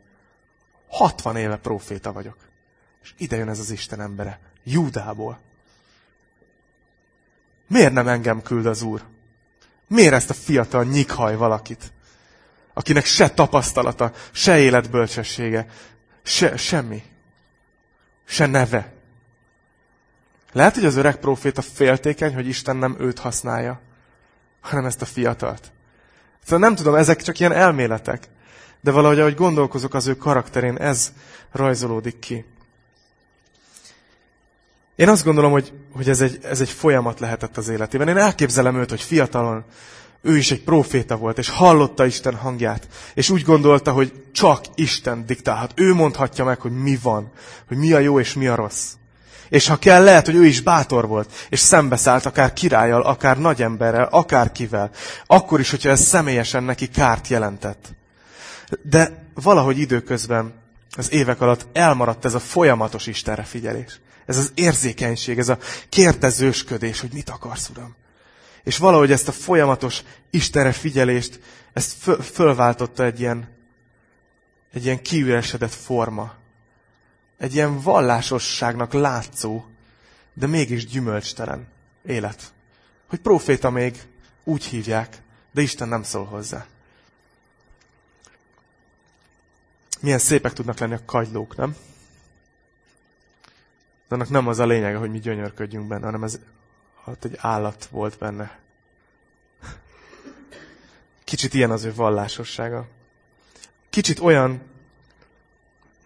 60 0.88 1.36
éve 1.36 1.58
proféta 1.58 2.12
vagyok. 2.12 2.38
És 3.04 3.14
ide 3.18 3.36
jön 3.36 3.50
ez 3.50 3.60
az 3.60 3.72
Isten 3.72 4.02
embere. 4.02 4.40
Júdából. 4.64 5.40
Miért 7.68 7.94
nem 7.94 8.08
engem 8.08 8.42
küld 8.42 8.66
az 8.66 8.82
Úr? 8.82 9.04
Miért 9.88 10.14
ezt 10.14 10.30
a 10.30 10.34
fiatal 10.34 10.84
nyikhaj 10.84 11.36
valakit? 11.36 11.92
Akinek 12.74 13.06
se 13.06 13.30
tapasztalata, 13.30 14.14
se 14.32 14.60
életbölcsessége, 14.60 15.68
se, 16.24 16.58
semmi. 16.58 17.04
Se 18.26 18.46
neve. 18.46 18.94
Lehet, 20.54 20.76
hogy 20.76 20.86
az 20.86 20.96
öreg 20.96 21.16
próféta 21.16 21.62
féltékeny, 21.62 22.34
hogy 22.34 22.48
Isten 22.48 22.78
nem 22.78 22.96
őt 23.00 23.20
használja, 23.20 23.80
hanem 24.62 24.86
ezt 24.86 25.02
a 25.02 25.06
fiatalt. 25.06 25.72
Szóval 26.44 26.60
nem 26.60 26.76
tudom, 26.76 26.96
ezek 26.96 27.22
csak 27.22 27.40
ilyen 27.40 27.52
elméletek. 27.52 28.30
De 28.82 28.92
valahogy, 28.92 29.20
ahogy 29.20 29.36
gondolkozok 29.36 29.94
az 29.94 30.08
ő 30.08 30.16
karakterén, 30.16 30.78
ez 30.78 31.14
rajzolódik 31.52 32.20
ki. 32.20 32.46
Én 34.96 35.10
azt 35.10 35.24
gondolom, 35.24 35.52
hogy, 35.52 35.74
hogy 35.92 36.10
ez, 36.10 36.22
egy, 36.22 36.40
ez 36.44 36.62
egy 36.62 36.70
folyamat 36.70 37.20
lehetett 37.20 37.58
az 37.58 37.70
életében. 37.70 38.08
Én 38.08 38.18
elképzelem 38.18 38.76
őt, 38.76 38.90
hogy 38.90 39.02
fiatalon 39.02 39.66
ő 40.22 40.38
is 40.38 40.52
egy 40.52 40.64
proféta 40.64 41.18
volt, 41.18 41.38
és 41.38 41.50
hallotta 41.50 42.06
Isten 42.06 42.36
hangját, 42.36 42.88
és 43.14 43.30
úgy 43.30 43.44
gondolta, 43.44 43.92
hogy 43.92 44.24
csak 44.32 44.66
Isten 44.76 45.26
diktálhat. 45.26 45.72
Ő 45.76 45.94
mondhatja 45.94 46.44
meg, 46.46 46.60
hogy 46.60 46.72
mi 46.72 46.98
van, 47.02 47.32
hogy 47.68 47.78
mi 47.78 47.94
a 47.94 48.00
jó 48.00 48.20
és 48.20 48.34
mi 48.34 48.48
a 48.48 48.56
rossz. 48.56 48.94
És 49.52 49.68
ha 49.68 49.78
kell, 49.78 50.04
lehet, 50.04 50.26
hogy 50.26 50.36
ő 50.36 50.46
is 50.46 50.62
bátor 50.62 51.08
volt, 51.08 51.48
és 51.50 51.60
szembeszállt 51.60 52.26
akár 52.26 52.54
királlyal, 52.54 53.02
akár 53.02 53.38
nagyemberrel, 53.38 54.08
akár 54.12 54.52
kivel. 54.52 54.92
Akkor 55.26 55.60
is, 55.60 55.70
hogyha 55.70 55.90
ez 55.90 56.02
személyesen 56.02 56.64
neki 56.64 56.88
kárt 56.88 57.28
jelentett. 57.28 57.90
De 58.82 59.26
valahogy 59.34 59.80
időközben, 59.80 60.54
az 60.98 61.12
évek 61.12 61.42
alatt 61.42 61.68
elmaradt 61.74 62.26
ez 62.26 62.34
a 62.34 62.40
folyamatos 62.40 63.08
Istenre 63.08 63.44
figyelés. 63.44 64.00
Ez 64.26 64.38
az 64.38 64.52
érzékenység, 64.56 65.40
ez 65.40 65.50
a 65.50 65.58
kérdezősködés, 65.90 67.00
hogy 67.00 67.14
mit 67.14 67.30
akarsz, 67.30 67.70
Uram. 67.70 67.96
És 68.64 68.78
valahogy 68.78 69.12
ezt 69.12 69.28
a 69.28 69.32
folyamatos 69.32 70.02
Istenre 70.30 70.72
figyelést, 70.72 71.40
ezt 71.74 71.94
föl, 72.00 72.22
fölváltotta 72.22 73.06
egy 73.06 73.20
ilyen, 73.20 73.50
egy 74.74 74.86
ilyen 74.86 75.02
kiüresedett 75.02 75.74
forma. 75.74 76.40
Egy 77.42 77.54
ilyen 77.54 77.82
vallásosságnak 77.82 78.94
látszó, 78.94 79.66
de 80.34 80.48
mégis 80.48 80.86
gyümölcstelen 80.86 81.68
élet. 82.06 82.54
Hogy 83.08 83.20
proféta 83.20 83.70
még 83.70 84.02
úgy 84.44 84.64
hívják, 84.64 85.22
de 85.52 85.62
Isten 85.62 85.88
nem 85.88 86.04
szól 86.04 86.26
hozzá. 86.26 86.66
Milyen 90.00 90.20
szépek 90.20 90.54
tudnak 90.54 90.80
lenni 90.80 90.94
a 90.94 91.06
kagylók, 91.06 91.56
nem? 91.56 91.76
De 94.08 94.16
annak 94.16 94.30
nem 94.30 94.48
az 94.48 94.60
a 94.60 94.66
lényege, 94.66 94.98
hogy 94.98 95.12
mi 95.12 95.20
gyönyörködjünk 95.20 95.88
benne, 95.88 96.06
hanem 96.06 96.24
ez 96.24 96.40
ott 97.06 97.24
egy 97.24 97.38
állat 97.38 97.86
volt 97.86 98.18
benne. 98.18 98.60
Kicsit 101.24 101.54
ilyen 101.54 101.72
az 101.72 101.84
ő 101.84 101.94
vallásossága. 101.94 102.88
Kicsit 103.90 104.20
olyan, 104.20 104.62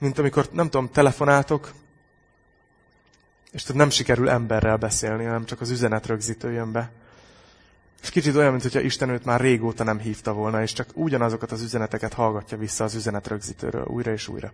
mint 0.05 0.19
amikor, 0.19 0.49
nem 0.51 0.69
tudom, 0.69 0.91
telefonáltok, 0.91 1.73
és 3.51 3.61
tehát 3.61 3.77
nem 3.77 3.89
sikerül 3.89 4.29
emberrel 4.29 4.77
beszélni, 4.77 5.23
hanem 5.23 5.45
csak 5.45 5.61
az 5.61 5.69
üzenet 5.69 6.05
rögzítő 6.05 6.51
jön 6.51 6.71
be. 6.71 6.91
És 8.01 8.09
kicsit 8.09 8.35
olyan, 8.35 8.51
mintha 8.51 8.79
Isten 8.79 9.09
őt 9.09 9.25
már 9.25 9.41
régóta 9.41 9.83
nem 9.83 9.99
hívta 9.99 10.33
volna, 10.33 10.61
és 10.61 10.73
csak 10.73 10.89
ugyanazokat 10.93 11.51
az 11.51 11.61
üzeneteket 11.61 12.13
hallgatja 12.13 12.57
vissza 12.57 12.83
az 12.83 12.95
üzenet 12.95 13.27
rögzítőről 13.27 13.85
újra 13.85 14.11
és 14.11 14.27
újra. 14.27 14.53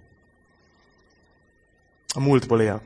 A 2.13 2.19
múltból 2.19 2.61
él. 2.61 2.81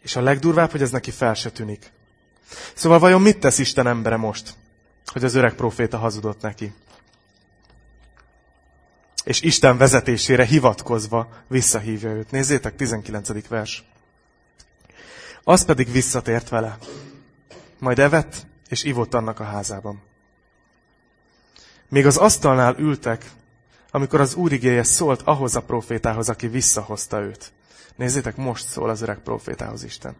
És 0.00 0.16
a 0.16 0.20
legdurvább, 0.20 0.70
hogy 0.70 0.82
ez 0.82 0.90
neki 0.90 1.10
fel 1.10 1.34
se 1.34 1.50
tűnik. 1.50 1.92
Szóval 2.74 2.98
vajon 2.98 3.22
mit 3.22 3.40
tesz 3.40 3.58
Isten 3.58 3.86
embere 3.86 4.16
most, 4.16 4.54
hogy 5.06 5.24
az 5.24 5.34
öreg 5.34 5.54
proféta 5.54 5.98
hazudott 5.98 6.40
neki? 6.40 6.72
És 9.24 9.40
Isten 9.40 9.76
vezetésére 9.76 10.44
hivatkozva 10.44 11.28
visszahívja 11.46 12.10
őt. 12.10 12.30
Nézzétek, 12.30 12.76
19. 12.76 13.48
vers. 13.48 13.84
Az 15.44 15.64
pedig 15.64 15.92
visszatért 15.92 16.48
vele. 16.48 16.78
Majd 17.78 17.98
evett, 17.98 18.46
és 18.68 18.82
ivott 18.82 19.14
annak 19.14 19.40
a 19.40 19.44
házában. 19.44 20.02
Még 21.88 22.06
az 22.06 22.16
asztalnál 22.16 22.76
ültek, 22.78 23.30
amikor 23.90 24.20
az 24.20 24.34
úr 24.34 24.52
igéje 24.52 24.82
szólt 24.82 25.22
ahhoz 25.22 25.56
a 25.56 25.62
profétához, 25.62 26.28
aki 26.28 26.48
visszahozta 26.48 27.20
őt. 27.20 27.52
Nézzétek, 27.96 28.36
most 28.36 28.66
szól 28.68 28.90
az 28.90 29.02
öreg 29.02 29.18
profétához 29.18 29.84
Isten. 29.84 30.16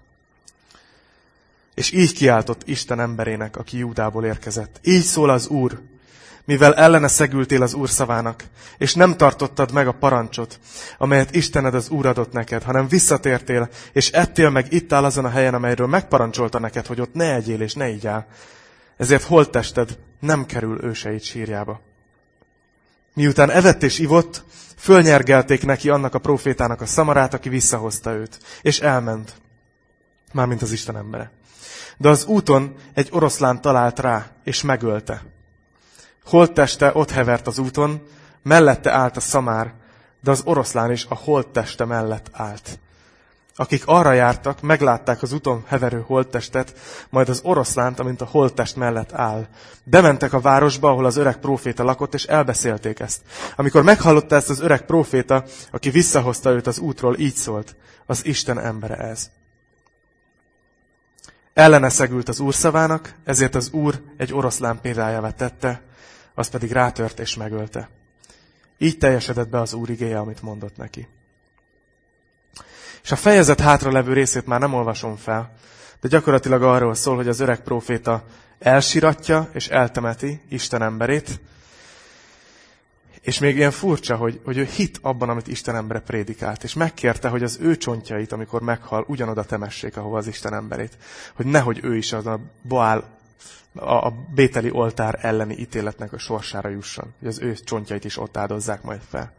És 1.75 1.93
így 1.93 2.13
kiáltott 2.13 2.69
Isten 2.69 3.01
emberének, 3.01 3.57
aki 3.57 3.77
Júdából 3.77 4.25
érkezett. 4.25 4.81
Így 4.83 5.03
szól 5.03 5.31
az 5.31 5.49
Úr, 5.49 5.81
mivel 6.49 6.75
ellene 6.75 7.09
szegültél 7.09 7.63
az 7.63 7.75
Úr 7.75 7.89
szavának, 7.89 8.45
és 8.79 8.95
nem 8.95 9.17
tartottad 9.17 9.73
meg 9.73 9.87
a 9.87 9.93
parancsot, 9.93 10.59
amelyet 10.99 11.35
Istened 11.35 11.75
az 11.75 11.89
Úr 11.89 12.07
adott 12.07 12.33
neked, 12.33 12.63
hanem 12.63 12.89
visszatértél, 12.89 13.69
és 13.93 14.11
ettél 14.11 14.51
meg 14.51 14.73
itt 14.73 14.93
áll 14.93 15.05
azon 15.05 15.25
a 15.25 15.29
helyen, 15.29 15.55
amelyről 15.55 15.87
megparancsolta 15.87 16.59
neked, 16.59 16.87
hogy 16.87 17.01
ott 17.01 17.15
ne 17.15 17.35
egyél 17.35 17.61
és 17.61 17.75
ne 17.75 17.89
igyál. 17.89 18.27
Ezért 18.97 19.23
holttested 19.23 19.99
nem 20.21 20.47
kerül 20.47 20.85
őseit 20.85 21.23
sírjába. 21.23 21.81
Miután 23.15 23.51
evett 23.51 23.83
és 23.83 23.99
ivott, 23.99 24.45
fölnyergelték 24.77 25.65
neki 25.65 25.89
annak 25.89 26.15
a 26.15 26.19
profétának 26.19 26.81
a 26.81 26.87
szamarát, 26.87 27.35
aki 27.35 27.49
visszahozta 27.49 28.13
őt, 28.13 28.39
és 28.63 28.81
elment, 28.81 29.33
mármint 30.33 30.63
az 30.63 30.73
Isten 30.73 30.97
embere. 30.97 31.31
De 31.97 32.09
az 32.09 32.25
úton 32.25 32.75
egy 32.95 33.09
oroszlán 33.11 33.61
talált 33.61 33.99
rá, 33.99 34.27
és 34.45 34.63
megölte. 34.63 35.37
Holtteste 36.29 36.91
ott 36.95 37.11
hevert 37.11 37.47
az 37.47 37.59
úton, 37.59 38.03
mellette 38.43 38.93
állt 38.93 39.17
a 39.17 39.21
szamár, 39.21 39.73
de 40.23 40.31
az 40.31 40.43
oroszlán 40.45 40.91
is 40.91 41.07
a 41.09 41.15
holtteste 41.15 41.85
mellett 41.85 42.29
állt. 42.33 42.79
Akik 43.55 43.83
arra 43.87 44.13
jártak, 44.13 44.61
meglátták 44.61 45.23
az 45.23 45.33
úton 45.33 45.65
heverő 45.67 46.05
holttestet, 46.07 46.75
majd 47.11 47.29
az 47.29 47.41
oroszlánt, 47.43 47.99
amint 47.99 48.21
a 48.21 48.29
holttest 48.31 48.77
mellett 48.77 49.13
áll. 49.13 49.47
Bementek 49.85 50.33
a 50.33 50.41
városba, 50.41 50.89
ahol 50.89 51.05
az 51.05 51.17
öreg 51.17 51.37
próféta 51.37 51.85
lakott, 51.85 52.15
és 52.15 52.25
elbeszélték 52.25 53.01
ezt. 53.01 53.21
Amikor 53.57 53.83
meghallotta 53.83 54.37
ezt 54.37 54.51
az 54.51 54.61
öreg 54.61 54.85
próféta, 54.85 55.45
aki 55.71 55.91
visszahozta 55.91 56.51
őt 56.51 56.67
az 56.67 56.79
útról, 56.79 57.19
így 57.19 57.35
szólt, 57.35 57.77
az 58.07 58.25
Isten 58.25 58.59
embere 58.59 58.97
ez. 58.97 59.31
Ellene 61.55 61.89
szegült 61.89 62.29
az 62.29 62.41
úr 62.41 62.55
szavának, 62.55 63.15
ezért 63.25 63.55
az 63.55 63.71
úr 63.71 64.01
egy 64.17 64.33
oroszlán 64.33 64.81
példájává 64.81 65.31
tette, 65.31 65.87
az 66.39 66.49
pedig 66.49 66.73
rátört 66.73 67.19
és 67.19 67.37
megölte. 67.37 67.89
Így 68.79 68.99
teljesedett 68.99 69.49
be 69.49 69.61
az 69.61 69.73
úr 69.73 69.91
igéje, 69.91 70.19
amit 70.19 70.43
mondott 70.43 70.77
neki. 70.77 71.09
És 73.03 73.13
a 73.13 73.17
fejezet 73.17 73.61
hátra 73.61 73.93
levő 73.93 74.13
részét 74.13 74.47
már 74.47 74.61
nem 74.61 74.75
olvasom 74.75 75.17
fel, 75.17 75.53
de 76.01 76.09
gyakorlatilag 76.09 76.63
arról 76.63 76.95
szól, 76.95 77.17
hogy 77.17 77.29
az 77.29 77.41
öreg 77.41 77.61
próféta 77.61 78.25
elsiratja 78.59 79.51
és 79.53 79.69
eltemeti 79.69 80.41
Isten 80.49 80.83
emberét, 80.83 81.41
és 83.21 83.39
még 83.39 83.57
ilyen 83.57 83.71
furcsa, 83.71 84.17
hogy, 84.17 84.41
hogy 84.45 84.57
ő 84.57 84.65
hit 84.65 84.99
abban, 85.03 85.29
amit 85.29 85.49
Isten 85.49 85.77
embere 85.77 86.01
prédikált, 86.01 86.65
és 86.65 86.75
megkérte, 86.75 87.29
hogy 87.29 87.43
az 87.43 87.59
ő 87.61 87.77
csontjait, 87.77 88.33
amikor 88.33 88.61
meghal, 88.61 89.05
ugyanoda 89.09 89.45
temessék, 89.45 89.97
ahova 89.97 90.19
az 90.19 90.27
Isten 90.27 90.55
emberét. 90.55 90.97
Hogy 91.35 91.47
nehogy 91.47 91.81
ő 91.83 91.97
is 91.97 92.13
az 92.13 92.27
a 92.27 92.41
Boál, 92.63 93.18
a, 93.75 94.07
a 94.07 94.13
bételi 94.35 94.71
oltár 94.71 95.19
elleni 95.23 95.59
ítéletnek 95.59 96.13
a 96.13 96.19
sorsára 96.19 96.69
jusson. 96.69 97.15
Hogy 97.19 97.29
az 97.29 97.39
ő 97.39 97.55
csontjait 97.55 98.05
is 98.05 98.17
ott 98.17 98.37
áldozzák 98.37 98.83
majd 98.83 99.01
fel. 99.09 99.33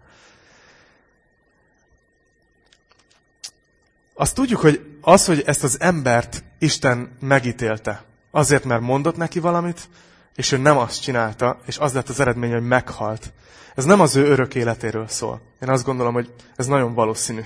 azt 4.20 4.36
tudjuk, 4.36 4.60
hogy 4.60 4.86
az, 5.02 5.26
hogy 5.26 5.44
ezt 5.46 5.64
az 5.64 5.82
embert 5.82 6.44
Isten 6.58 7.18
megítélte, 7.20 8.04
azért, 8.32 8.64
mert 8.64 8.82
mondott 8.82 9.18
neki 9.18 9.40
valamit, 9.40 9.90
és 10.36 10.52
ő 10.52 10.58
nem 10.58 10.78
azt 10.78 11.02
csinálta, 11.02 11.60
és 11.66 11.78
az 11.78 11.94
lett 11.94 12.10
az 12.10 12.20
eredmény, 12.20 12.52
hogy 12.52 12.68
meghalt. 12.68 13.34
Ez 13.76 13.86
nem 13.86 14.00
az 14.00 14.16
ő 14.16 14.26
örök 14.26 14.56
életéről 14.56 15.08
szól. 15.08 15.42
Én 15.62 15.70
azt 15.70 15.86
gondolom, 15.86 16.14
hogy 16.14 16.34
ez 16.56 16.68
nagyon 16.68 16.94
valószínű. 16.94 17.42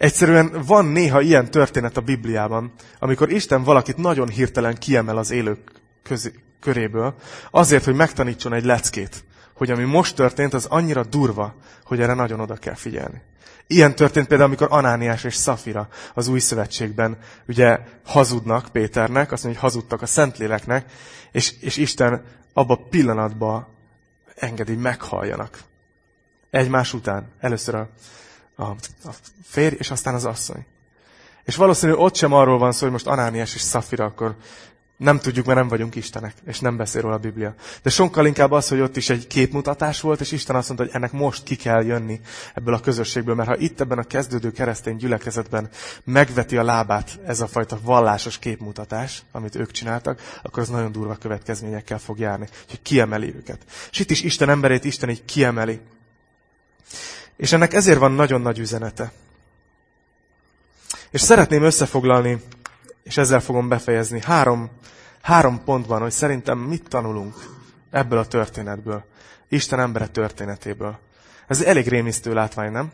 Egyszerűen 0.00 0.62
van 0.66 0.86
néha 0.86 1.20
ilyen 1.20 1.50
történet 1.50 1.96
a 1.96 2.00
Bibliában, 2.00 2.72
amikor 2.98 3.32
Isten 3.32 3.62
valakit 3.62 3.96
nagyon 3.96 4.28
hirtelen 4.28 4.74
kiemel 4.74 5.16
az 5.16 5.30
élők 5.30 5.72
közé, 6.02 6.32
köréből, 6.60 7.14
azért, 7.50 7.84
hogy 7.84 7.94
megtanítson 7.94 8.52
egy 8.52 8.64
leckét, 8.64 9.24
hogy 9.54 9.70
ami 9.70 9.84
most 9.84 10.14
történt, 10.14 10.54
az 10.54 10.64
annyira 10.64 11.04
durva, 11.04 11.54
hogy 11.84 12.00
erre 12.00 12.14
nagyon 12.14 12.40
oda 12.40 12.54
kell 12.54 12.74
figyelni. 12.74 13.20
Ilyen 13.66 13.94
történt 13.94 14.26
például, 14.26 14.48
amikor 14.48 14.68
Anániás 14.70 15.24
és 15.24 15.34
Szafira 15.34 15.88
az 16.14 16.28
új 16.28 16.38
szövetségben 16.38 17.18
ugye 17.48 17.78
hazudnak 18.04 18.68
Péternek, 18.72 19.32
azt 19.32 19.44
mondja, 19.44 19.60
hogy 19.60 19.70
hazudtak 19.70 20.02
a 20.02 20.06
Szentléleknek, 20.06 20.92
és, 21.32 21.54
és 21.60 21.76
Isten 21.76 22.24
abba 22.52 22.74
a 22.74 22.86
pillanatban 22.90 23.66
engedi, 24.36 24.74
meghalljanak. 24.74 25.62
Egymás 26.50 26.92
után. 26.92 27.32
Először 27.40 27.74
a, 27.74 27.90
a, 28.60 28.76
a 29.08 29.14
férj, 29.44 29.74
és 29.78 29.90
aztán 29.90 30.14
az 30.14 30.24
asszony. 30.24 30.64
És 31.44 31.56
valószínűleg 31.56 32.00
ott 32.00 32.14
sem 32.14 32.32
arról 32.32 32.58
van 32.58 32.72
szó, 32.72 32.80
hogy 32.80 32.90
most 32.90 33.06
Anániás 33.06 33.54
és 33.54 33.60
Szafira 33.60 34.04
akkor 34.04 34.36
nem 35.00 35.18
tudjuk, 35.18 35.46
mert 35.46 35.58
nem 35.58 35.68
vagyunk 35.68 35.94
Istenek, 35.94 36.34
és 36.46 36.60
nem 36.60 36.76
beszél 36.76 37.02
róla 37.02 37.14
a 37.14 37.18
Biblia. 37.18 37.54
De 37.82 37.90
sokkal 37.90 38.26
inkább 38.26 38.50
az, 38.50 38.68
hogy 38.68 38.80
ott 38.80 38.96
is 38.96 39.10
egy 39.10 39.26
képmutatás 39.26 40.00
volt, 40.00 40.20
és 40.20 40.32
Isten 40.32 40.56
azt 40.56 40.66
mondta, 40.66 40.86
hogy 40.86 40.94
ennek 40.94 41.12
most 41.12 41.42
ki 41.42 41.56
kell 41.56 41.84
jönni 41.84 42.20
ebből 42.54 42.74
a 42.74 42.80
közösségből, 42.80 43.34
mert 43.34 43.48
ha 43.48 43.56
itt 43.56 43.80
ebben 43.80 43.98
a 43.98 44.02
kezdődő 44.02 44.50
keresztény 44.50 44.96
gyülekezetben 44.96 45.68
megveti 46.04 46.56
a 46.56 46.62
lábát 46.62 47.18
ez 47.26 47.40
a 47.40 47.46
fajta 47.46 47.78
vallásos 47.82 48.38
képmutatás, 48.38 49.22
amit 49.32 49.56
ők 49.56 49.70
csináltak, 49.70 50.20
akkor 50.42 50.62
az 50.62 50.68
nagyon 50.68 50.92
durva 50.92 51.14
következményekkel 51.14 51.98
fog 51.98 52.18
járni, 52.18 52.48
hogy 52.68 52.82
kiemeli 52.82 53.34
őket. 53.36 53.58
És 53.90 53.98
itt 53.98 54.10
is 54.10 54.22
Isten 54.22 54.48
emberét 54.48 54.84
Isten 54.84 55.10
így 55.10 55.24
kiemeli. 55.24 55.80
És 57.40 57.52
ennek 57.52 57.72
ezért 57.72 57.98
van 57.98 58.12
nagyon 58.12 58.40
nagy 58.40 58.58
üzenete. 58.58 59.12
És 61.10 61.20
szeretném 61.20 61.62
összefoglalni 61.62 62.42
és 63.02 63.16
ezzel 63.16 63.40
fogom 63.40 63.68
befejezni. 63.68 64.20
Három, 64.20 64.70
három 65.22 65.64
pontban, 65.64 66.00
hogy 66.00 66.10
szerintem 66.10 66.58
mit 66.58 66.88
tanulunk 66.88 67.34
ebből 67.90 68.18
a 68.18 68.26
történetből. 68.26 69.04
Isten 69.48 69.80
embere 69.80 70.06
történetéből. 70.06 70.98
Ez 71.46 71.62
elég 71.62 71.88
rémisztő 71.88 72.34
látvány, 72.34 72.72
nem? 72.72 72.92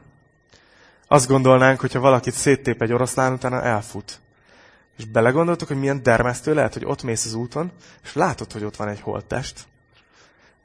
Azt 1.06 1.28
gondolnánk, 1.28 1.80
hogyha 1.80 2.00
valakit 2.00 2.34
széttép 2.34 2.82
egy 2.82 2.92
oroszlán, 2.92 3.32
utána 3.32 3.62
elfut. 3.62 4.20
És 4.98 5.04
belegondoltok, 5.04 5.68
hogy 5.68 5.78
milyen 5.78 6.02
dermesztő 6.02 6.54
lehet, 6.54 6.72
hogy 6.72 6.84
ott 6.84 7.02
mész 7.02 7.24
az 7.24 7.34
úton, 7.34 7.72
és 8.04 8.14
látod, 8.14 8.52
hogy 8.52 8.64
ott 8.64 8.76
van 8.76 8.88
egy 8.88 9.00
holttest. 9.00 9.66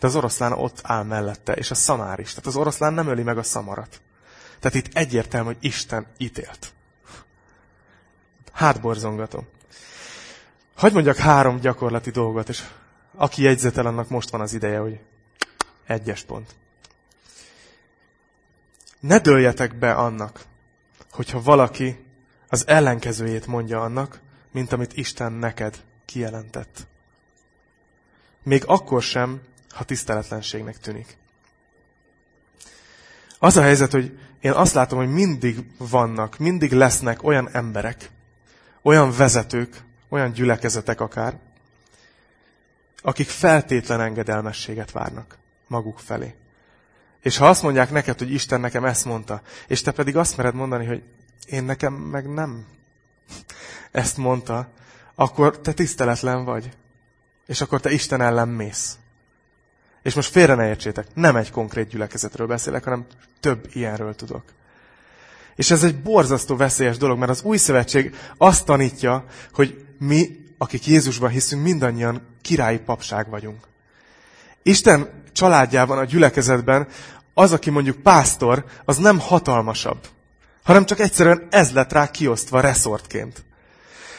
De 0.01 0.07
az 0.07 0.15
oroszlán 0.15 0.51
ott 0.51 0.79
áll 0.83 1.03
mellette, 1.03 1.53
és 1.53 1.71
a 1.71 1.75
szamár 1.75 2.19
is. 2.19 2.29
Tehát 2.29 2.45
az 2.45 2.55
oroszlán 2.55 2.93
nem 2.93 3.07
öli 3.07 3.23
meg 3.23 3.37
a 3.37 3.43
szamarat. 3.43 4.01
Tehát 4.59 4.77
itt 4.77 4.97
egyértelmű, 4.97 5.47
hogy 5.47 5.57
Isten 5.59 6.05
ítélt 6.17 6.73
hátborzongatom. 8.61 9.47
Hogy 10.77 10.93
mondjak 10.93 11.15
három 11.15 11.59
gyakorlati 11.59 12.09
dolgot, 12.09 12.49
és 12.49 12.63
aki 13.15 13.43
jegyzetel, 13.43 13.85
annak 13.85 14.09
most 14.09 14.29
van 14.29 14.41
az 14.41 14.53
ideje, 14.53 14.79
hogy 14.79 14.99
egyes 15.85 16.21
pont. 16.21 16.55
Ne 18.99 19.19
dőljetek 19.19 19.75
be 19.75 19.93
annak, 19.93 20.43
hogyha 21.11 21.41
valaki 21.41 22.05
az 22.49 22.67
ellenkezőjét 22.67 23.47
mondja 23.47 23.81
annak, 23.81 24.19
mint 24.51 24.71
amit 24.71 24.97
Isten 24.97 25.31
neked 25.31 25.81
kijelentett. 26.05 26.87
Még 28.43 28.63
akkor 28.65 29.01
sem, 29.01 29.41
ha 29.71 29.83
tiszteletlenségnek 29.83 30.77
tűnik. 30.77 31.17
Az 33.39 33.57
a 33.57 33.61
helyzet, 33.61 33.91
hogy 33.91 34.19
én 34.39 34.51
azt 34.51 34.73
látom, 34.73 34.99
hogy 34.99 35.11
mindig 35.11 35.65
vannak, 35.77 36.37
mindig 36.37 36.71
lesznek 36.71 37.23
olyan 37.23 37.49
emberek, 37.51 38.09
olyan 38.81 39.11
vezetők, 39.11 39.83
olyan 40.09 40.31
gyülekezetek 40.31 41.01
akár, 41.01 41.37
akik 43.01 43.29
feltétlen 43.29 44.01
engedelmességet 44.01 44.91
várnak 44.91 45.37
maguk 45.67 45.99
felé. 45.99 46.35
És 47.21 47.37
ha 47.37 47.49
azt 47.49 47.61
mondják 47.61 47.91
neked, 47.91 48.17
hogy 48.17 48.31
Isten 48.31 48.59
nekem 48.59 48.85
ezt 48.85 49.05
mondta, 49.05 49.41
és 49.67 49.81
te 49.81 49.91
pedig 49.91 50.17
azt 50.17 50.37
mered 50.37 50.53
mondani, 50.53 50.85
hogy 50.85 51.03
én 51.45 51.63
nekem 51.63 51.93
meg 51.93 52.33
nem 52.33 52.65
ezt 53.91 54.17
mondta, 54.17 54.69
akkor 55.15 55.59
te 55.59 55.73
tiszteletlen 55.73 56.43
vagy. 56.43 56.69
És 57.45 57.61
akkor 57.61 57.79
te 57.79 57.91
Isten 57.91 58.21
ellen 58.21 58.47
mész. 58.47 58.97
És 60.03 60.13
most 60.13 60.31
félre 60.31 60.55
ne 60.55 60.67
értsétek, 60.67 61.07
nem 61.13 61.35
egy 61.35 61.51
konkrét 61.51 61.87
gyülekezetről 61.87 62.47
beszélek, 62.47 62.83
hanem 62.83 63.05
több 63.39 63.69
ilyenről 63.73 64.15
tudok. 64.15 64.43
És 65.55 65.71
ez 65.71 65.83
egy 65.83 66.01
borzasztó 66.01 66.55
veszélyes 66.55 66.97
dolog, 66.97 67.17
mert 67.17 67.31
az 67.31 67.43
új 67.43 67.57
szövetség 67.57 68.15
azt 68.37 68.65
tanítja, 68.65 69.25
hogy 69.53 69.85
mi, 69.99 70.45
akik 70.57 70.87
Jézusban 70.87 71.29
hiszünk, 71.29 71.63
mindannyian 71.63 72.27
királyi 72.41 72.79
papság 72.79 73.29
vagyunk. 73.29 73.67
Isten 74.63 75.09
családjában, 75.31 75.97
a 75.97 76.05
gyülekezetben 76.05 76.87
az, 77.33 77.51
aki 77.51 77.69
mondjuk 77.69 78.01
pásztor, 78.01 78.65
az 78.85 78.97
nem 78.97 79.19
hatalmasabb, 79.19 80.07
hanem 80.63 80.85
csak 80.85 80.99
egyszerűen 80.99 81.47
ez 81.49 81.71
lett 81.71 81.91
rá 81.91 82.11
kiosztva 82.11 82.59
reszortként. 82.59 83.43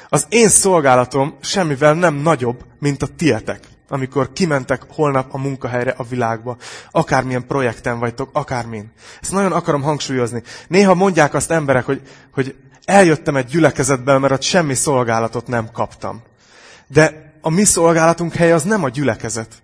Az 0.08 0.26
én 0.28 0.48
szolgálatom 0.48 1.36
semmivel 1.40 1.94
nem 1.94 2.14
nagyobb, 2.14 2.64
mint 2.78 3.02
a 3.02 3.06
tietek 3.06 3.64
amikor 3.92 4.32
kimentek 4.32 4.82
holnap 4.88 5.34
a 5.34 5.38
munkahelyre 5.38 5.94
a 5.96 6.02
világba. 6.02 6.56
Akármilyen 6.90 7.46
projekten 7.46 7.98
vagytok, 7.98 8.30
akármin. 8.32 8.92
Ezt 9.20 9.32
nagyon 9.32 9.52
akarom 9.52 9.82
hangsúlyozni. 9.82 10.42
Néha 10.68 10.94
mondják 10.94 11.34
azt 11.34 11.50
emberek, 11.50 11.84
hogy, 11.84 12.02
hogy 12.32 12.54
eljöttem 12.84 13.36
egy 13.36 13.46
gyülekezetben, 13.46 14.20
mert 14.20 14.32
ott 14.32 14.42
semmi 14.42 14.74
szolgálatot 14.74 15.46
nem 15.46 15.70
kaptam. 15.72 16.22
De 16.86 17.32
a 17.40 17.50
mi 17.50 17.64
szolgálatunk 17.64 18.34
helye 18.34 18.54
az 18.54 18.62
nem 18.62 18.84
a 18.84 18.88
gyülekezet. 18.88 19.62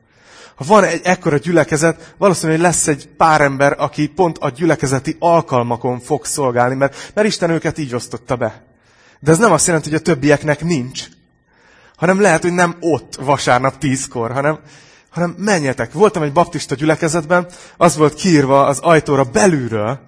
Ha 0.55 0.65
van 0.65 0.85
egy 0.85 1.01
ekkora 1.05 1.37
gyülekezet, 1.37 2.15
valószínűleg 2.19 2.61
lesz 2.61 2.87
egy 2.87 3.09
pár 3.17 3.41
ember, 3.41 3.75
aki 3.79 4.07
pont 4.07 4.39
a 4.39 4.51
gyülekezeti 4.51 5.17
alkalmakon 5.19 6.01
fog 6.01 6.25
szolgálni, 6.25 6.75
mert, 6.75 7.13
mert 7.15 7.27
Isten 7.27 7.51
őket 7.51 7.79
így 7.79 7.95
osztotta 7.95 8.37
be. 8.37 8.65
De 9.21 9.31
ez 9.31 9.39
nem 9.39 9.53
azt 9.53 9.67
jelenti, 9.67 9.89
hogy 9.89 9.99
a 9.99 10.03
többieknek 10.03 10.65
nincs 10.65 11.09
hanem 11.99 12.21
lehet, 12.21 12.43
hogy 12.43 12.53
nem 12.53 12.77
ott 12.81 13.15
vasárnap 13.15 13.79
tízkor, 13.79 14.33
hanem, 14.33 14.59
hanem 15.11 15.35
menjetek. 15.39 15.93
Voltam 15.93 16.23
egy 16.23 16.33
baptista 16.33 16.75
gyülekezetben, 16.75 17.47
az 17.77 17.97
volt 17.97 18.15
kiírva 18.15 18.67
az 18.67 18.79
ajtóra 18.79 19.25
belülről, 19.25 20.01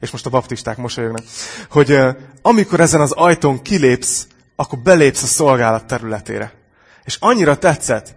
és 0.00 0.10
most 0.10 0.26
a 0.26 0.30
baptisták 0.30 0.76
mosolyognak, 0.76 1.24
hogy 1.70 1.90
uh, 1.90 2.16
amikor 2.42 2.80
ezen 2.80 3.00
az 3.00 3.12
ajtón 3.12 3.62
kilépsz, 3.62 4.26
akkor 4.56 4.78
belépsz 4.78 5.22
a 5.22 5.26
szolgálat 5.26 5.86
területére. 5.86 6.52
És 7.04 7.16
annyira 7.20 7.58
tetszett, 7.58 8.14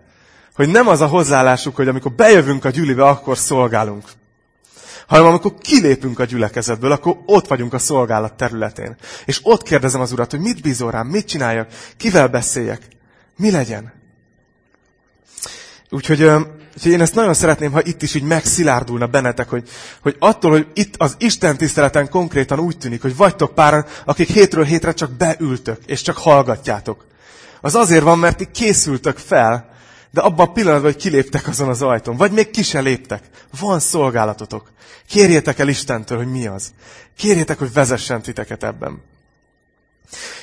hogy 0.55 0.69
nem 0.69 0.87
az 0.87 1.01
a 1.01 1.07
hozzáállásuk, 1.07 1.75
hogy 1.75 1.87
amikor 1.87 2.11
bejövünk 2.11 2.65
a 2.65 2.69
gyülibe, 2.69 3.03
akkor 3.03 3.37
szolgálunk. 3.37 4.03
Hanem 5.07 5.25
amikor 5.25 5.53
kilépünk 5.57 6.19
a 6.19 6.25
gyülekezetből, 6.25 6.91
akkor 6.91 7.17
ott 7.25 7.47
vagyunk 7.47 7.73
a 7.73 7.79
szolgálat 7.79 8.33
területén. 8.33 8.95
És 9.25 9.39
ott 9.43 9.63
kérdezem 9.63 10.01
az 10.01 10.11
urat, 10.11 10.31
hogy 10.31 10.39
mit 10.39 10.61
bízol 10.61 10.91
rám, 10.91 11.07
mit 11.07 11.27
csináljak, 11.27 11.67
kivel 11.97 12.27
beszéljek. 12.27 12.81
Mi 13.41 13.51
legyen? 13.51 13.93
Úgyhogy, 15.89 16.23
úgyhogy 16.75 16.91
én 16.91 17.01
ezt 17.01 17.15
nagyon 17.15 17.33
szeretném, 17.33 17.71
ha 17.71 17.83
itt 17.83 18.01
is 18.01 18.13
így 18.13 18.23
megszilárdulna 18.23 19.07
bennetek, 19.07 19.49
hogy, 19.49 19.69
hogy 20.01 20.15
attól, 20.19 20.51
hogy 20.51 20.67
itt 20.73 20.95
az 20.97 21.15
Isten 21.19 21.57
tiszteleten 21.57 22.09
konkrétan 22.09 22.59
úgy 22.59 22.77
tűnik, 22.77 23.01
hogy 23.01 23.15
vagytok 23.15 23.53
páran, 23.53 23.85
akik 24.05 24.27
hétről 24.27 24.63
hétre 24.63 24.93
csak 24.93 25.11
beültök, 25.11 25.79
és 25.85 26.01
csak 26.01 26.17
hallgatjátok. 26.17 27.05
Az 27.61 27.75
azért 27.75 28.03
van, 28.03 28.19
mert 28.19 28.37
ti 28.37 28.47
készültök 28.51 29.17
fel, 29.17 29.69
de 30.11 30.21
abban 30.21 30.47
a 30.47 30.51
pillanatban, 30.51 30.91
hogy 30.91 31.01
kiléptek 31.01 31.47
azon 31.47 31.69
az 31.69 31.81
ajtón, 31.81 32.17
vagy 32.17 32.31
még 32.31 32.49
ki 32.49 32.63
se 32.63 32.79
léptek. 32.79 33.23
Van 33.59 33.79
szolgálatotok. 33.79 34.71
Kérjétek 35.07 35.59
el 35.59 35.67
Istentől, 35.67 36.17
hogy 36.17 36.31
mi 36.31 36.47
az. 36.47 36.73
Kérjétek, 37.17 37.59
hogy 37.59 37.73
vezessen 37.73 38.21
titeket 38.21 38.63
ebben. 38.63 39.01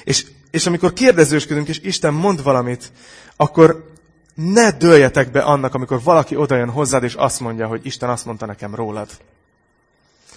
És 0.04 0.26
és 0.50 0.66
amikor 0.66 0.92
kérdezősködünk, 0.92 1.68
és 1.68 1.80
Isten 1.82 2.14
mond 2.14 2.42
valamit, 2.42 2.92
akkor 3.36 3.92
ne 4.34 4.70
dőljetek 4.70 5.30
be 5.30 5.40
annak, 5.40 5.74
amikor 5.74 6.02
valaki 6.02 6.36
odajön 6.36 6.70
hozzád, 6.70 7.02
és 7.02 7.14
azt 7.14 7.40
mondja, 7.40 7.66
hogy 7.66 7.86
Isten 7.86 8.08
azt 8.08 8.24
mondta 8.24 8.46
nekem 8.46 8.74
rólad. 8.74 9.08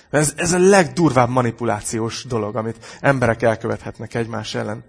Ez, 0.10 0.34
ez 0.36 0.52
a 0.52 0.60
legdurvább 0.60 1.30
manipulációs 1.30 2.24
dolog, 2.24 2.56
amit 2.56 2.98
emberek 3.00 3.42
elkövethetnek 3.42 4.14
egymás 4.14 4.56
ellen. 4.56 4.84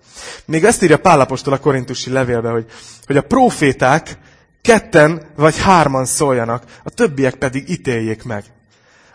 Még 0.45 0.65
ezt 0.65 0.83
írja 0.83 0.99
Pálapostól 0.99 1.53
a 1.53 1.59
korintusi 1.59 2.11
levélbe, 2.11 2.51
hogy, 2.51 2.67
hogy 3.07 3.17
a 3.17 3.23
proféták 3.23 4.19
ketten 4.63 5.23
vagy 5.37 5.59
hárman 5.59 6.05
szóljanak, 6.05 6.65
a 6.83 6.91
többiek 6.91 7.35
pedig 7.35 7.69
ítéljék 7.69 8.23
meg. 8.23 8.45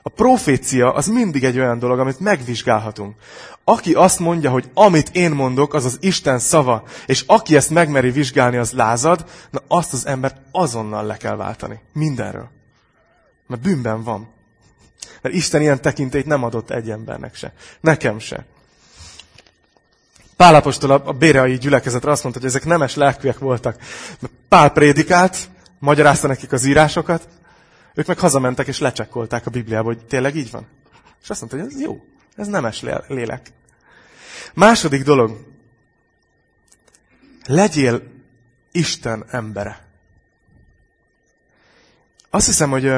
A 0.07 0.09
profécia 0.09 0.93
az 0.93 1.07
mindig 1.07 1.43
egy 1.43 1.59
olyan 1.59 1.79
dolog, 1.79 1.99
amit 1.99 2.19
megvizsgálhatunk. 2.19 3.15
Aki 3.63 3.93
azt 3.93 4.19
mondja, 4.19 4.49
hogy 4.49 4.69
amit 4.73 5.09
én 5.13 5.31
mondok, 5.31 5.73
az 5.73 5.85
az 5.85 5.97
Isten 6.01 6.39
szava, 6.39 6.83
és 7.05 7.23
aki 7.25 7.55
ezt 7.55 7.69
megmeri 7.69 8.11
vizsgálni, 8.11 8.57
az 8.57 8.71
lázad, 8.71 9.25
na 9.49 9.61
azt 9.67 9.93
az 9.93 10.05
embert 10.05 10.37
azonnal 10.51 11.05
le 11.05 11.17
kell 11.17 11.35
váltani. 11.35 11.79
Mindenről. 11.93 12.49
Mert 13.47 13.61
bűnben 13.61 14.03
van. 14.03 14.29
Mert 15.21 15.35
Isten 15.35 15.61
ilyen 15.61 15.81
tekintélyt 15.81 16.25
nem 16.25 16.43
adott 16.43 16.69
egy 16.69 16.89
embernek 16.89 17.35
se. 17.35 17.53
Nekem 17.81 18.19
se. 18.19 18.45
Pálapostól 20.35 20.91
a 20.91 21.11
béreai 21.11 21.57
gyülekezetre 21.57 22.11
azt 22.11 22.23
mondta, 22.23 22.41
hogy 22.41 22.49
ezek 22.49 22.65
nemes 22.65 22.95
lelkűek 22.95 23.39
voltak. 23.39 23.77
Pál 24.49 24.69
prédikált, 24.69 25.37
magyarázta 25.79 26.27
nekik 26.27 26.51
az 26.51 26.65
írásokat, 26.65 27.27
ők 27.97 28.05
meg 28.05 28.19
hazamentek 28.19 28.67
és 28.67 28.79
lecsekkolták 28.79 29.45
a 29.45 29.49
Bibliába, 29.49 29.87
hogy 29.87 30.05
tényleg 30.05 30.35
így 30.35 30.51
van. 30.51 30.67
És 31.23 31.29
azt 31.29 31.39
mondta, 31.39 31.59
hogy 31.59 31.73
ez 31.73 31.81
jó, 31.81 32.05
ez 32.35 32.47
nemes 32.47 32.83
lélek. 33.07 33.51
Második 34.53 35.03
dolog. 35.03 35.45
Legyél 37.45 38.01
Isten 38.71 39.25
embere. 39.29 39.85
Azt 42.29 42.45
hiszem, 42.45 42.69
hogy 42.69 42.93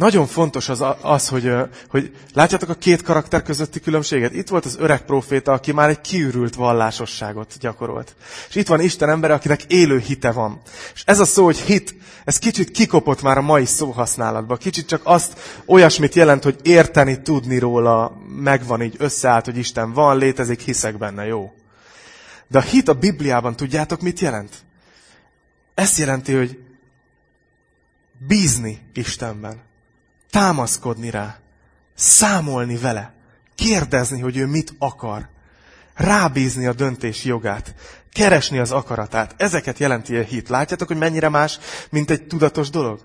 nagyon 0.00 0.26
fontos 0.26 0.68
az, 0.68 0.84
az 1.00 1.28
hogy, 1.28 1.52
hogy 1.88 2.16
látjátok 2.34 2.68
a 2.68 2.74
két 2.74 3.02
karakter 3.02 3.42
közötti 3.42 3.80
különbséget? 3.80 4.34
Itt 4.34 4.48
volt 4.48 4.64
az 4.64 4.76
öreg 4.78 5.04
proféta, 5.04 5.52
aki 5.52 5.72
már 5.72 5.88
egy 5.88 6.00
kiürült 6.00 6.54
vallásosságot 6.54 7.54
gyakorolt. 7.60 8.14
És 8.48 8.54
itt 8.54 8.66
van 8.66 8.80
Isten 8.80 9.08
embere, 9.08 9.34
akinek 9.34 9.62
élő 9.64 9.98
hite 9.98 10.30
van. 10.30 10.60
És 10.94 11.02
ez 11.06 11.20
a 11.20 11.24
szó, 11.24 11.44
hogy 11.44 11.58
hit, 11.58 11.94
ez 12.24 12.38
kicsit 12.38 12.70
kikopott 12.70 13.22
már 13.22 13.38
a 13.38 13.42
mai 13.42 13.64
szóhasználatban. 13.64 14.56
Kicsit 14.56 14.86
csak 14.86 15.00
azt 15.04 15.62
olyasmit 15.66 16.14
jelent, 16.14 16.42
hogy 16.42 16.58
érteni, 16.62 17.22
tudni 17.22 17.58
róla, 17.58 18.16
megvan 18.36 18.82
így 18.82 18.94
összeállt, 18.98 19.44
hogy 19.44 19.56
Isten 19.56 19.92
van, 19.92 20.18
létezik, 20.18 20.60
hiszek 20.60 20.98
benne, 20.98 21.26
jó. 21.26 21.52
De 22.48 22.58
a 22.58 22.62
hit 22.62 22.88
a 22.88 22.94
Bibliában 22.94 23.56
tudjátok, 23.56 24.00
mit 24.00 24.20
jelent? 24.20 24.54
Ezt 25.74 25.98
jelenti, 25.98 26.34
hogy 26.34 26.58
bízni 28.26 28.80
Istenben 28.92 29.68
támaszkodni 30.30 31.10
rá, 31.10 31.38
számolni 31.94 32.76
vele, 32.76 33.14
kérdezni, 33.54 34.20
hogy 34.20 34.36
ő 34.36 34.46
mit 34.46 34.74
akar, 34.78 35.28
rábízni 35.94 36.66
a 36.66 36.72
döntés 36.72 37.24
jogát, 37.24 37.74
keresni 38.12 38.58
az 38.58 38.70
akaratát. 38.70 39.34
Ezeket 39.36 39.78
jelenti 39.78 40.16
a 40.16 40.22
hit. 40.22 40.48
Látjátok, 40.48 40.88
hogy 40.88 40.96
mennyire 40.96 41.28
más, 41.28 41.58
mint 41.90 42.10
egy 42.10 42.26
tudatos 42.26 42.70
dolog? 42.70 43.00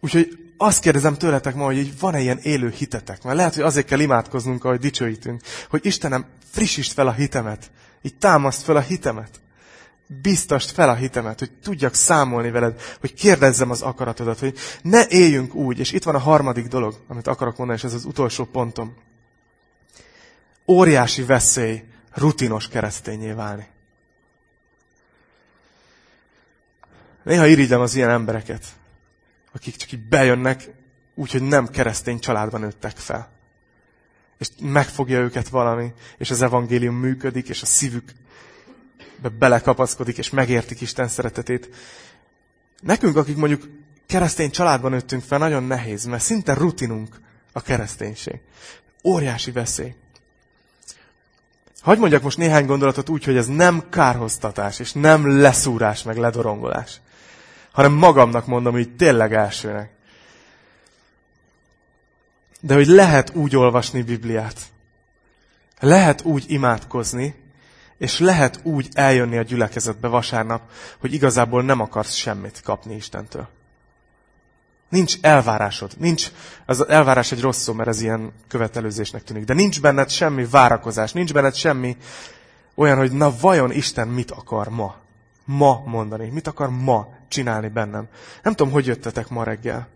Úgyhogy 0.00 0.38
azt 0.56 0.80
kérdezem 0.80 1.14
tőletek 1.14 1.54
ma, 1.54 1.64
hogy 1.64 1.98
van-e 1.98 2.20
ilyen 2.20 2.38
élő 2.42 2.70
hitetek? 2.70 3.22
Mert 3.22 3.36
lehet, 3.36 3.54
hogy 3.54 3.62
azért 3.62 3.86
kell 3.86 4.00
imádkoznunk, 4.00 4.64
ahogy 4.64 4.78
dicsőítünk, 4.78 5.40
hogy 5.68 5.86
Istenem, 5.86 6.26
frissítsd 6.50 6.92
fel 6.92 7.06
a 7.06 7.12
hitemet. 7.12 7.70
Így 8.02 8.16
támaszt 8.16 8.62
fel 8.62 8.76
a 8.76 8.80
hitemet 8.80 9.40
biztast 10.08 10.70
fel 10.70 10.88
a 10.88 10.94
hitemet, 10.94 11.38
hogy 11.38 11.50
tudjak 11.62 11.94
számolni 11.94 12.50
veled, 12.50 12.80
hogy 13.00 13.14
kérdezzem 13.14 13.70
az 13.70 13.82
akaratodat, 13.82 14.38
hogy 14.38 14.58
ne 14.82 15.06
éljünk 15.06 15.54
úgy, 15.54 15.78
és 15.78 15.92
itt 15.92 16.02
van 16.02 16.14
a 16.14 16.18
harmadik 16.18 16.66
dolog, 16.66 16.94
amit 17.06 17.26
akarok 17.26 17.56
mondani, 17.56 17.78
és 17.78 17.84
ez 17.84 17.94
az 17.94 18.04
utolsó 18.04 18.44
pontom. 18.44 18.96
Óriási 20.66 21.22
veszély 21.22 21.84
rutinos 22.12 22.68
keresztényé 22.68 23.32
válni. 23.32 23.66
Néha 27.22 27.46
irigylem 27.46 27.80
az 27.80 27.94
ilyen 27.94 28.10
embereket, 28.10 28.64
akik 29.52 29.76
csak 29.76 29.92
így 29.92 30.08
bejönnek, 30.08 30.70
úgyhogy 31.14 31.42
nem 31.42 31.68
keresztény 31.68 32.18
családban 32.18 32.60
nőttek 32.60 32.96
fel. 32.96 33.30
És 34.38 34.48
megfogja 34.60 35.18
őket 35.18 35.48
valami, 35.48 35.92
és 36.18 36.30
az 36.30 36.42
evangélium 36.42 36.94
működik, 36.94 37.48
és 37.48 37.62
a 37.62 37.66
szívük 37.66 38.12
belekapaszkodik, 39.38 40.18
és 40.18 40.30
megértik 40.30 40.80
Isten 40.80 41.08
szeretetét. 41.08 41.68
Nekünk, 42.80 43.16
akik 43.16 43.36
mondjuk 43.36 43.68
keresztény 44.06 44.50
családban 44.50 44.90
nőttünk 44.90 45.22
fel, 45.22 45.38
nagyon 45.38 45.62
nehéz, 45.62 46.04
mert 46.04 46.22
szinte 46.22 46.54
rutinunk 46.54 47.20
a 47.52 47.60
kereszténység. 47.60 48.40
Óriási 49.04 49.50
veszély. 49.50 49.94
Hagy 51.80 51.98
mondjak 51.98 52.22
most 52.22 52.36
néhány 52.36 52.66
gondolatot 52.66 53.08
úgy, 53.08 53.24
hogy 53.24 53.36
ez 53.36 53.46
nem 53.46 53.88
kárhoztatás, 53.88 54.78
és 54.78 54.92
nem 54.92 55.40
leszúrás, 55.40 56.02
meg 56.02 56.16
ledorongolás, 56.16 57.00
hanem 57.72 57.92
magamnak 57.92 58.46
mondom 58.46 58.78
így 58.78 58.96
tényleg 58.96 59.34
elsőnek. 59.34 59.90
De 62.60 62.74
hogy 62.74 62.86
lehet 62.86 63.34
úgy 63.34 63.56
olvasni 63.56 64.02
Bibliát, 64.02 64.60
lehet 65.80 66.22
úgy 66.22 66.44
imádkozni, 66.48 67.34
és 67.98 68.18
lehet 68.18 68.60
úgy 68.62 68.88
eljönni 68.92 69.36
a 69.36 69.42
gyülekezetbe 69.42 70.08
vasárnap, 70.08 70.62
hogy 70.98 71.12
igazából 71.12 71.62
nem 71.62 71.80
akarsz 71.80 72.14
semmit 72.14 72.60
kapni 72.64 72.94
Istentől. 72.94 73.48
Nincs 74.88 75.14
elvárásod. 75.20 75.92
Nincs, 75.98 76.32
az 76.66 76.88
elvárás 76.88 77.32
egy 77.32 77.40
rossz 77.40 77.62
szó, 77.62 77.72
mert 77.72 77.88
ez 77.88 78.00
ilyen 78.00 78.32
követelőzésnek 78.48 79.24
tűnik. 79.24 79.44
De 79.44 79.54
nincs 79.54 79.80
benned 79.80 80.10
semmi 80.10 80.44
várakozás, 80.44 81.12
nincs 81.12 81.32
benned 81.32 81.54
semmi 81.54 81.96
olyan, 82.74 82.96
hogy 82.96 83.12
na 83.12 83.34
vajon 83.40 83.72
Isten 83.72 84.08
mit 84.08 84.30
akar 84.30 84.68
ma? 84.68 84.96
Ma 85.44 85.82
mondani. 85.86 86.28
Mit 86.28 86.46
akar 86.46 86.70
ma 86.70 87.08
csinálni 87.28 87.68
bennem? 87.68 88.08
Nem 88.42 88.54
tudom, 88.54 88.72
hogy 88.72 88.86
jöttetek 88.86 89.28
ma 89.28 89.42
reggel. 89.42 89.88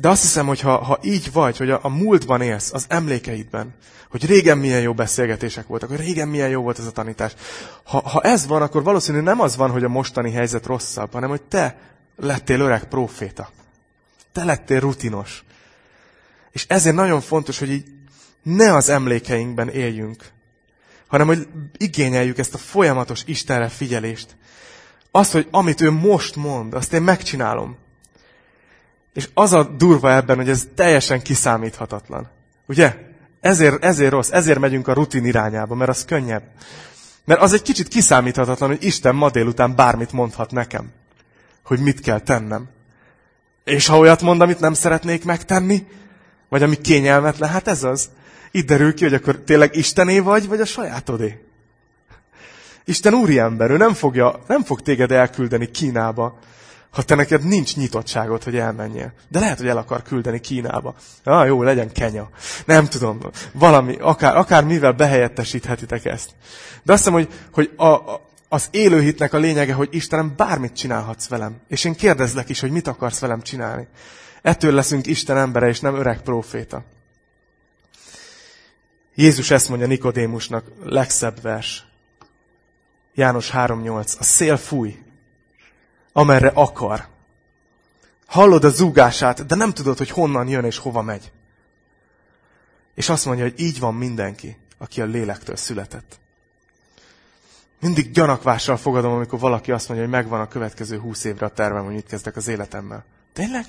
De 0.00 0.08
azt 0.08 0.22
hiszem, 0.22 0.46
hogy 0.46 0.60
ha, 0.60 0.84
ha 0.84 0.98
így 1.02 1.32
vagy, 1.32 1.56
hogy 1.56 1.70
a, 1.70 1.78
a 1.82 1.88
múltban 1.88 2.40
élsz, 2.40 2.72
az 2.72 2.84
emlékeidben, 2.88 3.74
hogy 4.10 4.26
régen 4.26 4.58
milyen 4.58 4.80
jó 4.80 4.94
beszélgetések 4.94 5.66
voltak, 5.66 5.88
hogy 5.88 5.98
régen 5.98 6.28
milyen 6.28 6.48
jó 6.48 6.62
volt 6.62 6.78
ez 6.78 6.86
a 6.86 6.90
tanítás. 6.90 7.34
Ha, 7.84 8.08
ha 8.08 8.20
ez 8.20 8.46
van, 8.46 8.62
akkor 8.62 8.82
valószínű 8.82 9.20
nem 9.20 9.40
az 9.40 9.56
van, 9.56 9.70
hogy 9.70 9.84
a 9.84 9.88
mostani 9.88 10.32
helyzet 10.32 10.66
rosszabb, 10.66 11.12
hanem 11.12 11.28
hogy 11.28 11.42
te 11.42 11.78
lettél 12.16 12.60
öreg 12.60 12.84
proféta. 12.84 13.50
Te 14.32 14.44
lettél 14.44 14.80
rutinos. 14.80 15.44
És 16.50 16.64
ezért 16.68 16.96
nagyon 16.96 17.20
fontos, 17.20 17.58
hogy 17.58 17.70
így 17.70 17.84
ne 18.42 18.74
az 18.74 18.88
emlékeinkben 18.88 19.68
éljünk, 19.68 20.24
hanem 21.06 21.26
hogy 21.26 21.48
igényeljük 21.76 22.38
ezt 22.38 22.54
a 22.54 22.58
folyamatos 22.58 23.22
Istenre 23.26 23.68
figyelést. 23.68 24.36
Azt, 25.10 25.32
hogy 25.32 25.48
amit 25.50 25.80
ő 25.80 25.90
most 25.90 26.36
mond, 26.36 26.74
azt 26.74 26.92
én 26.92 27.02
megcsinálom. 27.02 27.76
És 29.16 29.28
az 29.34 29.52
a 29.52 29.62
durva 29.62 30.12
ebben, 30.12 30.36
hogy 30.36 30.48
ez 30.48 30.68
teljesen 30.74 31.22
kiszámíthatatlan. 31.22 32.28
Ugye? 32.66 32.96
Ezért, 33.40 33.84
ezért 33.84 34.10
rossz, 34.10 34.30
ezért 34.30 34.58
megyünk 34.58 34.88
a 34.88 34.92
rutin 34.92 35.24
irányába, 35.24 35.74
mert 35.74 35.90
az 35.90 36.04
könnyebb. 36.04 36.42
Mert 37.24 37.40
az 37.40 37.52
egy 37.52 37.62
kicsit 37.62 37.88
kiszámíthatatlan, 37.88 38.68
hogy 38.68 38.84
Isten 38.84 39.14
ma 39.14 39.30
délután 39.30 39.76
bármit 39.76 40.12
mondhat 40.12 40.50
nekem, 40.50 40.92
hogy 41.64 41.80
mit 41.80 42.00
kell 42.00 42.20
tennem. 42.20 42.68
És 43.64 43.86
ha 43.86 43.98
olyat 43.98 44.22
mond, 44.22 44.40
amit 44.40 44.60
nem 44.60 44.74
szeretnék 44.74 45.24
megtenni, 45.24 45.86
vagy 46.48 46.62
ami 46.62 46.76
kényelmetlen, 46.76 47.50
hát 47.50 47.68
ez 47.68 47.84
az. 47.84 48.08
Itt 48.50 48.66
derül 48.66 48.94
ki, 48.94 49.04
hogy 49.04 49.14
akkor 49.14 49.36
tényleg 49.36 49.76
Istené 49.76 50.18
vagy, 50.18 50.48
vagy 50.48 50.60
a 50.60 50.64
sajátodé. 50.64 51.44
Isten 52.84 53.14
úriember, 53.14 53.70
ő 53.70 53.76
nem, 53.76 53.94
fogja, 53.94 54.40
nem 54.46 54.62
fog 54.62 54.80
téged 54.80 55.12
elküldeni 55.12 55.70
Kínába, 55.70 56.38
ha 56.96 57.02
te 57.02 57.14
neked 57.14 57.44
nincs 57.44 57.76
nyitottságod, 57.76 58.42
hogy 58.42 58.56
elmenjél. 58.56 59.12
De 59.28 59.38
lehet, 59.38 59.58
hogy 59.58 59.66
el 59.66 59.76
akar 59.76 60.02
küldeni 60.02 60.40
Kínába. 60.40 60.94
Ah, 61.24 61.46
jó, 61.46 61.62
legyen 61.62 61.92
Kenya. 61.92 62.28
Nem 62.64 62.86
tudom, 62.86 63.20
valami, 63.52 63.96
akár, 64.00 64.36
akár 64.36 64.64
mivel 64.64 64.92
behelyettesíthetitek 64.92 66.04
ezt. 66.04 66.30
De 66.82 66.92
azt 66.92 67.04
hiszem, 67.04 67.18
hogy, 67.18 67.28
hogy 67.52 67.72
a, 67.76 67.86
a, 67.86 68.28
az 68.48 68.68
élőhitnek 68.70 69.32
a 69.32 69.38
lényege, 69.38 69.72
hogy 69.72 69.88
Istenem, 69.90 70.32
bármit 70.36 70.76
csinálhatsz 70.76 71.28
velem. 71.28 71.56
És 71.68 71.84
én 71.84 71.94
kérdezlek 71.94 72.48
is, 72.48 72.60
hogy 72.60 72.70
mit 72.70 72.86
akarsz 72.86 73.18
velem 73.18 73.42
csinálni. 73.42 73.86
Ettől 74.42 74.72
leszünk 74.72 75.06
Isten 75.06 75.36
embere, 75.36 75.68
és 75.68 75.80
nem 75.80 75.94
öreg 75.94 76.20
próféta. 76.22 76.84
Jézus 79.14 79.50
ezt 79.50 79.68
mondja 79.68 79.86
Nikodémusnak, 79.86 80.64
legszebb 80.84 81.42
vers. 81.42 81.86
János 83.14 83.50
3.8. 83.50 84.18
A 84.18 84.24
szél 84.24 84.56
fúj, 84.56 85.04
amerre 86.16 86.50
akar. 86.54 87.06
Hallod 88.26 88.64
a 88.64 88.68
zúgását, 88.68 89.46
de 89.46 89.54
nem 89.54 89.72
tudod, 89.72 89.98
hogy 89.98 90.10
honnan 90.10 90.48
jön 90.48 90.64
és 90.64 90.78
hova 90.78 91.02
megy. 91.02 91.32
És 92.94 93.08
azt 93.08 93.24
mondja, 93.24 93.44
hogy 93.44 93.60
így 93.60 93.78
van 93.78 93.94
mindenki, 93.94 94.56
aki 94.78 95.00
a 95.00 95.04
lélektől 95.04 95.56
született. 95.56 96.18
Mindig 97.80 98.10
gyanakvással 98.10 98.76
fogadom, 98.76 99.12
amikor 99.12 99.38
valaki 99.38 99.72
azt 99.72 99.88
mondja, 99.88 100.06
hogy 100.06 100.14
megvan 100.14 100.40
a 100.40 100.48
következő 100.48 100.98
húsz 100.98 101.24
évre 101.24 101.46
a 101.46 101.50
tervem, 101.50 101.84
hogy 101.84 101.94
mit 101.94 102.06
kezdek 102.06 102.36
az 102.36 102.48
életemmel. 102.48 103.04
Tényleg? 103.32 103.64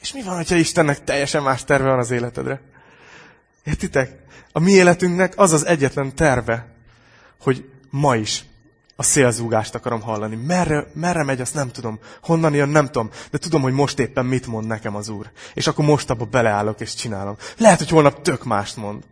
És 0.00 0.12
mi 0.12 0.22
van, 0.22 0.36
hogyha 0.36 0.56
Istennek 0.56 1.04
teljesen 1.04 1.42
más 1.42 1.64
terve 1.64 1.88
van 1.88 1.98
az 1.98 2.10
életedre? 2.10 2.60
Értitek? 3.64 4.18
A 4.52 4.58
mi 4.58 4.70
életünknek 4.70 5.32
az 5.36 5.52
az 5.52 5.66
egyetlen 5.66 6.14
terve, 6.14 6.66
hogy 7.40 7.70
ma 7.90 8.16
is 8.16 8.44
a 9.00 9.02
szélzúgást 9.02 9.74
akarom 9.74 10.00
hallani. 10.00 10.36
Merre, 10.46 10.86
merre 10.94 11.24
megy, 11.24 11.40
azt 11.40 11.54
nem 11.54 11.70
tudom. 11.70 11.98
Honnan 12.22 12.54
jön, 12.54 12.68
nem 12.68 12.86
tudom. 12.86 13.10
De 13.30 13.38
tudom, 13.38 13.62
hogy 13.62 13.72
most 13.72 13.98
éppen 13.98 14.26
mit 14.26 14.46
mond 14.46 14.66
nekem 14.66 14.96
az 14.96 15.08
Úr. 15.08 15.30
És 15.54 15.66
akkor 15.66 15.84
most 15.84 16.10
abba 16.10 16.24
beleállok 16.24 16.80
és 16.80 16.94
csinálom. 16.94 17.36
Lehet, 17.58 17.78
hogy 17.78 17.88
holnap 17.88 18.22
tök 18.22 18.44
mást 18.44 18.76
mond. 18.76 19.02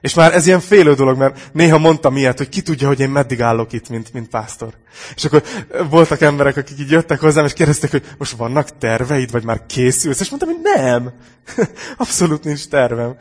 És 0.00 0.14
már 0.14 0.34
ez 0.34 0.46
ilyen 0.46 0.60
félő 0.60 0.94
dolog, 0.94 1.18
mert 1.18 1.50
néha 1.52 1.78
mondtam 1.78 2.16
ilyet, 2.16 2.38
hogy 2.38 2.48
ki 2.48 2.62
tudja, 2.62 2.86
hogy 2.86 3.00
én 3.00 3.08
meddig 3.08 3.42
állok 3.42 3.72
itt, 3.72 3.88
mint, 3.88 4.12
mint 4.12 4.28
pásztor. 4.28 4.74
És 5.14 5.24
akkor 5.24 5.42
voltak 5.90 6.20
emberek, 6.20 6.56
akik 6.56 6.78
így 6.78 6.90
jöttek 6.90 7.20
hozzám, 7.20 7.44
és 7.44 7.52
kérdeztek, 7.52 7.90
hogy 7.90 8.04
most 8.18 8.32
vannak 8.32 8.78
terveid, 8.78 9.30
vagy 9.30 9.44
már 9.44 9.66
készülsz? 9.66 10.20
És 10.20 10.30
mondtam, 10.30 10.50
hogy 10.50 10.60
nem. 10.62 11.12
Abszolút 11.96 12.44
nincs 12.44 12.68
tervem. 12.68 13.16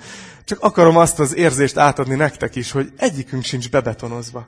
Csak 0.46 0.60
akarom 0.62 0.98
azt 0.98 1.20
az 1.20 1.36
érzést 1.36 1.78
átadni 1.78 2.16
nektek 2.16 2.56
is, 2.56 2.72
hogy 2.72 2.92
egyikünk 2.98 3.44
sincs 3.44 3.70
bebetonozva, 3.70 4.48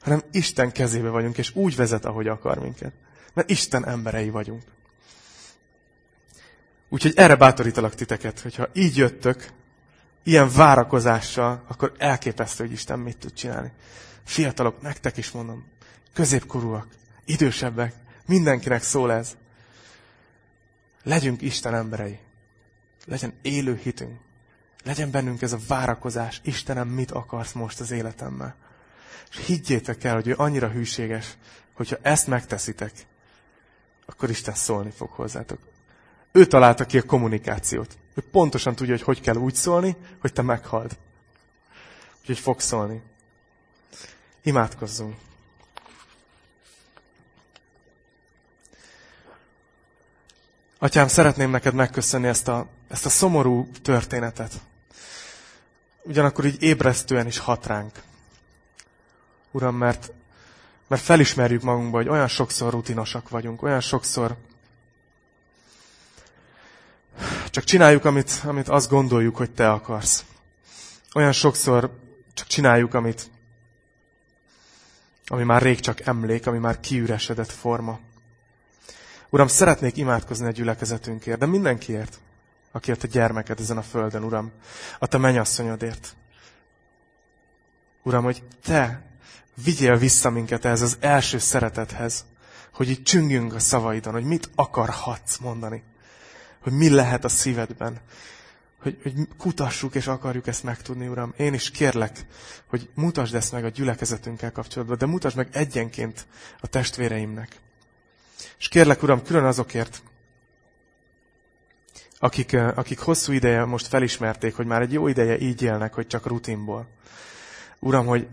hanem 0.00 0.22
Isten 0.30 0.72
kezébe 0.72 1.08
vagyunk, 1.08 1.38
és 1.38 1.54
úgy 1.54 1.76
vezet, 1.76 2.04
ahogy 2.04 2.28
akar 2.28 2.58
minket. 2.58 2.92
Mert 3.34 3.50
Isten 3.50 3.86
emberei 3.86 4.30
vagyunk. 4.30 4.62
Úgyhogy 6.88 7.12
erre 7.16 7.36
bátorítalak 7.36 7.94
titeket, 7.94 8.40
hogyha 8.40 8.68
így 8.72 8.96
jöttök, 8.96 9.52
ilyen 10.22 10.50
várakozással, 10.52 11.64
akkor 11.68 11.92
elképesztő, 11.98 12.64
hogy 12.64 12.72
Isten 12.72 12.98
mit 12.98 13.16
tud 13.16 13.32
csinálni. 13.32 13.72
Fiatalok, 14.24 14.80
nektek 14.80 15.16
is 15.16 15.30
mondom, 15.30 15.64
középkorúak, 16.12 16.86
idősebbek, 17.24 17.94
mindenkinek 18.26 18.82
szól 18.82 19.12
ez. 19.12 19.36
Legyünk 21.02 21.42
Isten 21.42 21.74
emberei. 21.74 22.18
Legyen 23.04 23.32
élő 23.42 23.80
hitünk. 23.82 24.18
Legyen 24.84 25.10
bennünk 25.10 25.42
ez 25.42 25.52
a 25.52 25.58
várakozás. 25.68 26.40
Istenem, 26.44 26.88
mit 26.88 27.10
akarsz 27.10 27.52
most 27.52 27.80
az 27.80 27.90
életemmel? 27.90 28.54
És 29.30 29.46
higgyétek 29.46 30.04
el, 30.04 30.14
hogy 30.14 30.28
ő 30.28 30.34
annyira 30.36 30.68
hűséges, 30.68 31.36
hogyha 31.72 31.96
ezt 32.02 32.26
megteszitek, 32.26 32.92
akkor 34.06 34.30
Isten 34.30 34.54
szólni 34.54 34.90
fog 34.90 35.10
hozzátok. 35.10 35.58
Ő 36.32 36.46
találta 36.46 36.84
ki 36.84 36.98
a 36.98 37.02
kommunikációt. 37.02 37.98
Ő 38.14 38.22
pontosan 38.30 38.74
tudja, 38.74 38.94
hogy 38.94 39.02
hogy 39.02 39.20
kell 39.20 39.36
úgy 39.36 39.54
szólni, 39.54 39.96
hogy 40.20 40.32
te 40.32 40.42
meghald. 40.42 40.96
Úgyhogy 42.20 42.38
fog 42.38 42.60
szólni. 42.60 43.02
Imádkozzunk. 44.42 45.16
Atyám, 50.78 51.08
szeretném 51.08 51.50
neked 51.50 51.74
megköszönni 51.74 52.26
ezt 52.26 52.48
a, 52.48 52.66
ezt 52.88 53.06
a 53.06 53.08
szomorú 53.08 53.68
történetet. 53.82 54.52
Ugyanakkor 56.02 56.44
így 56.44 56.62
ébresztően 56.62 57.26
is 57.26 57.38
hat 57.38 57.66
ránk. 57.66 58.02
Uram, 59.56 59.76
mert, 59.76 60.12
mert 60.86 61.02
felismerjük 61.02 61.62
magunkba, 61.62 61.96
hogy 61.96 62.08
olyan 62.08 62.28
sokszor 62.28 62.72
rutinosak 62.72 63.28
vagyunk, 63.28 63.62
olyan 63.62 63.80
sokszor 63.80 64.36
csak 67.50 67.64
csináljuk, 67.64 68.04
amit, 68.04 68.42
amit 68.44 68.68
azt 68.68 68.90
gondoljuk, 68.90 69.36
hogy 69.36 69.50
te 69.50 69.70
akarsz. 69.70 70.24
Olyan 71.14 71.32
sokszor 71.32 71.90
csak 72.34 72.46
csináljuk, 72.46 72.94
amit, 72.94 73.30
ami 75.26 75.44
már 75.44 75.62
rég 75.62 75.80
csak 75.80 76.00
emlék, 76.00 76.46
ami 76.46 76.58
már 76.58 76.80
kiüresedett 76.80 77.50
forma. 77.50 77.98
Uram, 79.28 79.48
szeretnék 79.48 79.96
imádkozni 79.96 80.46
a 80.46 80.50
gyülekezetünkért, 80.50 81.38
de 81.38 81.46
mindenkiért, 81.46 82.18
aki 82.72 82.90
a 82.90 82.96
gyermeked 83.10 83.60
ezen 83.60 83.76
a 83.76 83.82
földön, 83.82 84.24
Uram, 84.24 84.52
a 84.98 85.06
te 85.06 85.18
mennyasszonyodért. 85.18 86.16
Uram, 88.02 88.24
hogy 88.24 88.42
te 88.62 89.05
vigyél 89.64 89.96
vissza 89.96 90.30
minket 90.30 90.64
ehhez 90.64 90.82
az 90.82 90.96
első 91.00 91.38
szeretethez, 91.38 92.24
hogy 92.72 92.88
itt 92.88 93.04
csüngjünk 93.04 93.54
a 93.54 93.58
szavaidon, 93.58 94.12
hogy 94.12 94.24
mit 94.24 94.50
akarhatsz 94.54 95.38
mondani 95.38 95.82
hogy 96.66 96.74
mi 96.74 96.88
lehet 96.88 97.24
a 97.24 97.28
szívedben. 97.28 98.00
Hogy, 98.82 98.98
hogy 99.02 99.12
kutassuk 99.38 99.94
és 99.94 100.06
akarjuk 100.06 100.46
ezt 100.46 100.62
megtudni, 100.62 101.06
Uram. 101.06 101.34
Én 101.36 101.54
is 101.54 101.70
kérlek, 101.70 102.26
hogy 102.66 102.88
mutasd 102.94 103.34
ezt 103.34 103.52
meg 103.52 103.64
a 103.64 103.68
gyülekezetünkkel 103.68 104.52
kapcsolatban, 104.52 104.98
de 104.98 105.06
mutasd 105.06 105.36
meg 105.36 105.48
egyenként 105.52 106.26
a 106.60 106.66
testvéreimnek. 106.66 107.60
És 108.58 108.68
kérlek, 108.68 109.02
Uram, 109.02 109.22
külön 109.22 109.44
azokért, 109.44 110.02
akik, 112.18 112.52
eh, 112.52 112.78
akik 112.78 112.98
hosszú 112.98 113.32
ideje 113.32 113.64
most 113.64 113.86
felismerték, 113.86 114.54
hogy 114.54 114.66
már 114.66 114.82
egy 114.82 114.92
jó 114.92 115.08
ideje 115.08 115.38
így 115.38 115.62
élnek, 115.62 115.94
hogy 115.94 116.06
csak 116.06 116.26
rutinból. 116.26 116.88
Uram, 117.78 118.06
hogy 118.06 118.28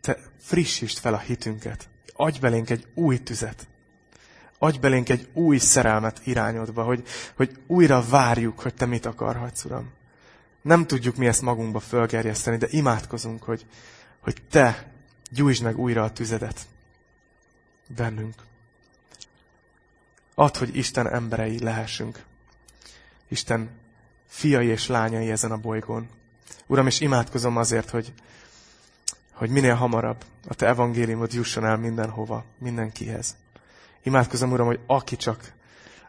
te 0.00 0.18
frissítsd 0.40 0.98
fel 0.98 1.14
a 1.14 1.18
hitünket. 1.18 1.88
Adj 2.12 2.38
belénk 2.38 2.70
egy 2.70 2.86
új 2.94 3.22
tüzet. 3.22 3.68
Adj 4.58 4.78
belénk 4.78 5.08
egy 5.08 5.28
új 5.32 5.58
szerelmet 5.58 6.20
irányodba, 6.24 6.82
hogy, 6.82 7.06
hogy 7.34 7.58
újra 7.66 8.04
várjuk, 8.08 8.60
hogy 8.60 8.74
te 8.74 8.86
mit 8.86 9.06
akarhatsz, 9.06 9.64
Uram. 9.64 9.90
Nem 10.62 10.86
tudjuk 10.86 11.16
mi 11.16 11.26
ezt 11.26 11.42
magunkba 11.42 11.80
fölgerjeszteni, 11.80 12.56
de 12.56 12.66
imádkozunk, 12.70 13.42
hogy, 13.42 13.66
hogy 14.18 14.42
te 14.50 14.92
gyújtsd 15.30 15.62
meg 15.62 15.78
újra 15.78 16.02
a 16.02 16.12
tüzedet 16.12 16.66
bennünk. 17.96 18.34
Add, 20.34 20.58
hogy 20.58 20.76
Isten 20.76 21.12
emberei 21.12 21.58
lehessünk. 21.58 22.24
Isten 23.28 23.70
fiai 24.26 24.66
és 24.66 24.86
lányai 24.86 25.30
ezen 25.30 25.52
a 25.52 25.56
bolygón. 25.56 26.08
Uram, 26.66 26.86
és 26.86 27.00
imádkozom 27.00 27.56
azért, 27.56 27.90
hogy, 27.90 28.12
hogy 29.40 29.50
minél 29.50 29.74
hamarabb 29.74 30.24
a 30.48 30.54
Te 30.54 30.66
evangéliumod 30.66 31.32
jusson 31.32 31.64
el 31.64 31.76
mindenhova, 31.76 32.44
mindenkihez. 32.58 33.36
Imádkozom, 34.02 34.52
Uram, 34.52 34.66
hogy 34.66 34.80
aki 34.86 35.16
csak, 35.16 35.52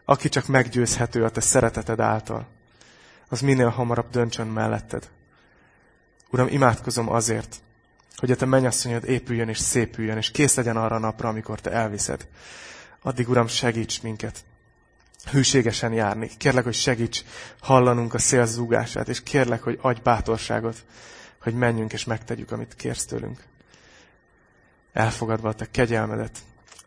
aki 0.04 0.28
csak 0.28 0.46
meggyőzhető 0.46 1.24
a 1.24 1.30
Te 1.30 1.40
szereteted 1.40 2.00
által, 2.00 2.46
az 3.28 3.40
minél 3.40 3.68
hamarabb 3.68 4.10
döntsön 4.10 4.46
melletted. 4.46 5.08
Uram, 6.30 6.48
imádkozom 6.48 7.12
azért, 7.12 7.56
hogy 8.16 8.30
a 8.30 8.36
Te 8.36 8.44
mennyasszonyod 8.44 9.04
épüljön 9.04 9.48
és 9.48 9.58
szépüljön, 9.58 10.16
és 10.16 10.30
kész 10.30 10.54
legyen 10.54 10.76
arra 10.76 10.96
a 10.96 10.98
napra, 10.98 11.28
amikor 11.28 11.60
Te 11.60 11.70
elviszed. 11.70 12.28
Addig, 13.02 13.28
Uram, 13.28 13.46
segíts 13.46 14.02
minket 14.02 14.44
hűségesen 15.30 15.92
járni. 15.92 16.30
Kérlek, 16.36 16.64
hogy 16.64 16.74
segíts 16.74 17.22
hallanunk 17.60 18.14
a 18.14 18.18
szél 18.18 18.46
zúgását, 18.46 19.08
és 19.08 19.22
kérlek, 19.22 19.62
hogy 19.62 19.78
adj 19.82 20.00
bátorságot, 20.02 20.84
hogy 21.42 21.54
menjünk 21.54 21.92
és 21.92 22.04
megtegyük, 22.04 22.50
amit 22.50 22.74
kérsz 22.74 23.04
tőlünk. 23.04 23.44
Elfogadva 24.92 25.48
a 25.48 25.54
Te 25.54 25.70
kegyelmedet, 25.70 26.38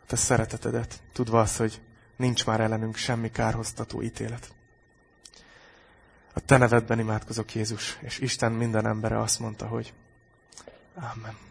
te 0.06 0.16
szeretetedet, 0.16 1.02
tudva 1.14 1.40
azt, 1.40 1.58
hogy 1.58 1.82
nincs 2.16 2.46
már 2.46 2.60
ellenünk 2.60 2.96
semmi 2.96 3.32
kárhoztató 3.32 4.02
ítélet. 4.02 4.54
A 6.34 6.40
te 6.40 6.58
nevedben 6.58 7.00
imádkozok, 7.00 7.54
Jézus, 7.54 7.98
és 8.02 8.20
Isten 8.20 8.52
minden 8.52 8.88
embere 8.88 9.20
azt 9.20 9.40
mondta, 9.40 9.66
hogy 9.66 9.94
Amen. 10.96 11.46